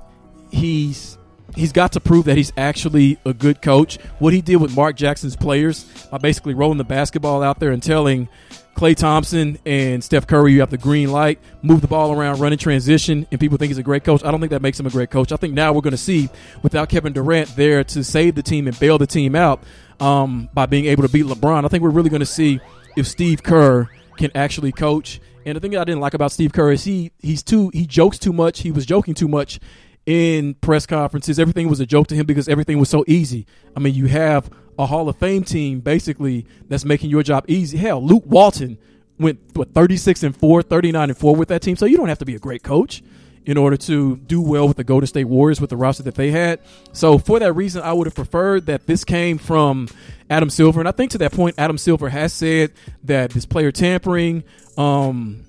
he's 0.51 1.19
he's 1.55 1.73
got 1.73 1.93
to 1.93 2.01
prove 2.01 2.25
that 2.27 2.37
he's 2.37 2.53
actually 2.57 3.19
a 3.25 3.35
good 3.35 3.61
coach. 3.61 3.97
What 4.19 4.33
he 4.33 4.41
did 4.41 4.57
with 4.57 4.75
Mark 4.75 4.97
Jackson's 4.97 5.37
players 5.37 5.85
by 6.11 6.19
basically 6.19 6.55
rolling 6.55 6.79
the 6.79 6.85
basketball 6.85 7.43
out 7.43 7.59
there 7.61 7.71
and 7.71 7.83
telling 7.83 8.29
Klay 8.79 8.95
Thompson 8.95 9.59
and 9.67 10.05
Steph 10.05 10.29
Curry, 10.29 10.53
you 10.53 10.61
have 10.61 10.71
the 10.71 10.79
green 10.79 11.11
light, 11.11 11.41
move 11.63 11.81
the 11.81 11.89
ball 11.89 12.13
around, 12.13 12.39
run 12.39 12.53
in 12.53 12.61
transition, 12.61 13.27
and 13.33 13.41
people 13.41 13.59
think 13.59 13.71
he's 13.71 13.79
a 13.79 13.83
great 13.83 14.05
coach. 14.05 14.23
I 14.23 14.31
don't 14.31 14.39
think 14.39 14.51
that 14.51 14.63
makes 14.63 14.79
him 14.79 14.87
a 14.87 14.91
great 14.91 15.11
coach. 15.11 15.33
I 15.33 15.37
think 15.37 15.53
now 15.53 15.73
we're 15.73 15.81
going 15.81 15.91
to 15.91 15.97
see, 15.97 16.29
without 16.63 16.89
Kevin 16.89 17.13
Durant 17.13 17.57
there 17.57 17.83
to 17.83 18.05
save 18.05 18.37
the 18.37 18.43
team 18.43 18.69
and 18.69 18.79
bail 18.79 18.97
the 18.97 19.07
team 19.09 19.35
out 19.35 19.65
um, 19.99 20.49
by 20.55 20.67
being 20.67 20.85
able 20.85 21.03
to 21.03 21.09
beat 21.09 21.27
LeBron, 21.27 21.65
I 21.65 21.69
think 21.69 21.83
we're 21.83 21.91
really 21.91 22.09
going 22.09 22.21
to 22.21 22.27
see 22.27 22.61
if 22.97 23.09
Steve 23.09 23.43
Kerr 23.43 23.89
can 24.17 24.31
actually 24.37 24.71
coach. 24.71 25.21
And 25.45 25.57
the 25.57 25.61
thing 25.61 25.73
that 25.73 25.81
I 25.81 25.85
didn't 25.85 26.01
like 26.01 26.15
about 26.15 26.31
Steve 26.31 26.53
Kerr 26.53 26.71
is 26.71 26.85
he 26.85 27.11
he's 27.19 27.43
too 27.43 27.71
he 27.71 27.85
jokes 27.85 28.17
too 28.17 28.33
much. 28.33 28.61
He 28.61 28.71
was 28.71 28.87
joking 28.87 29.15
too 29.15 29.27
much 29.27 29.59
in 30.07 30.55
press 30.55 30.87
conferences. 30.87 31.41
Everything 31.41 31.69
was 31.69 31.81
a 31.81 31.87
joke 31.87 32.07
to 32.07 32.15
him 32.15 32.27
because 32.27 32.49
everything 32.49 32.79
was 32.79 32.89
so 32.89 33.05
easy. 33.09 33.45
I 33.77 33.81
mean, 33.81 33.95
you 33.95 34.07
have 34.07 34.49
a 34.79 34.87
Hall 34.87 35.09
of 35.09 35.17
Fame 35.17 35.45
team 35.45 35.81
basically 35.81 36.47
that's 36.69 36.85
making 36.85 37.11
your 37.11 37.23
job 37.23 37.45
easy. 37.49 37.79
Hell, 37.79 38.05
Luke 38.05 38.25
Walton 38.27 38.79
went 39.19 39.41
what 39.55 39.75
36 39.75 40.23
and 40.23 40.37
4, 40.37 40.63
39 40.63 41.11
and 41.11 41.19
4 41.19 41.37
with 41.37 41.49
that 41.49 41.63
team. 41.63 41.77
So 41.77 41.87
you 41.87 41.97
don't 41.97 42.09
have 42.09 42.19
to 42.19 42.25
be 42.25 42.35
a 42.35 42.39
great 42.39 42.63
coach 42.63 43.03
in 43.45 43.57
order 43.57 43.79
to 43.79 44.17
do 44.17 44.43
well 44.43 44.69
with 44.69 44.77
the 44.77 44.85
Golden 44.85 45.07
State 45.07 45.25
Warriors 45.25 45.61
with 45.61 45.71
the 45.71 45.77
roster 45.77 46.03
that 46.03 46.15
they 46.15 46.31
had. 46.31 46.61
So 46.93 47.19
for 47.19 47.39
that 47.39 47.55
reason, 47.55 47.83
I 47.83 47.95
would 47.95 48.07
have 48.07 48.15
preferred 48.15 48.67
that 48.67 48.87
this 48.87 49.05
came 49.05 49.39
from 49.39 49.89
Adam 50.29 50.51
Silver. 50.51 50.81
And 50.81 50.89
I 50.89 50.93
think 50.93 51.13
to 51.13 51.19
that 51.19 51.33
point, 51.33 51.55
Adam 51.57 51.79
Silver 51.79 52.11
has 52.11 52.33
said 52.33 52.73
that 53.05 53.31
this 53.31 53.47
player 53.47 53.73
tampering, 53.73 54.45
um, 54.77 55.45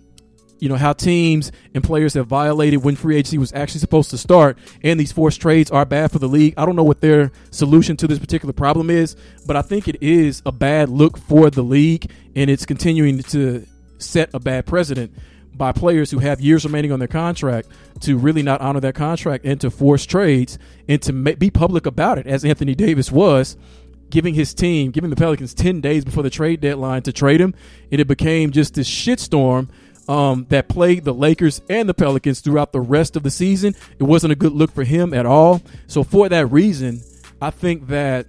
you 0.60 0.70
know 0.70 0.76
how 0.76 0.94
teams 0.94 1.52
and 1.74 1.84
players 1.84 2.14
have 2.14 2.28
violated 2.28 2.84
when 2.84 2.96
free 2.96 3.16
agency 3.16 3.38
was 3.38 3.54
actually 3.54 3.80
supposed 3.80 4.10
to 4.12 4.18
start 4.18 4.58
and 4.84 5.00
these 5.00 5.12
forced 5.12 5.42
trades 5.42 5.72
are 5.72 5.86
bad 5.86 6.12
for 6.12 6.20
the 6.20 6.28
league. 6.28 6.54
I 6.58 6.66
don't 6.66 6.76
know 6.76 6.84
what 6.84 7.02
their 7.02 7.32
solution 7.52 7.98
to 7.98 8.08
this 8.08 8.20
particular 8.20 8.54
problem 8.54 8.90
is 8.90 9.16
but 9.46 9.56
i 9.56 9.62
think 9.62 9.88
it 9.88 10.02
is 10.02 10.42
a 10.46 10.52
bad 10.52 10.90
look 10.90 11.18
for 11.18 11.50
the 11.50 11.64
league 11.64 12.12
and 12.36 12.50
it's 12.50 12.66
continuing 12.66 13.20
to 13.20 13.66
set 13.98 14.30
a 14.34 14.40
bad 14.40 14.66
precedent 14.66 15.12
by 15.54 15.72
players 15.72 16.12
who 16.12 16.20
have 16.20 16.40
years 16.40 16.64
remaining 16.64 16.92
on 16.92 17.00
their 17.00 17.08
contract 17.08 17.68
to 18.00 18.18
really 18.18 18.42
not 18.42 18.62
honor 18.62 18.80
that 18.80 18.96
contract 18.96 19.46
and 19.46 19.60
to 19.60 19.70
force 19.70 20.06
trades 20.06 20.58
and 20.88 21.02
to 21.02 21.12
be 21.12 21.50
public 21.50 21.86
about 21.86 22.18
it 22.18 22.28
as 22.28 22.46
anthony 22.46 22.76
davis 22.76 23.12
was 23.12 23.58
giving 24.10 24.34
his 24.34 24.54
team 24.54 24.92
giving 24.92 25.10
the 25.10 25.16
pelicans 25.16 25.54
10 25.54 25.82
days 25.82 26.04
before 26.06 26.24
the 26.24 26.30
trade 26.30 26.62
deadline 26.62 27.02
to 27.04 27.14
trade 27.14 27.40
him. 27.40 27.54
And 27.92 28.02
it 28.02 28.08
became 28.08 28.52
just 28.52 28.74
this 28.74 28.90
shitstorm 28.90 29.70
um, 30.10 30.48
that 30.50 30.68
played 30.68 31.06
the 31.06 31.14
Lakers 31.14 31.62
and 31.70 31.88
the 31.88 31.94
Pelicans 31.94 32.42
throughout 32.42 32.74
the 32.74 32.82
rest 32.82 33.16
of 33.16 33.22
the 33.22 33.30
season. 33.30 33.76
It 34.00 34.04
wasn't 34.04 34.34
a 34.34 34.36
good 34.36 34.52
look 34.52 34.72
for 34.72 34.84
him 34.84 35.14
at 35.14 35.28
all. 35.28 35.62
So 35.88 36.04
for 36.04 36.28
that 36.28 36.48
reason, 36.48 37.02
I 37.40 37.52
think 37.52 37.88
that 37.88 38.26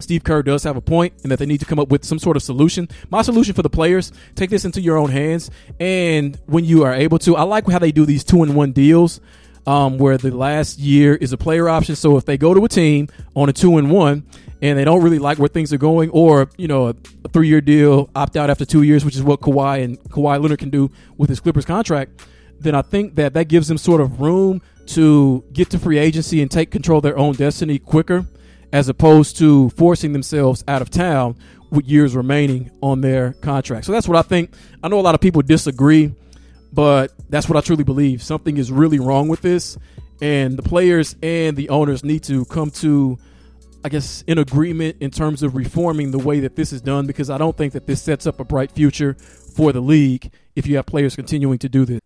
Steve 0.00 0.24
Kerr 0.24 0.42
does 0.42 0.64
have 0.64 0.76
a 0.76 0.80
point 0.80 1.12
and 1.22 1.30
that 1.30 1.38
they 1.38 1.46
need 1.46 1.60
to 1.60 1.66
come 1.66 1.78
up 1.78 1.88
with 1.88 2.04
some 2.04 2.18
sort 2.18 2.36
of 2.36 2.42
solution. 2.42 2.88
My 3.10 3.20
solution 3.20 3.54
for 3.54 3.62
the 3.62 3.70
players, 3.70 4.12
take 4.34 4.48
this 4.48 4.64
into 4.64 4.80
your 4.80 4.96
own 4.96 5.10
hands. 5.10 5.50
And 5.78 6.38
when 6.46 6.64
you 6.64 6.84
are 6.84 6.94
able 6.94 7.18
to, 7.20 7.36
I 7.36 7.42
like 7.42 7.68
how 7.68 7.78
they 7.78 7.92
do 7.92 8.06
these 8.06 8.24
two 8.24 8.42
in 8.42 8.54
one 8.54 8.72
deals. 8.72 9.20
Um, 9.66 9.98
where 9.98 10.18
the 10.18 10.30
last 10.30 10.78
year 10.78 11.14
is 11.14 11.32
a 11.32 11.36
player 11.36 11.68
option. 11.68 11.96
So 11.96 12.16
if 12.16 12.24
they 12.24 12.36
go 12.36 12.54
to 12.54 12.64
a 12.64 12.68
team 12.68 13.08
on 13.34 13.48
a 13.48 13.52
two 13.52 13.78
and 13.78 13.90
one 13.90 14.26
and 14.62 14.78
they 14.78 14.84
don't 14.84 15.02
really 15.02 15.18
like 15.18 15.38
where 15.38 15.48
things 15.48 15.72
are 15.72 15.78
going, 15.78 16.10
or 16.10 16.48
you 16.56 16.68
know, 16.68 16.88
a, 16.88 16.94
three 17.28 17.48
year 17.48 17.60
deal, 17.60 18.10
opt 18.14 18.36
out 18.36 18.50
after 18.50 18.64
two 18.64 18.82
years, 18.82 19.04
which 19.04 19.16
is 19.16 19.22
what 19.22 19.40
Kawhi 19.40 19.82
and 19.82 19.98
Kawhi 20.04 20.40
Leonard 20.40 20.58
can 20.58 20.70
do 20.70 20.90
with 21.16 21.28
his 21.28 21.40
Clippers 21.40 21.64
contract, 21.64 22.26
then 22.60 22.74
I 22.74 22.82
think 22.82 23.16
that 23.16 23.34
that 23.34 23.48
gives 23.48 23.68
them 23.68 23.78
sort 23.78 24.00
of 24.00 24.20
room 24.20 24.62
to 24.86 25.44
get 25.52 25.70
to 25.70 25.78
free 25.78 25.98
agency 25.98 26.42
and 26.42 26.50
take 26.50 26.70
control 26.70 26.98
of 26.98 27.02
their 27.02 27.16
own 27.16 27.34
destiny 27.34 27.78
quicker, 27.78 28.26
as 28.72 28.88
opposed 28.88 29.36
to 29.38 29.70
forcing 29.70 30.12
themselves 30.12 30.62
out 30.68 30.82
of 30.82 30.90
town 30.90 31.36
with 31.70 31.86
years 31.86 32.14
remaining 32.14 32.70
on 32.82 33.00
their 33.00 33.32
contract. 33.34 33.86
So 33.86 33.92
that's 33.92 34.06
what 34.06 34.16
I 34.16 34.22
think. 34.22 34.52
I 34.82 34.88
know 34.88 35.00
a 35.00 35.02
lot 35.02 35.14
of 35.14 35.20
people 35.20 35.42
disagree, 35.42 36.14
but 36.74 37.12
that's 37.30 37.48
what 37.48 37.56
I 37.56 37.60
truly 37.60 37.84
believe. 37.84 38.22
Something 38.22 38.56
is 38.56 38.72
really 38.72 38.98
wrong 38.98 39.28
with 39.28 39.40
this, 39.42 39.78
and 40.20 40.58
the 40.58 40.62
players 40.62 41.14
and 41.22 41.56
the 41.56 41.68
owners 41.68 42.04
need 42.04 42.24
to 42.24 42.44
come 42.46 42.70
to, 42.72 43.16
I 43.84 43.88
guess, 43.88 44.24
an 44.26 44.38
agreement 44.38 44.96
in 45.00 45.10
terms 45.10 45.42
of 45.42 45.54
reforming 45.54 46.10
the 46.10 46.18
way 46.18 46.40
that 46.40 46.56
this 46.56 46.72
is 46.72 46.80
done 46.80 47.06
because 47.06 47.30
I 47.30 47.38
don't 47.38 47.56
think 47.56 47.72
that 47.74 47.86
this 47.86 48.02
sets 48.02 48.26
up 48.26 48.40
a 48.40 48.44
bright 48.44 48.72
future 48.72 49.14
for 49.14 49.72
the 49.72 49.80
league 49.80 50.32
if 50.56 50.66
you 50.66 50.76
have 50.76 50.86
players 50.86 51.14
continuing 51.14 51.58
to 51.58 51.68
do 51.68 51.84
this. 51.84 52.00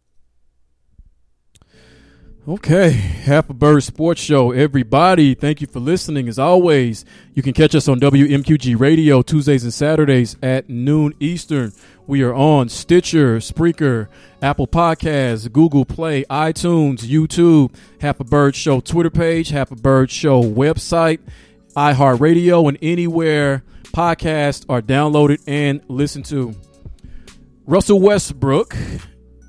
Okay, 2.48 2.92
Half 2.92 3.50
a 3.50 3.52
Bird 3.52 3.82
Sports 3.82 4.22
Show. 4.22 4.52
Everybody, 4.52 5.34
thank 5.34 5.60
you 5.60 5.66
for 5.66 5.80
listening. 5.80 6.28
As 6.28 6.38
always, 6.38 7.04
you 7.34 7.42
can 7.42 7.52
catch 7.52 7.74
us 7.74 7.88
on 7.88 8.00
WMQG 8.00 8.80
Radio 8.80 9.20
Tuesdays 9.20 9.64
and 9.64 9.74
Saturdays 9.74 10.34
at 10.42 10.66
noon 10.66 11.12
Eastern. 11.20 11.74
We 12.06 12.22
are 12.22 12.32
on 12.32 12.70
Stitcher, 12.70 13.36
Spreaker, 13.40 14.08
Apple 14.40 14.66
Podcasts, 14.66 15.52
Google 15.52 15.84
Play, 15.84 16.24
iTunes, 16.30 17.00
YouTube, 17.00 17.74
Half 18.00 18.20
a 18.20 18.24
Bird 18.24 18.56
Show 18.56 18.80
Twitter 18.80 19.10
page, 19.10 19.50
Half 19.50 19.70
a 19.70 19.76
Bird 19.76 20.10
Show 20.10 20.42
website, 20.42 21.20
iHeartRadio, 21.76 22.66
and 22.66 22.78
anywhere 22.80 23.62
podcasts 23.92 24.64
are 24.70 24.80
downloaded 24.80 25.42
and 25.46 25.82
listened 25.88 26.24
to. 26.24 26.54
Russell 27.66 28.00
Westbrook, 28.00 28.74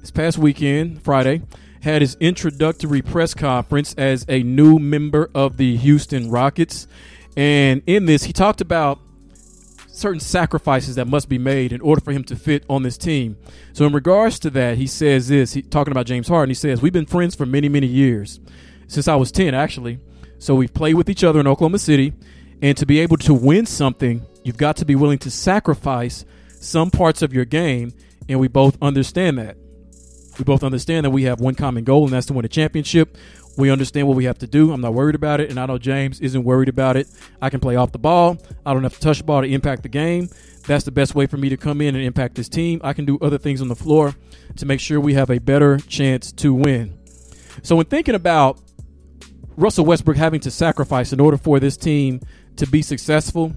this 0.01 0.11
past 0.11 0.37
weekend, 0.37 1.01
Friday, 1.01 1.43
had 1.81 2.01
his 2.01 2.15
introductory 2.19 3.01
press 3.01 3.33
conference 3.33 3.93
as 3.97 4.25
a 4.27 4.43
new 4.43 4.79
member 4.79 5.29
of 5.33 5.57
the 5.57 5.77
Houston 5.77 6.29
Rockets. 6.29 6.87
And 7.37 7.81
in 7.87 8.05
this, 8.05 8.23
he 8.23 8.33
talked 8.33 8.61
about 8.61 8.99
certain 9.87 10.19
sacrifices 10.19 10.95
that 10.95 11.07
must 11.07 11.29
be 11.29 11.37
made 11.37 11.73
in 11.73 11.81
order 11.81 12.01
for 12.01 12.11
him 12.11 12.23
to 12.23 12.35
fit 12.35 12.63
on 12.69 12.83
this 12.83 12.97
team. 12.97 13.37
So, 13.73 13.85
in 13.85 13.93
regards 13.93 14.39
to 14.39 14.49
that, 14.51 14.77
he 14.77 14.87
says 14.87 15.27
this, 15.27 15.53
he, 15.53 15.61
talking 15.61 15.91
about 15.91 16.05
James 16.05 16.27
Harden, 16.27 16.49
he 16.49 16.55
says, 16.55 16.81
We've 16.81 16.93
been 16.93 17.05
friends 17.05 17.35
for 17.35 17.45
many, 17.45 17.69
many 17.69 17.87
years, 17.87 18.39
since 18.87 19.07
I 19.07 19.15
was 19.15 19.31
10, 19.31 19.53
actually. 19.53 19.99
So, 20.39 20.55
we've 20.55 20.73
played 20.73 20.95
with 20.95 21.09
each 21.09 21.23
other 21.23 21.39
in 21.39 21.47
Oklahoma 21.47 21.79
City. 21.79 22.13
And 22.61 22.75
to 22.75 22.85
be 22.85 22.99
able 22.99 23.15
to 23.17 23.33
win 23.33 23.65
something, 23.65 24.25
you've 24.43 24.57
got 24.57 24.75
to 24.77 24.85
be 24.85 24.95
willing 24.95 25.19
to 25.19 25.31
sacrifice 25.31 26.25
some 26.59 26.91
parts 26.91 27.21
of 27.21 27.33
your 27.33 27.45
game. 27.45 27.93
And 28.27 28.39
we 28.39 28.49
both 28.49 28.77
understand 28.81 29.37
that. 29.37 29.55
We 30.39 30.45
both 30.45 30.63
understand 30.63 31.05
that 31.05 31.09
we 31.09 31.23
have 31.23 31.41
one 31.41 31.53
common 31.53 31.83
goal, 31.83 32.05
and 32.05 32.13
that's 32.13 32.27
to 32.27 32.33
win 32.33 32.45
a 32.45 32.49
championship. 32.49 33.17
We 33.57 33.69
understand 33.69 34.07
what 34.07 34.15
we 34.15 34.23
have 34.23 34.39
to 34.39 34.47
do. 34.47 34.71
I'm 34.71 34.79
not 34.79 34.93
worried 34.93 35.15
about 35.15 35.41
it, 35.41 35.49
and 35.49 35.59
I 35.59 35.65
know 35.65 35.77
James 35.77 36.21
isn't 36.21 36.45
worried 36.45 36.69
about 36.69 36.95
it. 36.95 37.09
I 37.41 37.49
can 37.49 37.59
play 37.59 37.75
off 37.75 37.91
the 37.91 37.99
ball. 37.99 38.37
I 38.65 38.73
don't 38.73 38.83
have 38.83 38.93
to 38.93 38.99
touch 39.01 39.17
the 39.17 39.25
ball 39.25 39.41
to 39.41 39.47
impact 39.47 39.83
the 39.83 39.89
game. 39.89 40.29
That's 40.65 40.85
the 40.85 40.91
best 40.91 41.13
way 41.13 41.25
for 41.25 41.35
me 41.35 41.49
to 41.49 41.57
come 41.57 41.81
in 41.81 41.93
and 41.93 42.05
impact 42.05 42.35
this 42.35 42.47
team. 42.47 42.79
I 42.85 42.93
can 42.93 43.03
do 43.03 43.17
other 43.21 43.37
things 43.37 43.61
on 43.61 43.67
the 43.67 43.75
floor 43.75 44.15
to 44.55 44.65
make 44.65 44.79
sure 44.79 45.01
we 45.01 45.13
have 45.15 45.29
a 45.29 45.39
better 45.39 45.77
chance 45.77 46.31
to 46.33 46.53
win. 46.53 46.97
So, 47.61 47.75
when 47.75 47.87
thinking 47.87 48.15
about 48.15 48.61
Russell 49.57 49.83
Westbrook 49.83 50.15
having 50.15 50.39
to 50.41 50.51
sacrifice 50.51 51.11
in 51.11 51.19
order 51.19 51.35
for 51.35 51.59
this 51.59 51.75
team 51.75 52.21
to 52.55 52.65
be 52.65 52.81
successful, 52.81 53.51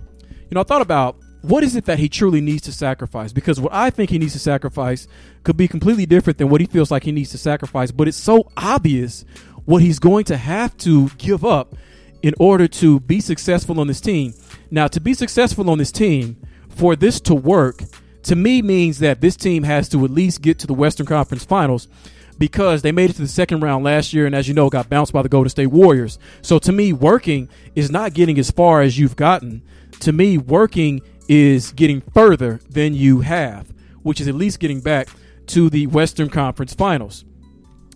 you 0.51 0.55
know, 0.55 0.63
I 0.63 0.65
thought 0.65 0.83
about 0.83 1.17
what 1.43 1.65
is 1.65 1.77
it 1.77 1.85
that 1.87 1.99
he 1.99 2.09
truly 2.09 2.41
needs 2.41 2.63
to 2.63 2.73
sacrifice? 2.73 3.33
Because 3.33 3.61
what 3.61 3.73
I 3.73 3.91
think 3.91 4.11
he 4.11 4.19
needs 4.19 4.33
to 4.33 4.39
sacrifice 4.39 5.07
could 5.43 5.57
be 5.57 5.69
completely 5.69 6.07
different 6.07 6.39
than 6.39 6.49
what 6.49 6.61
he 6.61 6.67
feels 6.67 6.91
like 6.91 7.03
he 7.03 7.13
needs 7.13 7.31
to 7.33 7.39
sacrifice. 7.39 7.91
But 7.91 8.09
it's 8.09 8.17
so 8.17 8.51
obvious 8.57 9.25
what 9.65 9.83
he's 9.83 9.99
going 9.99 10.25
to 10.27 10.37
have 10.37 10.77
to 10.79 11.09
give 11.19 11.45
up 11.45 11.75
in 12.23 12.35
order 12.39 12.69
to 12.69 13.01
be 13.01 13.21
successful 13.21 13.81
on 13.81 13.89
this 13.89 14.01
team. 14.01 14.35
Now, 14.71 14.87
to 14.89 15.01
be 15.01 15.15
successful 15.15 15.69
on 15.69 15.79
this 15.79 15.93
team, 15.93 16.37
for 16.69 16.97
this 16.97 17.21
to 17.23 17.35
work, 17.35 17.83
to 18.25 18.37
me 18.37 18.63
means 18.63 19.01
that 19.01 19.21
this 19.21 19.37
team 19.37 19.65
has 19.65 19.89
to 19.91 20.05
at 20.05 20.11
least 20.11 20.43
get 20.43 20.59
to 20.61 20.67
the 20.67 20.75
Western 20.75 21.07
Conference 21.07 21.45
Finals 21.45 21.89
because 22.39 22.83
they 22.83 22.93
made 22.93 23.11
it 23.11 23.15
to 23.15 23.23
the 23.23 23.29
second 23.29 23.61
round 23.61 23.85
last 23.85 24.13
year 24.13 24.27
and 24.27 24.35
as 24.35 24.49
you 24.49 24.55
know 24.55 24.71
got 24.71 24.89
bounced 24.89 25.13
by 25.13 25.23
the 25.23 25.29
Golden 25.29 25.51
State 25.51 25.67
Warriors. 25.67 26.19
So 26.41 26.59
to 26.61 26.73
me 26.73 26.93
working 26.93 27.49
is 27.75 27.91
not 27.91 28.15
getting 28.15 28.39
as 28.39 28.51
far 28.51 28.81
as 28.81 28.99
you've 28.99 29.17
gotten. 29.17 29.63
To 30.01 30.13
me 30.13 30.39
working 30.39 31.03
is 31.29 31.73
getting 31.73 32.01
further 32.01 32.61
than 32.69 32.95
you 32.95 33.21
have, 33.21 33.73
which 34.03 34.21
is 34.21 34.29
at 34.29 34.35
least 34.35 34.61
getting 34.61 34.81
back 34.81 35.09
to 35.47 35.71
the 35.71 35.87
Western 35.89 36.29
Conference 36.29 36.75
Finals. 36.75 37.25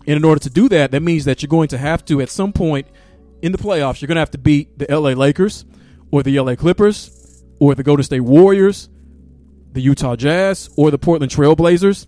And 0.05 0.15
in 0.15 0.23
order 0.23 0.39
to 0.39 0.49
do 0.49 0.69
that, 0.69 0.91
that 0.91 1.01
means 1.01 1.25
that 1.25 1.41
you're 1.41 1.47
going 1.47 1.67
to 1.69 1.77
have 1.77 2.05
to, 2.05 2.21
at 2.21 2.29
some 2.29 2.53
point 2.53 2.87
in 3.41 3.51
the 3.51 3.57
playoffs, 3.57 4.01
you're 4.01 4.07
going 4.07 4.15
to 4.15 4.21
have 4.21 4.31
to 4.31 4.37
beat 4.37 4.77
the 4.79 4.85
LA 4.89 5.11
Lakers 5.11 5.65
or 6.11 6.23
the 6.23 6.39
LA 6.39 6.55
Clippers 6.55 7.43
or 7.59 7.75
the 7.75 7.83
Golden 7.83 8.03
State 8.03 8.21
Warriors, 8.21 8.89
the 9.73 9.81
Utah 9.81 10.15
Jazz, 10.15 10.69
or 10.77 10.91
the 10.91 10.97
Portland 10.97 11.31
Trailblazers. 11.31 12.07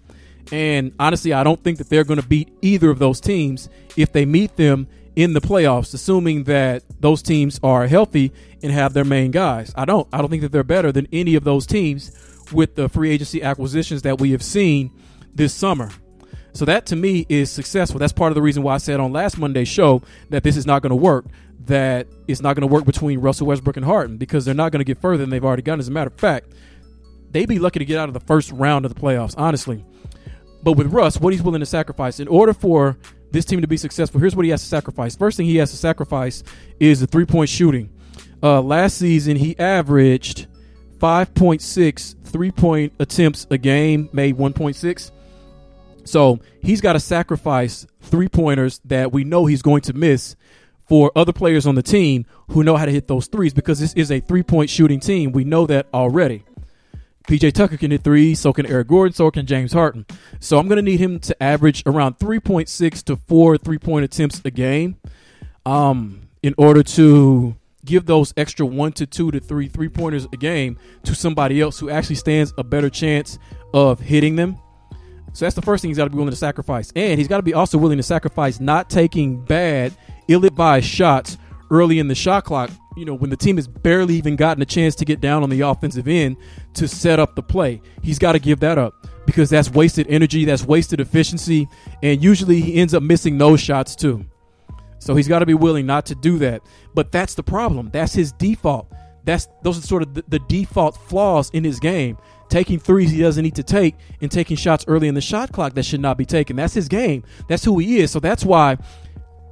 And 0.51 0.93
honestly, 0.99 1.33
I 1.33 1.43
don't 1.43 1.61
think 1.63 1.77
that 1.77 1.89
they're 1.89 2.03
going 2.03 2.21
to 2.21 2.27
beat 2.27 2.51
either 2.61 2.89
of 2.89 2.99
those 2.99 3.19
teams 3.19 3.69
if 3.97 4.11
they 4.11 4.25
meet 4.25 4.55
them 4.55 4.87
in 5.19 5.33
the 5.33 5.41
playoffs, 5.41 5.93
assuming 5.93 6.45
that 6.45 6.81
those 7.01 7.21
teams 7.21 7.59
are 7.61 7.87
healthy 7.87 8.31
and 8.63 8.71
have 8.71 8.93
their 8.93 9.03
main 9.03 9.31
guys. 9.31 9.73
I 9.75 9.83
don't. 9.83 10.07
I 10.13 10.19
don't 10.19 10.29
think 10.29 10.43
that 10.43 10.53
they're 10.53 10.63
better 10.63 10.93
than 10.93 11.09
any 11.11 11.35
of 11.35 11.43
those 11.43 11.67
teams 11.67 12.09
with 12.53 12.75
the 12.75 12.87
free 12.87 13.11
agency 13.11 13.43
acquisitions 13.43 14.03
that 14.03 14.17
we 14.17 14.31
have 14.31 14.41
seen 14.41 14.91
this 15.35 15.53
summer. 15.53 15.91
So 16.53 16.63
that 16.63 16.85
to 16.85 16.95
me 16.95 17.25
is 17.27 17.51
successful. 17.51 17.99
That's 17.99 18.13
part 18.13 18.31
of 18.31 18.35
the 18.35 18.41
reason 18.41 18.63
why 18.63 18.75
I 18.75 18.77
said 18.77 19.01
on 19.01 19.11
last 19.11 19.37
Monday's 19.37 19.67
show 19.67 20.03
that 20.29 20.43
this 20.43 20.55
is 20.55 20.65
not 20.65 20.81
going 20.81 20.91
to 20.91 20.95
work. 20.95 21.25
That 21.65 22.07
it's 22.29 22.39
not 22.39 22.55
going 22.55 22.67
to 22.67 22.73
work 22.73 22.85
between 22.85 23.19
Russell 23.19 23.47
Westbrook 23.47 23.75
and 23.75 23.85
Harden 23.85 24.15
because 24.15 24.45
they're 24.45 24.53
not 24.53 24.71
going 24.71 24.79
to 24.79 24.85
get 24.85 25.01
further 25.01 25.17
than 25.17 25.31
they've 25.31 25.43
already 25.43 25.63
gone. 25.63 25.79
As 25.79 25.89
a 25.89 25.91
matter 25.91 26.07
of 26.07 26.17
fact, 26.17 26.53
they'd 27.29 27.49
be 27.49 27.59
lucky 27.59 27.79
to 27.79 27.85
get 27.85 27.99
out 27.99 28.07
of 28.07 28.13
the 28.13 28.21
first 28.21 28.53
round 28.53 28.85
of 28.85 28.93
the 28.93 28.99
playoffs, 28.99 29.35
honestly. 29.37 29.83
But 30.63 30.77
with 30.77 30.87
Russ, 30.87 31.19
what 31.19 31.33
he's 31.33 31.43
willing 31.43 31.59
to 31.59 31.65
sacrifice 31.65 32.21
in 32.21 32.29
order 32.29 32.53
for 32.53 32.97
this 33.31 33.45
team 33.45 33.61
to 33.61 33.67
be 33.67 33.77
successful, 33.77 34.19
here's 34.19 34.35
what 34.35 34.45
he 34.45 34.51
has 34.51 34.61
to 34.61 34.67
sacrifice. 34.67 35.15
First 35.15 35.37
thing 35.37 35.45
he 35.45 35.57
has 35.57 35.71
to 35.71 35.77
sacrifice 35.77 36.43
is 36.79 36.99
the 36.99 37.07
three 37.07 37.25
point 37.25 37.49
shooting. 37.49 37.89
Uh, 38.41 38.61
last 38.61 38.97
season, 38.97 39.35
he 39.35 39.57
averaged 39.59 40.47
5.6 40.99 42.15
three 42.23 42.51
point 42.51 42.93
attempts 42.99 43.47
a 43.49 43.57
game, 43.57 44.09
made 44.13 44.37
1.6. 44.37 45.11
So 46.05 46.39
he's 46.61 46.81
got 46.81 46.93
to 46.93 46.99
sacrifice 46.99 47.85
three 48.01 48.29
pointers 48.29 48.79
that 48.85 49.11
we 49.11 49.23
know 49.23 49.45
he's 49.45 49.61
going 49.61 49.81
to 49.81 49.93
miss 49.93 50.35
for 50.87 51.11
other 51.15 51.31
players 51.31 51.67
on 51.67 51.75
the 51.75 51.83
team 51.83 52.25
who 52.49 52.63
know 52.63 52.75
how 52.75 52.85
to 52.85 52.91
hit 52.91 53.07
those 53.07 53.27
threes 53.27 53.53
because 53.53 53.79
this 53.79 53.93
is 53.93 54.11
a 54.11 54.19
three 54.19 54.43
point 54.43 54.69
shooting 54.69 54.99
team. 54.99 55.31
We 55.31 55.43
know 55.43 55.67
that 55.67 55.87
already. 55.93 56.43
PJ 57.29 57.53
Tucker 57.53 57.77
can 57.77 57.91
hit 57.91 58.03
threes, 58.03 58.39
so 58.39 58.51
can 58.51 58.65
Eric 58.65 58.87
Gordon, 58.87 59.13
so 59.13 59.29
can 59.29 59.45
James 59.45 59.71
Harden. 59.71 60.03
So 60.39 60.57
I'm 60.57 60.67
going 60.67 60.77
to 60.77 60.81
need 60.81 60.99
him 60.99 61.19
to 61.19 61.43
average 61.43 61.83
around 61.85 62.17
3.6 62.17 63.03
to 63.03 63.17
4 63.17 63.57
three 63.59 63.77
point 63.77 64.03
attempts 64.03 64.41
a 64.43 64.49
game 64.49 64.97
um, 65.63 66.27
in 66.41 66.55
order 66.57 66.81
to 66.81 67.55
give 67.85 68.07
those 68.07 68.33
extra 68.35 68.65
one 68.65 68.93
to 68.93 69.05
two 69.05 69.29
to 69.29 69.39
three 69.39 69.67
three 69.67 69.89
pointers 69.89 70.25
a 70.33 70.37
game 70.37 70.79
to 71.03 71.13
somebody 71.13 71.61
else 71.61 71.77
who 71.77 71.91
actually 71.91 72.15
stands 72.15 72.51
a 72.57 72.63
better 72.63 72.89
chance 72.89 73.37
of 73.75 73.99
hitting 73.99 74.35
them. 74.35 74.57
So 75.33 75.45
that's 75.45 75.55
the 75.55 75.61
first 75.61 75.83
thing 75.83 75.91
he's 75.91 75.97
got 75.97 76.05
to 76.05 76.09
be 76.09 76.17
willing 76.17 76.31
to 76.31 76.35
sacrifice. 76.35 76.91
And 76.95 77.19
he's 77.19 77.27
got 77.27 77.37
to 77.37 77.43
be 77.43 77.53
also 77.53 77.77
willing 77.77 77.97
to 77.97 78.03
sacrifice 78.03 78.59
not 78.59 78.89
taking 78.89 79.45
bad, 79.45 79.93
ill 80.27 80.45
advised 80.45 80.87
shots 80.87 81.37
early 81.71 81.99
in 81.99 82.07
the 82.07 82.15
shot 82.15 82.45
clock, 82.45 82.69
you 82.95 83.05
know, 83.05 83.13
when 83.13 83.29
the 83.29 83.37
team 83.37 83.57
has 83.57 83.67
barely 83.67 84.15
even 84.15 84.35
gotten 84.35 84.61
a 84.61 84.65
chance 84.65 84.95
to 84.95 85.05
get 85.05 85.21
down 85.21 85.43
on 85.43 85.49
the 85.49 85.61
offensive 85.61 86.07
end 86.07 86.37
to 86.73 86.87
set 86.87 87.19
up 87.19 87.35
the 87.35 87.43
play. 87.43 87.81
He's 88.01 88.19
got 88.19 88.33
to 88.33 88.39
give 88.39 88.59
that 88.61 88.77
up 88.77 89.07
because 89.25 89.49
that's 89.49 89.69
wasted 89.69 90.07
energy, 90.09 90.45
that's 90.45 90.65
wasted 90.65 90.99
efficiency, 90.99 91.67
and 92.01 92.23
usually 92.23 92.61
he 92.61 92.75
ends 92.75 92.93
up 92.93 93.03
missing 93.03 93.37
those 93.37 93.59
shots 93.59 93.95
too. 93.95 94.25
So 94.99 95.15
he's 95.15 95.27
got 95.27 95.39
to 95.39 95.45
be 95.45 95.53
willing 95.53 95.85
not 95.85 96.05
to 96.07 96.15
do 96.15 96.37
that. 96.39 96.61
But 96.93 97.11
that's 97.11 97.33
the 97.33 97.43
problem. 97.43 97.89
That's 97.91 98.13
his 98.13 98.31
default. 98.33 98.91
That's 99.23 99.47
those 99.63 99.77
are 99.77 99.81
sort 99.81 100.03
of 100.03 100.13
the, 100.13 100.23
the 100.27 100.39
default 100.39 100.97
flaws 100.97 101.49
in 101.51 101.63
his 101.63 101.79
game. 101.79 102.17
Taking 102.49 102.79
threes 102.79 103.11
he 103.11 103.21
doesn't 103.21 103.43
need 103.43 103.55
to 103.55 103.63
take 103.63 103.95
and 104.21 104.31
taking 104.31 104.57
shots 104.57 104.83
early 104.87 105.07
in 105.07 105.13
the 105.13 105.21
shot 105.21 105.51
clock 105.51 105.75
that 105.75 105.85
should 105.85 105.99
not 105.99 106.17
be 106.17 106.25
taken. 106.25 106.55
That's 106.55 106.73
his 106.73 106.87
game. 106.87 107.23
That's 107.47 107.63
who 107.63 107.77
he 107.77 107.99
is. 107.99 108.11
So 108.11 108.19
that's 108.19 108.43
why 108.43 108.77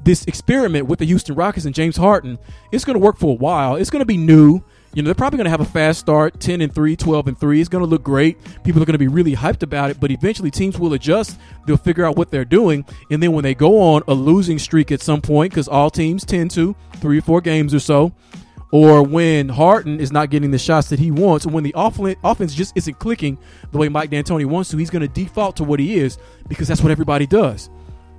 this 0.07 0.23
experiment 0.23 0.87
with 0.87 0.99
the 0.99 1.05
Houston 1.05 1.35
Rockets 1.35 1.65
and 1.65 1.75
James 1.75 1.97
Harden, 1.97 2.39
it's 2.71 2.85
going 2.85 2.93
to 2.93 2.99
work 2.99 3.17
for 3.17 3.31
a 3.31 3.37
while. 3.37 3.75
It's 3.75 3.89
going 3.89 3.99
to 3.99 4.05
be 4.05 4.15
new. 4.15 4.61
You 4.93 5.03
know, 5.03 5.07
they're 5.07 5.15
probably 5.15 5.35
going 5.35 5.45
to 5.45 5.51
have 5.51 5.59
a 5.59 5.65
fast 5.65 5.99
start 5.99 6.39
10 6.39 6.61
and 6.61 6.73
3, 6.73 6.95
12 6.95 7.27
and 7.27 7.37
3. 7.37 7.59
It's 7.59 7.67
going 7.67 7.83
to 7.83 7.89
look 7.89 8.03
great. 8.03 8.37
People 8.63 8.81
are 8.81 8.85
going 8.85 8.93
to 8.93 8.99
be 8.99 9.09
really 9.09 9.35
hyped 9.35 9.63
about 9.63 9.91
it, 9.91 9.99
but 9.99 10.09
eventually 10.09 10.49
teams 10.49 10.79
will 10.79 10.93
adjust. 10.93 11.37
They'll 11.65 11.75
figure 11.75 12.05
out 12.05 12.15
what 12.15 12.31
they're 12.31 12.45
doing. 12.45 12.85
And 13.11 13.21
then 13.21 13.33
when 13.33 13.43
they 13.43 13.53
go 13.53 13.81
on 13.81 14.01
a 14.07 14.13
losing 14.13 14.59
streak 14.59 14.93
at 14.93 15.01
some 15.01 15.21
point, 15.21 15.51
because 15.51 15.67
all 15.67 15.89
teams 15.89 16.23
tend 16.23 16.51
to, 16.51 16.73
three 16.95 17.17
or 17.17 17.21
four 17.21 17.41
games 17.41 17.73
or 17.73 17.79
so, 17.79 18.13
or 18.71 19.03
when 19.03 19.49
Harden 19.49 19.99
is 19.99 20.13
not 20.13 20.29
getting 20.29 20.51
the 20.51 20.57
shots 20.57 20.87
that 20.87 20.99
he 20.99 21.11
wants, 21.11 21.45
or 21.45 21.49
when 21.49 21.65
the 21.65 21.73
offense 21.75 22.55
just 22.55 22.77
isn't 22.77 22.97
clicking 22.97 23.37
the 23.73 23.77
way 23.77 23.89
Mike 23.89 24.09
D'Antoni 24.09 24.45
wants 24.45 24.69
to, 24.69 24.77
he's 24.77 24.89
going 24.89 25.01
to 25.01 25.07
default 25.09 25.57
to 25.57 25.65
what 25.65 25.81
he 25.81 25.99
is 25.99 26.17
because 26.47 26.69
that's 26.69 26.81
what 26.81 26.91
everybody 26.91 27.27
does. 27.27 27.69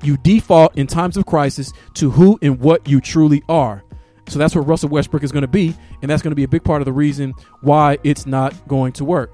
You 0.03 0.17
default 0.19 0.77
in 0.77 0.87
times 0.87 1.17
of 1.17 1.27
crisis 1.27 1.73
to 1.95 2.11
who 2.11 2.39
and 2.43 2.61
what 2.61 2.89
you 2.89 3.01
truly 3.01 3.43
are. 3.49 3.85
So 4.29 4.39
that's 4.39 4.55
what 4.55 4.67
Russell 4.67 4.91
Westbrook 4.91 5.23
is 5.23 5.33
going 5.33 5.43
to 5.43 5.49
be, 5.49 5.75
and 6.03 6.11
that's 6.11 6.23
going 6.23 6.33
to 6.33 6.37
be 6.37 6.45
a 6.45 6.49
big 6.49 6.63
part 6.63 6.83
of 6.83 6.87
the 6.87 6.93
reason 6.93 7.33
why 7.63 7.99
it's 8.05 8.27
not 8.27 8.55
going 8.69 8.93
to 8.95 9.05
work. 9.05 9.33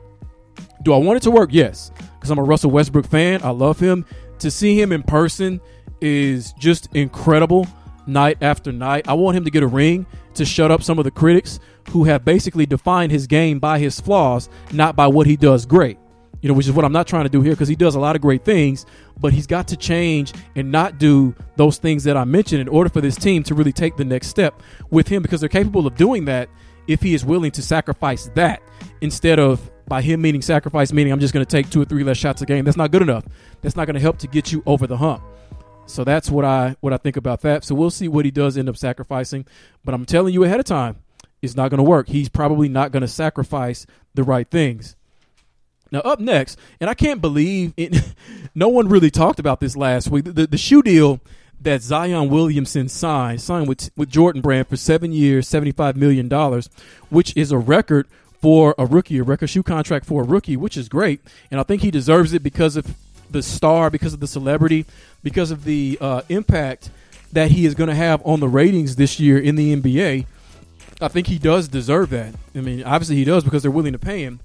Do 0.83 0.93
I 0.93 0.99
want 0.99 1.17
it 1.17 1.23
to 1.25 1.31
work? 1.31 1.51
Yes, 1.53 1.91
because 2.15 2.31
I'm 2.31 2.39
a 2.39 2.43
Russell 2.43 2.71
Westbrook 2.71 3.07
fan. 3.07 3.43
I 3.43 3.51
love 3.51 3.81
him. 3.81 4.07
To 4.39 4.51
see 4.51 4.81
him 4.81 4.93
in 4.93 5.03
person 5.03 5.61
is 6.01 6.53
just 6.59 6.95
incredible 6.95 7.67
night 8.07 8.39
after 8.41 8.71
night. 8.71 9.09
I 9.09 9.15
want 9.15 9.37
him 9.37 9.45
to 9.45 9.51
get 9.51 9.63
a 9.63 9.67
ring 9.67 10.07
to 10.35 10.45
shut 10.45 10.71
up 10.71 10.83
some 10.83 10.99
of 10.99 11.05
the 11.05 11.11
critics 11.11 11.59
who 11.91 12.05
have 12.05 12.25
basically 12.25 12.67
defined 12.67 13.11
his 13.11 13.27
game 13.27 13.59
by 13.59 13.79
his 13.79 14.01
flaws, 14.01 14.49
not 14.73 14.95
by 14.97 15.07
what 15.07 15.27
he 15.27 15.37
does 15.37 15.67
great 15.67 15.99
you 16.45 16.49
know, 16.49 16.55
which 16.55 16.67
is 16.67 16.73
what 16.73 16.85
I'm 16.85 16.93
not 16.93 17.07
trying 17.07 17.23
to 17.23 17.31
do 17.31 17.41
here 17.41 17.55
because 17.55 17.69
he 17.69 17.75
does 17.75 17.95
a 17.95 17.99
lot 17.99 18.17
of 18.17 18.21
great 18.21 18.45
things, 18.45 18.85
but 19.19 19.33
he's 19.33 19.47
got 19.47 19.67
to 19.69 19.79
change 19.79 20.35
and 20.55 20.71
not 20.71 20.99
do 20.99 21.35
those 21.57 21.79
things 21.79 22.05
that 22.05 22.19
I 22.19 22.25
mentioned 22.25 22.61
in 22.61 22.69
order 22.69 22.91
for 22.91 23.01
this 23.01 23.17
team 23.17 23.43
to 23.45 23.55
really 23.55 23.73
take 23.73 23.97
the 23.97 24.05
next 24.05 24.27
step 24.27 24.63
with 24.91 25.09
him 25.09 25.23
because 25.23 25.41
they're 25.41 25.49
capable 25.49 25.87
of 25.87 25.97
doing 25.97 26.27
that 26.27 26.51
if 26.87 27.01
he 27.01 27.15
is 27.15 27.25
willing 27.25 27.51
to 27.53 27.63
sacrifice 27.63 28.29
that 28.35 28.61
instead 29.01 29.39
of 29.39 29.71
by 29.89 30.03
him 30.03 30.21
meaning 30.21 30.43
sacrifice 30.43 30.93
meaning 30.93 31.15
I'm 31.15 31.21
just 31.21 31.33
going 31.33 31.47
to 31.47 31.51
take 31.51 31.71
two 31.71 31.81
or 31.81 31.87
three 31.87 32.05
less 32.05 32.19
shots 32.19 32.43
a 32.43 32.47
game. 32.47 32.67
That's 32.67 32.77
not 32.77 32.91
good 32.91 33.01
enough. 33.01 33.25
That's 33.63 33.75
not 33.75 33.87
going 33.87 33.95
to 33.95 34.01
help 34.01 34.19
to 34.19 34.27
get 34.27 34.53
you 34.53 34.63
over 34.67 34.87
the 34.87 34.99
hump. 34.99 35.23
So 35.87 36.05
that's 36.05 36.31
what 36.31 36.45
I 36.45 36.77
what 36.81 36.93
I 36.93 36.99
think 36.99 37.17
about 37.17 37.41
that. 37.41 37.65
So 37.65 37.75
we'll 37.75 37.89
see 37.89 38.07
what 38.07 38.27
he 38.27 38.31
does 38.31 38.59
end 38.59 38.69
up 38.69 38.77
sacrificing, 38.77 39.47
but 39.83 39.95
I'm 39.95 40.05
telling 40.05 40.35
you 40.35 40.45
ahead 40.45 40.61
of 40.61 40.67
time, 40.67 40.97
it's 41.41 41.57
not 41.57 41.71
going 41.71 41.79
to 41.79 41.85
work. 41.85 42.09
He's 42.09 42.29
probably 42.29 42.69
not 42.69 42.93
going 42.93 43.01
to 43.01 43.09
sacrifice 43.09 43.87
the 44.13 44.25
right 44.25 44.51
things. 44.51 44.95
Now, 45.95 46.01
up 46.01 46.19
next, 46.19 46.59
and 46.81 46.91
I 46.91 46.95
can't 46.95 47.21
believe 47.21 47.73
it, 47.77 48.15
no 48.55 48.67
one 48.69 48.89
really 48.89 49.13
talked 49.13 49.39
about 49.39 49.61
this 49.61 49.77
last 49.77 50.11
week. 50.11 50.25
The, 50.25 50.49
the 50.49 50.59
shoe 50.59 50.83
deal 50.83 51.21
that 51.61 51.83
Zion 51.83 52.31
Williamson 52.31 52.89
signed, 52.89 53.41
signed 53.41 53.69
with, 53.69 53.93
with 53.97 54.11
Jordan 54.11 54.43
Brand 54.43 54.67
for 54.67 54.77
seven 54.77 55.13
years, 55.13 55.49
$75 55.49 55.95
million, 55.95 56.29
which 57.11 57.33
is 57.37 57.53
a 57.53 57.59
record 57.59 58.09
for 58.41 58.75
a 58.77 58.85
rookie, 58.85 59.19
a 59.19 59.23
record 59.23 59.47
shoe 59.47 59.63
contract 59.63 60.05
for 60.05 60.23
a 60.23 60.27
rookie, 60.27 60.57
which 60.57 60.77
is 60.77 60.89
great. 60.89 61.21
And 61.53 61.61
I 61.61 61.63
think 61.63 61.83
he 61.83 61.93
deserves 61.93 62.33
it 62.33 62.43
because 62.43 62.75
of 62.75 62.97
the 63.31 63.41
star, 63.41 63.89
because 63.89 64.13
of 64.13 64.19
the 64.19 64.27
celebrity, 64.27 64.87
because 65.23 65.53
of 65.53 65.63
the 65.63 65.97
uh, 66.01 66.23
impact 66.29 66.91
that 67.33 67.53
he 67.53 67.67
is 67.67 67.77
going 67.77 67.89
to 67.89 67.95
have 67.95 68.21
on 68.27 68.41
the 68.41 68.49
ratings 68.49 68.97
this 68.97 69.21
year 69.21 69.39
in 69.39 69.55
the 69.55 69.77
NBA. 69.77 70.27
I 71.01 71.07
think 71.07 71.29
he 71.29 71.39
does 71.39 71.69
deserve 71.69 72.11
that. 72.11 72.35
I 72.53 72.63
mean, 72.63 72.83
obviously 72.83 73.15
he 73.15 73.25
does 73.25 73.45
because 73.45 73.63
they're 73.63 73.71
willing 73.71 73.93
to 73.93 73.99
pay 74.01 74.25
him. 74.25 74.41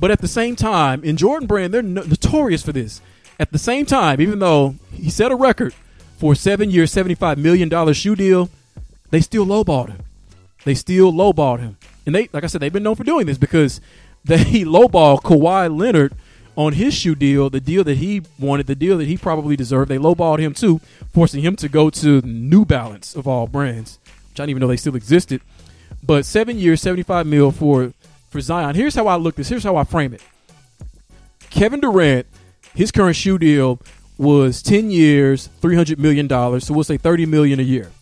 But 0.00 0.10
at 0.10 0.20
the 0.20 0.28
same 0.28 0.56
time, 0.56 1.04
in 1.04 1.16
Jordan 1.16 1.46
Brand, 1.46 1.72
they're 1.72 1.82
no- 1.82 2.02
notorious 2.02 2.62
for 2.62 2.72
this. 2.72 3.00
At 3.38 3.52
the 3.52 3.58
same 3.58 3.86
time, 3.86 4.20
even 4.20 4.38
though 4.38 4.76
he 4.92 5.10
set 5.10 5.32
a 5.32 5.36
record 5.36 5.74
for 6.18 6.32
a 6.32 6.36
seven 6.36 6.70
year, 6.70 6.84
$75 6.84 7.36
million 7.36 7.92
shoe 7.92 8.16
deal, 8.16 8.48
they 9.10 9.20
still 9.20 9.44
lowballed 9.44 9.90
him. 9.90 10.02
They 10.64 10.74
still 10.74 11.12
lowballed 11.12 11.60
him. 11.60 11.76
And 12.06 12.14
they, 12.14 12.28
like 12.32 12.44
I 12.44 12.46
said, 12.46 12.60
they've 12.60 12.72
been 12.72 12.82
known 12.82 12.94
for 12.94 13.04
doing 13.04 13.26
this 13.26 13.38
because 13.38 13.80
they 14.24 14.62
lowballed 14.62 15.22
Kawhi 15.22 15.76
Leonard 15.76 16.14
on 16.56 16.74
his 16.74 16.94
shoe 16.94 17.14
deal, 17.14 17.50
the 17.50 17.60
deal 17.60 17.82
that 17.84 17.98
he 17.98 18.22
wanted, 18.38 18.66
the 18.66 18.74
deal 18.74 18.98
that 18.98 19.08
he 19.08 19.16
probably 19.16 19.56
deserved. 19.56 19.90
They 19.90 19.98
lowballed 19.98 20.38
him 20.38 20.54
too, 20.54 20.80
forcing 21.12 21.42
him 21.42 21.56
to 21.56 21.68
go 21.68 21.90
to 21.90 22.20
New 22.22 22.64
Balance 22.64 23.16
of 23.16 23.26
all 23.26 23.46
brands, 23.48 23.98
which 24.04 24.38
I 24.38 24.42
didn't 24.42 24.50
even 24.50 24.60
know 24.60 24.68
they 24.68 24.76
still 24.76 24.94
existed. 24.94 25.40
But 26.02 26.24
seven 26.24 26.58
years, 26.58 26.80
75 26.80 27.26
mil 27.26 27.50
for 27.50 27.92
for 28.34 28.40
Zion. 28.40 28.74
Here's 28.74 28.96
how 28.96 29.06
I 29.06 29.14
look 29.14 29.36
this. 29.36 29.48
Here's 29.48 29.62
how 29.62 29.76
I 29.76 29.84
frame 29.84 30.12
it. 30.12 30.20
Kevin 31.50 31.78
Durant, 31.78 32.26
his 32.74 32.90
current 32.90 33.14
shoe 33.14 33.38
deal 33.38 33.80
was 34.18 34.60
10 34.60 34.90
years, 34.90 35.48
$300 35.62 35.98
million. 35.98 36.28
So 36.60 36.74
we'll 36.74 36.82
say 36.82 36.96
30 36.96 37.26
million 37.26 37.60
a 37.60 37.62
year. 37.62 37.92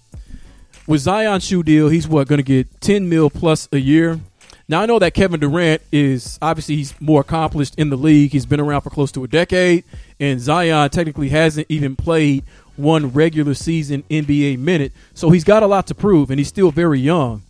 With 0.87 1.03
Zion's 1.03 1.45
shoe 1.45 1.63
deal, 1.63 1.91
he's 1.91 2.09
what 2.09 2.29
going 2.29 2.39
to 2.39 2.43
get 2.43 2.81
10 2.81 3.11
mil 3.11 3.29
plus 3.29 3.69
a 3.73 3.77
year. 3.77 4.21
Now 4.69 4.81
I 4.81 4.87
know 4.87 4.99
that 5.01 5.13
Kevin 5.13 5.39
Durant 5.39 5.83
is 5.93 6.39
obviously 6.41 6.77
he's 6.77 6.99
more 6.99 7.21
accomplished 7.21 7.75
in 7.75 7.91
the 7.91 7.99
league. 7.99 8.33
He's 8.33 8.47
been 8.47 8.59
around 8.59 8.81
for 8.81 8.89
close 8.89 9.13
to 9.13 9.25
a 9.25 9.29
decade, 9.29 9.85
and 10.19 10.41
Zion 10.41 10.89
technically 10.89 11.29
hasn't 11.29 11.67
even 11.69 11.95
played 11.95 12.45
one 12.77 13.13
regular 13.13 13.53
season 13.53 14.03
NBA 14.09 14.59
minute. 14.61 14.93
So 15.13 15.29
he's 15.29 15.45
got 15.45 15.63
a 15.63 15.67
lot 15.67 15.89
to 15.89 15.95
prove, 15.95 16.31
and 16.31 16.41
he's 16.41 16.49
still 16.49 16.71
very 16.71 17.01
young. 17.01 17.43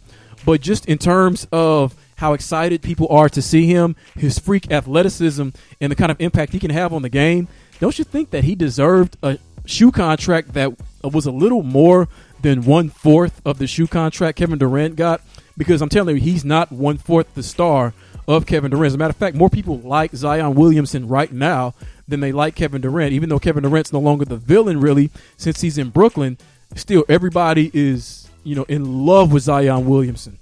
But 0.44 0.60
just 0.60 0.86
in 0.86 0.98
terms 0.98 1.46
of 1.52 1.94
how 2.16 2.32
excited 2.32 2.82
people 2.82 3.08
are 3.08 3.28
to 3.28 3.42
see 3.42 3.66
him, 3.66 3.96
his 4.14 4.38
freak 4.38 4.70
athleticism, 4.70 5.48
and 5.80 5.90
the 5.90 5.96
kind 5.96 6.10
of 6.10 6.20
impact 6.20 6.52
he 6.52 6.58
can 6.58 6.70
have 6.70 6.92
on 6.92 7.02
the 7.02 7.08
game, 7.08 7.48
don't 7.80 7.98
you 7.98 8.04
think 8.04 8.30
that 8.30 8.44
he 8.44 8.54
deserved 8.54 9.16
a 9.22 9.38
shoe 9.64 9.90
contract 9.90 10.54
that 10.54 10.72
was 11.02 11.26
a 11.26 11.32
little 11.32 11.62
more 11.62 12.08
than 12.40 12.64
one 12.64 12.88
fourth 12.88 13.40
of 13.44 13.58
the 13.58 13.66
shoe 13.66 13.86
contract 13.86 14.38
Kevin 14.38 14.58
Durant 14.58 14.96
got? 14.96 15.20
Because 15.56 15.82
I'm 15.82 15.88
telling 15.88 16.16
you, 16.16 16.22
he's 16.22 16.44
not 16.44 16.70
one 16.70 16.96
fourth 16.96 17.34
the 17.34 17.42
star 17.42 17.92
of 18.28 18.46
Kevin 18.46 18.70
Durant. 18.70 18.86
As 18.86 18.94
a 18.94 18.98
matter 18.98 19.10
of 19.10 19.16
fact, 19.16 19.36
more 19.36 19.50
people 19.50 19.78
like 19.80 20.14
Zion 20.14 20.54
Williamson 20.54 21.08
right 21.08 21.32
now 21.32 21.74
than 22.06 22.20
they 22.20 22.32
like 22.32 22.54
Kevin 22.54 22.80
Durant. 22.80 23.12
Even 23.12 23.28
though 23.28 23.38
Kevin 23.38 23.62
Durant's 23.62 23.92
no 23.92 24.00
longer 24.00 24.24
the 24.24 24.36
villain, 24.36 24.80
really, 24.80 25.10
since 25.36 25.60
he's 25.60 25.78
in 25.78 25.90
Brooklyn, 25.90 26.38
still 26.76 27.04
everybody 27.08 27.70
is 27.74 28.28
you 28.44 28.54
know 28.54 28.64
in 28.64 29.06
love 29.06 29.32
with 29.32 29.42
Zion 29.44 29.86
Williamson. 29.86 30.38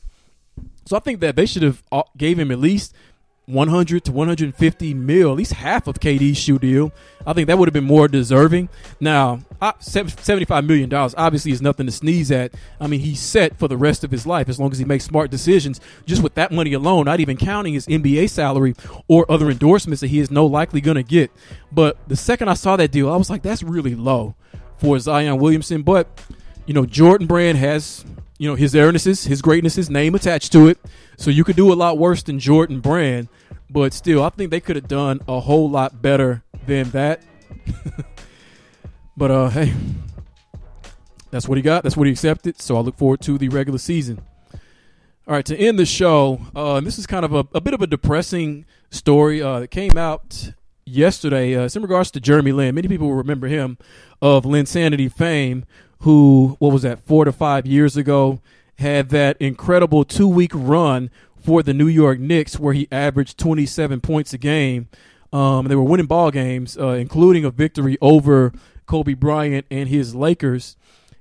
So 0.91 0.97
I 0.97 0.99
think 0.99 1.21
that 1.21 1.37
they 1.37 1.47
should 1.47 1.63
have 1.63 1.85
uh, 1.93 2.03
gave 2.17 2.37
him 2.37 2.51
at 2.51 2.59
least 2.59 2.97
100 3.47 4.05
to 4.07 4.11
150 4.11 4.95
mil, 4.95 5.31
at 5.31 5.37
least 5.37 5.53
half 5.53 5.87
of 5.87 6.01
KD's 6.01 6.37
shoe 6.37 6.59
deal. 6.59 6.91
I 7.25 7.33
think 7.33 7.47
that 7.47 7.59
would 7.59 7.69
have 7.69 7.73
been 7.73 7.85
more 7.85 8.09
deserving. 8.09 8.71
Now, 8.99 9.39
75 9.79 10.65
million 10.65 10.89
dollars 10.89 11.15
obviously 11.17 11.53
is 11.53 11.63
nothing 11.63 11.87
to 11.87 11.93
sneeze 11.93 12.33
at. 12.33 12.55
I 12.81 12.89
mean, 12.89 12.99
he's 12.99 13.21
set 13.21 13.57
for 13.57 13.69
the 13.69 13.77
rest 13.77 14.03
of 14.03 14.11
his 14.11 14.27
life 14.27 14.49
as 14.49 14.59
long 14.59 14.73
as 14.73 14.79
he 14.79 14.85
makes 14.85 15.05
smart 15.05 15.31
decisions. 15.31 15.81
Just 16.07 16.25
with 16.25 16.35
that 16.35 16.51
money 16.51 16.73
alone, 16.73 17.05
not 17.05 17.21
even 17.21 17.37
counting 17.37 17.75
his 17.75 17.87
NBA 17.87 18.29
salary 18.29 18.75
or 19.07 19.31
other 19.31 19.49
endorsements 19.49 20.01
that 20.01 20.09
he 20.09 20.19
is 20.19 20.33
no 20.33 20.45
likely 20.45 20.81
going 20.81 20.97
to 20.97 21.05
get. 21.05 21.31
But 21.71 21.99
the 22.09 22.17
second 22.17 22.49
I 22.49 22.55
saw 22.55 22.75
that 22.75 22.91
deal, 22.91 23.13
I 23.13 23.17
was 23.17 23.31
like, 23.31 23.43
that's 23.43 23.63
really 23.63 23.95
low 23.95 24.35
for 24.79 24.99
Zion 24.99 25.39
Williamson. 25.39 25.83
But 25.83 26.21
you 26.67 26.75
know, 26.75 26.85
Jordan 26.85 27.29
Brand 27.29 27.59
has 27.59 28.05
you 28.41 28.49
know 28.49 28.55
his 28.55 28.75
airnesses, 28.75 29.25
his 29.25 29.43
greatness, 29.43 29.75
his 29.75 29.91
name 29.91 30.15
attached 30.15 30.51
to 30.53 30.67
it. 30.67 30.79
So 31.19 31.31
you 31.31 31.45
could 31.45 31.57
do 31.57 31.71
a 31.71 31.75
lot 31.75 31.99
worse 31.99 32.23
than 32.23 32.39
Jordan 32.39 32.81
Brand, 32.81 33.29
but 33.69 33.93
still, 33.93 34.25
I 34.25 34.31
think 34.31 34.51
they 34.51 34.61
could 34.61 34.77
have 34.77 34.89
done 34.89 35.21
a 35.29 35.41
whole 35.41 35.69
lot 35.69 36.01
better 36.01 36.43
than 36.67 36.89
that. 36.93 37.21
but 39.17 39.31
uh, 39.31 39.51
hey, 39.51 39.75
that's 41.31 41.49
what 41.49 41.59
he 41.59 41.63
got. 41.63 41.83
That's 41.83 41.99
what 41.99 42.07
he 42.07 42.13
accepted. 42.15 42.63
So 42.63 42.79
I 42.79 42.81
look 42.81 42.97
forward 42.97 43.21
to 43.21 43.37
the 43.37 43.51
regular 43.51 43.79
season. 43.79 44.23
All 45.29 45.35
right, 45.35 45.45
to 45.45 45.55
end 45.55 45.79
the 45.79 45.85
show, 45.85 46.41
uh, 46.57 46.81
this 46.81 46.99
is 46.99 47.07
kind 47.07 47.27
of 47.27 47.35
a, 47.35 47.47
a 47.53 47.61
bit 47.61 47.75
of 47.75 47.83
a 47.83 47.87
depressing 47.87 48.65
story 48.89 49.43
uh, 49.43 49.61
that 49.61 49.69
came 49.69 49.99
out 49.99 50.55
yesterday. 50.87 51.55
Uh, 51.55 51.65
it's 51.65 51.77
in 51.77 51.83
regards 51.83 52.11
to 52.13 52.21
Jeremy 52.21 52.53
Lin. 52.53 52.75
Many 52.75 52.89
people 52.89 53.09
will 53.09 53.17
remember 53.17 53.49
him 53.49 53.77
of 54.23 54.45
Linsanity 54.45 55.13
fame, 55.13 55.67
who, 56.01 56.57
what 56.59 56.73
was 56.73 56.83
that, 56.83 57.01
four 57.01 57.25
to 57.25 57.33
five 57.33 57.67
years 57.67 57.97
ago, 57.97 58.41
had 58.79 59.11
that 59.11 59.37
incredible 59.39 60.05
two 60.05 60.29
week 60.29 60.53
run 60.55 61.11
for 61.43 61.63
the 61.63 61.75
New 61.75 61.89
York 61.89 62.19
Knicks 62.19 62.59
where 62.59 62.75
he 62.75 62.89
averaged 62.91 63.39
27 63.39 64.01
points 64.01 64.33
a 64.33 64.39
game. 64.39 64.89
Um, 65.33 65.67
they 65.69 65.77
were 65.77 65.83
winning 65.83 66.07
ball 66.07 66.31
games, 66.31 66.77
uh, 66.77 66.89
including 66.89 67.45
a 67.45 67.51
victory 67.51 67.97
over 68.01 68.53
Kobe 68.87 69.15
Bryant 69.15 69.67
and 69.71 69.89
his 69.89 70.15
Lakers. 70.15 70.77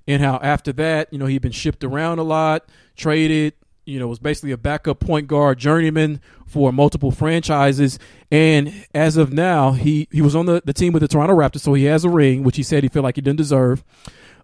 And 0.08 0.22
how 0.22 0.40
after 0.42 0.74
that, 0.74 1.12
you 1.12 1.20
know, 1.20 1.28
he'd 1.28 1.42
been 1.42 1.52
shipped 1.52 1.84
around 1.84 2.20
a 2.20 2.24
lot, 2.24 2.68
traded, 2.96 3.54
you 3.86 4.00
know, 4.00 4.08
was 4.08 4.20
basically 4.20 4.52
a 4.52 4.58
backup 4.58 5.00
point 5.00 5.28
guard 5.28 5.60
journeyman 5.60 6.22
for 6.48 6.72
multiple 6.72 7.12
franchises. 7.12 8.00
And 8.32 8.86
as 8.94 9.18
of 9.18 9.32
now, 9.32 9.74
he, 9.74 10.08
he 10.12 10.22
was 10.22 10.36
on 10.36 10.46
the, 10.46 10.62
the 10.66 10.74
team 10.74 10.94
with 10.94 11.02
the 11.02 11.08
Toronto 11.08 11.36
Raptors, 11.36 11.60
so 11.60 11.74
he 11.74 11.84
has 11.86 12.06
a 12.06 12.10
ring, 12.10 12.44
which 12.44 12.58
he 12.58 12.64
said 12.64 12.84
he 12.84 12.90
felt 12.90 13.04
like 13.04 13.16
he 13.18 13.22
didn't 13.22 13.38
deserve 13.38 13.84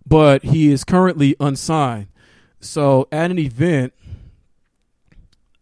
but 0.05 0.43
he 0.43 0.71
is 0.71 0.83
currently 0.83 1.35
unsigned. 1.39 2.07
So 2.59 3.07
at 3.11 3.31
an 3.31 3.39
event, 3.39 3.93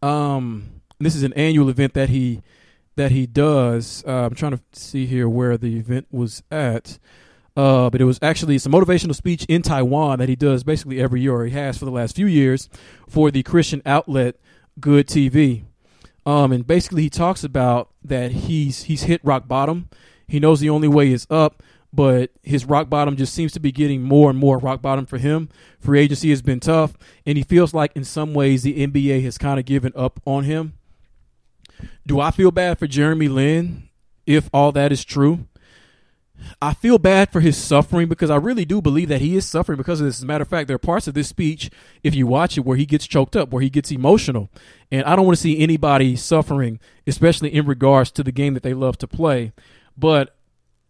um, 0.02 0.82
this 1.00 1.16
is 1.16 1.24
an 1.24 1.34
annual 1.34 1.70
event 1.70 1.94
that 1.94 2.10
he 2.10 2.42
that 2.96 3.12
he 3.12 3.26
does. 3.26 4.04
Uh, 4.08 4.26
I'm 4.26 4.36
trying 4.36 4.52
to 4.54 4.62
see 4.74 5.06
here 5.06 5.28
where 5.28 5.58
the 5.58 5.78
event 5.78 6.08
was 6.12 6.44
at. 6.52 7.00
Uh, 7.56 7.90
but 7.90 8.02
it 8.02 8.06
was 8.06 8.18
actually 8.22 8.56
it's 8.56 8.66
a 8.66 8.70
motivational 8.70 9.14
speech 9.14 9.46
in 9.46 9.62
Taiwan 9.62 10.20
that 10.20 10.28
he 10.28 10.36
does 10.36 10.64
basically 10.64 11.00
every 11.00 11.22
year, 11.22 11.34
or 11.34 11.46
he 11.46 11.52
has 11.52 11.78
for 11.78 11.86
the 11.86 11.92
last 11.92 12.16
few 12.16 12.26
years, 12.26 12.68
for 13.08 13.30
the 13.30 13.44
Christian 13.44 13.82
outlet 13.86 14.36
good 14.80 15.08
TV. 15.08 15.64
Um, 16.26 16.52
and 16.52 16.66
basically 16.66 17.04
he 17.04 17.10
talks 17.10 17.44
about 17.44 17.90
that 18.04 18.32
he's 18.32 18.84
he's 18.84 19.04
hit 19.04 19.22
rock 19.24 19.48
bottom. 19.48 19.90
He 20.28 20.40
knows 20.40 20.62
the 20.62 20.70
only 20.70 20.88
way 20.88 21.12
is 21.12 21.28
up, 21.30 21.62
but 21.94 22.32
his 22.42 22.66
rock 22.66 22.90
bottom 22.90 23.16
just 23.16 23.34
seems 23.34 23.52
to 23.54 23.60
be 23.60 23.72
getting 23.72 24.02
more 24.02 24.32
and 24.32 24.40
more 24.40 24.58
rock 24.58 24.82
bottom 24.82 25.06
for 25.06 25.20
him. 25.20 25.48
Free 25.80 26.00
agency 26.00 26.32
has 26.32 26.42
been 26.42 26.60
tough, 26.60 26.98
and 27.26 27.38
he 27.38 27.44
feels 27.44 27.74
like 27.74 27.92
in 27.96 28.04
some 28.04 28.34
ways 28.34 28.64
the 28.64 28.86
NBA 28.86 29.24
has 29.24 29.38
kind 29.38 29.60
of 29.60 29.66
given 29.66 29.94
up 29.96 30.20
on 30.26 30.44
him. 30.44 30.74
Do 32.08 32.20
I 32.20 32.32
feel 32.32 32.52
bad 32.52 32.80
for 32.80 32.88
Jeremy 32.88 33.28
Lin 33.28 33.90
if 34.26 34.50
all 34.52 34.72
that 34.72 34.92
is 34.92 35.06
true? 35.06 35.46
I 36.62 36.74
feel 36.74 36.98
bad 36.98 37.32
for 37.32 37.40
his 37.40 37.58
suffering 37.58 38.10
because 38.10 38.30
I 38.30 38.36
really 38.36 38.66
do 38.66 38.82
believe 38.82 39.10
that 39.10 39.22
he 39.22 39.38
is 39.38 39.46
suffering 39.46 39.78
because 39.78 40.02
of 40.02 40.08
this. 40.08 40.18
As 40.18 40.24
a 40.24 40.26
matter 40.26 40.42
of 40.42 40.50
fact, 40.50 40.68
there 40.68 40.76
are 40.76 40.80
parts 40.80 41.08
of 41.08 41.14
this 41.14 41.30
speech, 41.30 41.70
if 42.04 42.16
you 42.16 42.28
watch 42.28 42.58
it, 42.58 42.66
where 42.66 42.76
he 42.76 42.86
gets 42.86 43.08
choked 43.08 43.36
up, 43.36 43.52
where 43.52 43.62
he 43.62 43.70
gets 43.70 43.92
emotional. 43.92 44.50
And 44.92 45.06
I 45.06 45.16
don't 45.16 45.26
want 45.26 45.38
to 45.38 45.42
see 45.42 45.60
anybody 45.60 46.16
suffering, 46.16 46.80
especially 47.08 47.54
in 47.54 47.66
regards 47.66 48.12
to 48.12 48.24
the 48.24 48.32
game 48.32 48.56
that 48.56 48.64
they 48.64 48.74
love 48.74 48.98
to 48.98 49.08
play. 49.08 49.54
But 49.98 50.36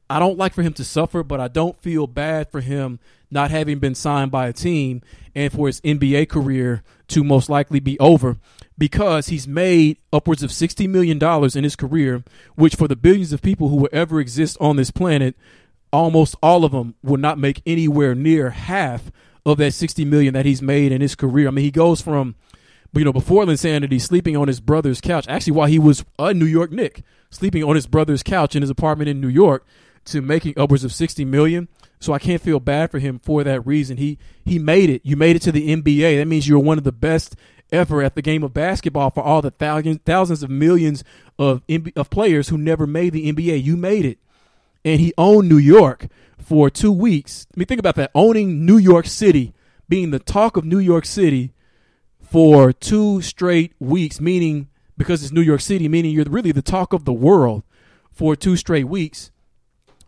I 0.10 0.20
don't 0.20 0.38
like 0.38 0.54
for 0.54 0.64
him 0.64 0.74
to 0.74 0.84
suffer, 0.84 1.24
but 1.24 1.40
I 1.40 1.48
don't 1.48 1.82
feel 1.82 2.08
bad 2.08 2.52
for 2.52 2.62
him 2.62 3.00
not 3.32 3.52
having 3.52 3.80
been 3.80 3.96
signed 3.96 4.32
by 4.32 4.48
a 4.48 4.54
team 4.54 5.02
and 5.36 5.52
for 5.52 5.68
his 5.68 5.82
NBA 5.82 6.30
career 6.30 6.84
to 7.08 7.24
most 7.24 7.50
likely 7.50 7.80
be 7.80 8.00
over 8.00 8.38
because 8.78 9.28
he's 9.28 9.48
made 9.48 9.98
upwards 10.12 10.44
of 10.44 10.52
$60 10.52 10.88
million 10.88 11.22
in 11.56 11.64
his 11.64 11.76
career, 11.76 12.24
which 12.56 12.76
for 12.76 12.88
the 12.88 12.96
billions 12.96 13.34
of 13.34 13.42
people 13.42 13.70
who 13.70 13.76
will 13.78 13.90
ever 13.92 14.20
exist 14.20 14.58
on 14.60 14.76
this 14.76 14.92
planet, 14.92 15.36
almost 15.92 16.36
all 16.42 16.64
of 16.64 16.72
them 16.72 16.96
will 17.04 17.18
not 17.18 17.38
make 17.38 17.62
anywhere 17.66 18.16
near 18.16 18.52
half 18.52 19.12
of 19.46 19.58
that 19.58 19.74
60 19.74 20.06
million 20.06 20.34
that 20.34 20.46
he's 20.46 20.62
made 20.62 20.92
in 20.92 21.02
his 21.02 21.16
career. 21.16 21.48
I 21.48 21.52
mean, 21.52 21.66
he 21.66 21.72
goes 21.72 22.02
from, 22.02 22.36
you 22.94 23.04
know, 23.04 23.14
before 23.14 23.46
Linsanity, 23.46 24.00
sleeping 24.00 24.38
on 24.38 24.48
his 24.48 24.60
brother's 24.60 25.02
couch, 25.02 25.28
actually 25.28 25.54
while 25.54 25.68
he 25.68 25.80
was 25.80 26.06
a 26.18 26.34
New 26.34 26.46
York 26.46 26.72
Knick, 26.72 27.04
sleeping 27.30 27.64
on 27.64 27.76
his 27.76 27.88
brother's 27.88 28.24
couch 28.24 28.56
in 28.56 28.62
his 28.62 28.70
apartment 28.70 29.10
in 29.10 29.20
New 29.20 29.28
York 29.28 29.66
to 30.06 30.22
making 30.22 30.54
upwards 30.58 30.84
of 30.84 30.94
60 30.94 31.26
million. 31.26 31.68
So 32.00 32.12
I 32.12 32.20
can't 32.20 32.42
feel 32.42 32.60
bad 32.60 32.92
for 32.92 33.00
him 33.00 33.20
for 33.20 33.44
that 33.44 33.66
reason. 33.66 33.96
He 33.98 34.18
he 34.44 34.60
made 34.60 34.90
it. 34.90 35.02
You 35.06 35.16
made 35.16 35.38
it 35.38 35.42
to 35.44 35.54
the 35.54 35.74
NBA. 35.74 36.18
That 36.18 36.28
means 36.28 36.48
you're 36.48 36.60
one 36.60 36.78
of 36.78 36.84
the 36.84 36.92
best 36.92 37.36
ever 37.72 38.04
at 38.04 38.16
the 38.16 38.22
game 38.22 38.44
of 38.44 38.54
basketball 38.54 39.10
for 39.10 39.24
all 39.24 39.42
the 39.42 39.52
thousands 39.52 40.00
thousands 40.06 40.44
of 40.44 40.50
millions 40.50 41.04
of 41.40 41.62
of 41.96 42.10
players 42.10 42.50
who 42.50 42.58
never 42.58 42.86
made 42.86 43.14
the 43.14 43.32
NBA. 43.32 43.64
You 43.64 43.78
made 43.78 44.06
it. 44.06 44.20
And 44.84 45.00
he 45.00 45.14
owned 45.18 45.48
New 45.48 45.58
York 45.58 46.08
for 46.38 46.70
2 46.70 46.92
weeks. 46.92 47.48
I 47.56 47.60
mean 47.60 47.68
think 47.68 47.80
about 47.80 47.96
that. 47.96 48.12
Owning 48.14 48.66
New 48.66 48.78
York 48.78 49.06
City, 49.06 49.54
being 49.88 50.12
the 50.12 50.20
talk 50.20 50.58
of 50.58 50.66
New 50.66 50.80
York 50.80 51.06
City 51.06 51.54
for 52.22 52.74
2 52.74 53.22
straight 53.22 53.74
weeks, 53.80 54.20
meaning 54.20 54.68
because 54.98 55.24
it's 55.24 55.32
New 55.32 55.42
York 55.42 55.62
City, 55.62 55.88
meaning 55.88 56.12
you're 56.12 56.26
really 56.26 56.52
the 56.52 56.62
talk 56.62 56.92
of 56.92 57.06
the 57.06 57.14
world 57.14 57.64
for 58.12 58.36
2 58.36 58.58
straight 58.58 58.90
weeks. 58.90 59.32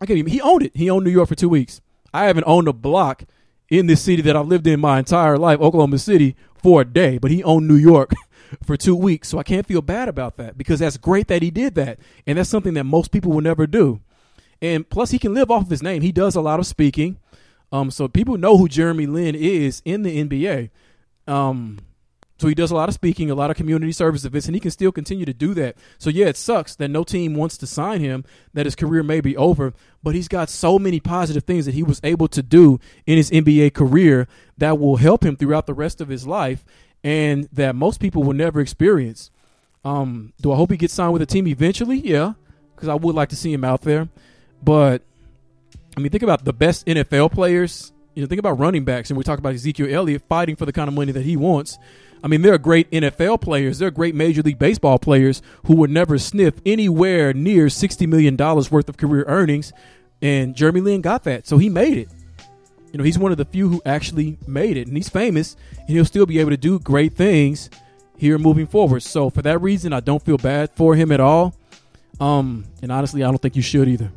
I 0.00 0.06
can't 0.06 0.18
even. 0.18 0.32
He 0.32 0.40
owned 0.40 0.62
it. 0.62 0.72
He 0.74 0.90
owned 0.90 1.04
New 1.04 1.10
York 1.10 1.28
for 1.28 1.34
two 1.34 1.48
weeks. 1.48 1.80
I 2.12 2.24
haven't 2.24 2.44
owned 2.46 2.68
a 2.68 2.72
block 2.72 3.24
in 3.68 3.86
this 3.86 4.02
city 4.02 4.22
that 4.22 4.36
I've 4.36 4.46
lived 4.46 4.66
in 4.66 4.80
my 4.80 4.98
entire 4.98 5.36
life, 5.36 5.60
Oklahoma 5.60 5.98
City, 5.98 6.36
for 6.54 6.82
a 6.82 6.84
day, 6.84 7.18
but 7.18 7.30
he 7.30 7.42
owned 7.42 7.66
New 7.66 7.74
York 7.76 8.12
for 8.64 8.76
two 8.76 8.94
weeks. 8.94 9.28
So 9.28 9.38
I 9.38 9.42
can't 9.42 9.66
feel 9.66 9.82
bad 9.82 10.08
about 10.08 10.36
that 10.36 10.56
because 10.56 10.80
that's 10.80 10.96
great 10.96 11.28
that 11.28 11.42
he 11.42 11.50
did 11.50 11.74
that. 11.74 11.98
And 12.26 12.38
that's 12.38 12.50
something 12.50 12.74
that 12.74 12.84
most 12.84 13.10
people 13.10 13.32
will 13.32 13.40
never 13.40 13.66
do. 13.66 14.00
And 14.62 14.88
plus, 14.88 15.10
he 15.10 15.18
can 15.18 15.34
live 15.34 15.50
off 15.50 15.64
of 15.64 15.70
his 15.70 15.82
name. 15.82 16.02
He 16.02 16.12
does 16.12 16.34
a 16.34 16.40
lot 16.40 16.60
of 16.60 16.66
speaking. 16.66 17.18
Um, 17.72 17.90
so 17.90 18.08
people 18.08 18.38
know 18.38 18.56
who 18.56 18.68
Jeremy 18.68 19.06
Lin 19.06 19.34
is 19.34 19.82
in 19.84 20.02
the 20.02 20.24
NBA. 20.24 20.70
Um, 21.26 21.78
so 22.38 22.48
he 22.48 22.54
does 22.54 22.70
a 22.70 22.74
lot 22.74 22.88
of 22.88 22.94
speaking, 22.94 23.30
a 23.30 23.34
lot 23.34 23.50
of 23.50 23.56
community 23.56 23.92
service 23.92 24.24
events, 24.24 24.46
and 24.46 24.54
he 24.54 24.60
can 24.60 24.70
still 24.70 24.92
continue 24.92 25.24
to 25.24 25.32
do 25.32 25.54
that. 25.54 25.76
So 25.98 26.10
yeah, 26.10 26.26
it 26.26 26.36
sucks 26.36 26.76
that 26.76 26.88
no 26.88 27.02
team 27.02 27.34
wants 27.34 27.56
to 27.58 27.66
sign 27.66 28.00
him, 28.00 28.24
that 28.52 28.66
his 28.66 28.74
career 28.74 29.02
may 29.02 29.20
be 29.20 29.36
over, 29.36 29.72
but 30.02 30.14
he's 30.14 30.28
got 30.28 30.50
so 30.50 30.78
many 30.78 31.00
positive 31.00 31.44
things 31.44 31.64
that 31.64 31.74
he 31.74 31.82
was 31.82 32.00
able 32.04 32.28
to 32.28 32.42
do 32.42 32.78
in 33.06 33.16
his 33.16 33.30
NBA 33.30 33.72
career 33.72 34.28
that 34.58 34.78
will 34.78 34.96
help 34.96 35.24
him 35.24 35.36
throughout 35.36 35.66
the 35.66 35.74
rest 35.74 36.00
of 36.00 36.08
his 36.08 36.26
life 36.26 36.64
and 37.02 37.48
that 37.52 37.74
most 37.74 38.00
people 38.00 38.22
will 38.22 38.34
never 38.34 38.60
experience. 38.60 39.30
Um, 39.84 40.32
do 40.40 40.52
I 40.52 40.56
hope 40.56 40.70
he 40.70 40.76
gets 40.76 40.92
signed 40.92 41.12
with 41.12 41.22
a 41.22 41.26
team 41.26 41.46
eventually? 41.46 41.98
Yeah, 41.98 42.34
because 42.74 42.88
I 42.88 42.94
would 42.94 43.14
like 43.14 43.28
to 43.30 43.36
see 43.36 43.52
him 43.52 43.64
out 43.64 43.82
there. 43.82 44.08
But 44.62 45.02
I 45.96 46.00
mean, 46.00 46.10
think 46.10 46.24
about 46.24 46.44
the 46.44 46.52
best 46.52 46.84
NFL 46.86 47.32
players. 47.32 47.92
You 48.16 48.22
know, 48.22 48.28
think 48.28 48.38
about 48.38 48.58
running 48.58 48.82
backs, 48.82 49.10
and 49.10 49.18
we 49.18 49.24
talk 49.24 49.38
about 49.38 49.52
Ezekiel 49.52 49.94
Elliott 49.94 50.22
fighting 50.26 50.56
for 50.56 50.64
the 50.64 50.72
kind 50.72 50.88
of 50.88 50.94
money 50.94 51.12
that 51.12 51.22
he 51.22 51.36
wants. 51.36 51.76
I 52.24 52.28
mean, 52.28 52.40
there 52.40 52.54
are 52.54 52.58
great 52.58 52.90
NFL 52.90 53.42
players, 53.42 53.78
there 53.78 53.88
are 53.88 53.90
great 53.90 54.14
Major 54.14 54.40
League 54.40 54.58
Baseball 54.58 54.98
players 54.98 55.42
who 55.66 55.76
would 55.76 55.90
never 55.90 56.16
sniff 56.16 56.54
anywhere 56.64 57.34
near 57.34 57.66
$60 57.66 58.08
million 58.08 58.34
worth 58.34 58.88
of 58.88 58.96
career 58.96 59.24
earnings. 59.28 59.74
And 60.22 60.56
Jeremy 60.56 60.80
Lin 60.80 61.02
got 61.02 61.24
that. 61.24 61.46
So 61.46 61.58
he 61.58 61.68
made 61.68 61.98
it. 61.98 62.08
You 62.90 62.96
know, 62.96 63.04
he's 63.04 63.18
one 63.18 63.32
of 63.32 63.38
the 63.38 63.44
few 63.44 63.68
who 63.68 63.82
actually 63.84 64.38
made 64.46 64.78
it. 64.78 64.88
And 64.88 64.96
he's 64.96 65.10
famous, 65.10 65.54
and 65.78 65.90
he'll 65.90 66.06
still 66.06 66.24
be 66.24 66.38
able 66.38 66.52
to 66.52 66.56
do 66.56 66.78
great 66.78 67.12
things 67.12 67.68
here 68.16 68.38
moving 68.38 68.66
forward. 68.66 69.02
So 69.02 69.28
for 69.28 69.42
that 69.42 69.60
reason, 69.60 69.92
I 69.92 70.00
don't 70.00 70.22
feel 70.22 70.38
bad 70.38 70.70
for 70.74 70.94
him 70.94 71.12
at 71.12 71.20
all. 71.20 71.54
Um, 72.18 72.64
and 72.80 72.90
honestly, 72.90 73.22
I 73.22 73.26
don't 73.26 73.42
think 73.42 73.56
you 73.56 73.62
should 73.62 73.88
either. 73.88 74.10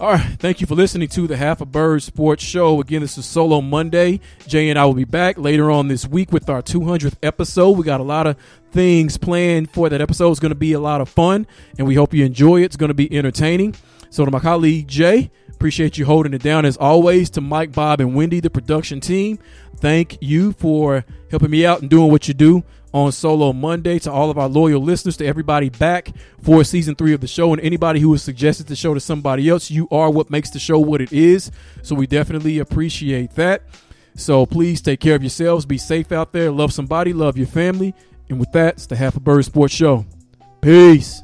All 0.00 0.10
right. 0.10 0.36
Thank 0.40 0.60
you 0.60 0.66
for 0.66 0.74
listening 0.74 1.06
to 1.10 1.28
the 1.28 1.36
Half 1.36 1.60
a 1.60 1.64
Bird 1.64 2.02
Sports 2.02 2.42
Show. 2.42 2.80
Again, 2.80 3.00
this 3.00 3.16
is 3.16 3.24
Solo 3.26 3.60
Monday. 3.60 4.18
Jay 4.48 4.68
and 4.68 4.76
I 4.76 4.84
will 4.86 4.94
be 4.94 5.04
back 5.04 5.38
later 5.38 5.70
on 5.70 5.86
this 5.86 6.04
week 6.04 6.32
with 6.32 6.50
our 6.50 6.62
200th 6.62 7.14
episode. 7.22 7.78
We 7.78 7.84
got 7.84 8.00
a 8.00 8.04
lot 8.04 8.26
of 8.26 8.36
things 8.72 9.16
planned 9.16 9.70
for 9.70 9.88
that 9.88 10.00
episode. 10.00 10.32
It's 10.32 10.40
going 10.40 10.50
to 10.50 10.56
be 10.56 10.72
a 10.72 10.80
lot 10.80 11.00
of 11.00 11.08
fun, 11.08 11.46
and 11.78 11.86
we 11.86 11.94
hope 11.94 12.12
you 12.12 12.24
enjoy 12.24 12.62
it. 12.62 12.64
It's 12.64 12.76
going 12.76 12.88
to 12.88 12.94
be 12.94 13.16
entertaining. 13.16 13.76
So, 14.10 14.24
to 14.24 14.32
my 14.32 14.40
colleague 14.40 14.88
Jay, 14.88 15.30
appreciate 15.48 15.96
you 15.96 16.06
holding 16.06 16.34
it 16.34 16.42
down 16.42 16.64
as 16.64 16.76
always. 16.76 17.30
To 17.30 17.40
Mike, 17.40 17.70
Bob, 17.70 18.00
and 18.00 18.16
Wendy, 18.16 18.40
the 18.40 18.50
production 18.50 19.00
team, 19.00 19.38
thank 19.76 20.18
you 20.20 20.54
for 20.54 21.04
helping 21.30 21.50
me 21.50 21.64
out 21.64 21.82
and 21.82 21.88
doing 21.88 22.10
what 22.10 22.26
you 22.26 22.34
do 22.34 22.64
on 22.94 23.12
Solo 23.12 23.52
Monday. 23.52 23.98
To 23.98 24.12
all 24.12 24.30
of 24.30 24.38
our 24.38 24.48
loyal 24.48 24.80
listeners, 24.80 25.18
to 25.18 25.26
everybody 25.26 25.68
back 25.68 26.08
for 26.40 26.64
season 26.64 26.94
three 26.94 27.12
of 27.12 27.20
the 27.20 27.26
show, 27.26 27.52
and 27.52 27.60
anybody 27.60 28.00
who 28.00 28.12
has 28.12 28.22
suggested 28.22 28.68
the 28.68 28.76
show 28.76 28.94
to 28.94 29.00
somebody 29.00 29.50
else, 29.50 29.70
you 29.70 29.88
are 29.90 30.10
what 30.10 30.30
makes 30.30 30.48
the 30.50 30.58
show 30.58 30.78
what 30.78 31.02
it 31.02 31.12
is. 31.12 31.50
So 31.82 31.94
we 31.94 32.06
definitely 32.06 32.60
appreciate 32.60 33.32
that. 33.32 33.64
So 34.16 34.46
please 34.46 34.80
take 34.80 35.00
care 35.00 35.16
of 35.16 35.22
yourselves. 35.22 35.66
Be 35.66 35.76
safe 35.76 36.12
out 36.12 36.32
there. 36.32 36.52
Love 36.52 36.72
somebody. 36.72 37.12
Love 37.12 37.36
your 37.36 37.48
family. 37.48 37.94
And 38.30 38.38
with 38.38 38.52
that, 38.52 38.74
it's 38.74 38.86
the 38.86 38.96
Half 38.96 39.16
a 39.16 39.20
Bird 39.20 39.44
Sports 39.44 39.74
Show. 39.74 40.06
Peace. 40.62 41.23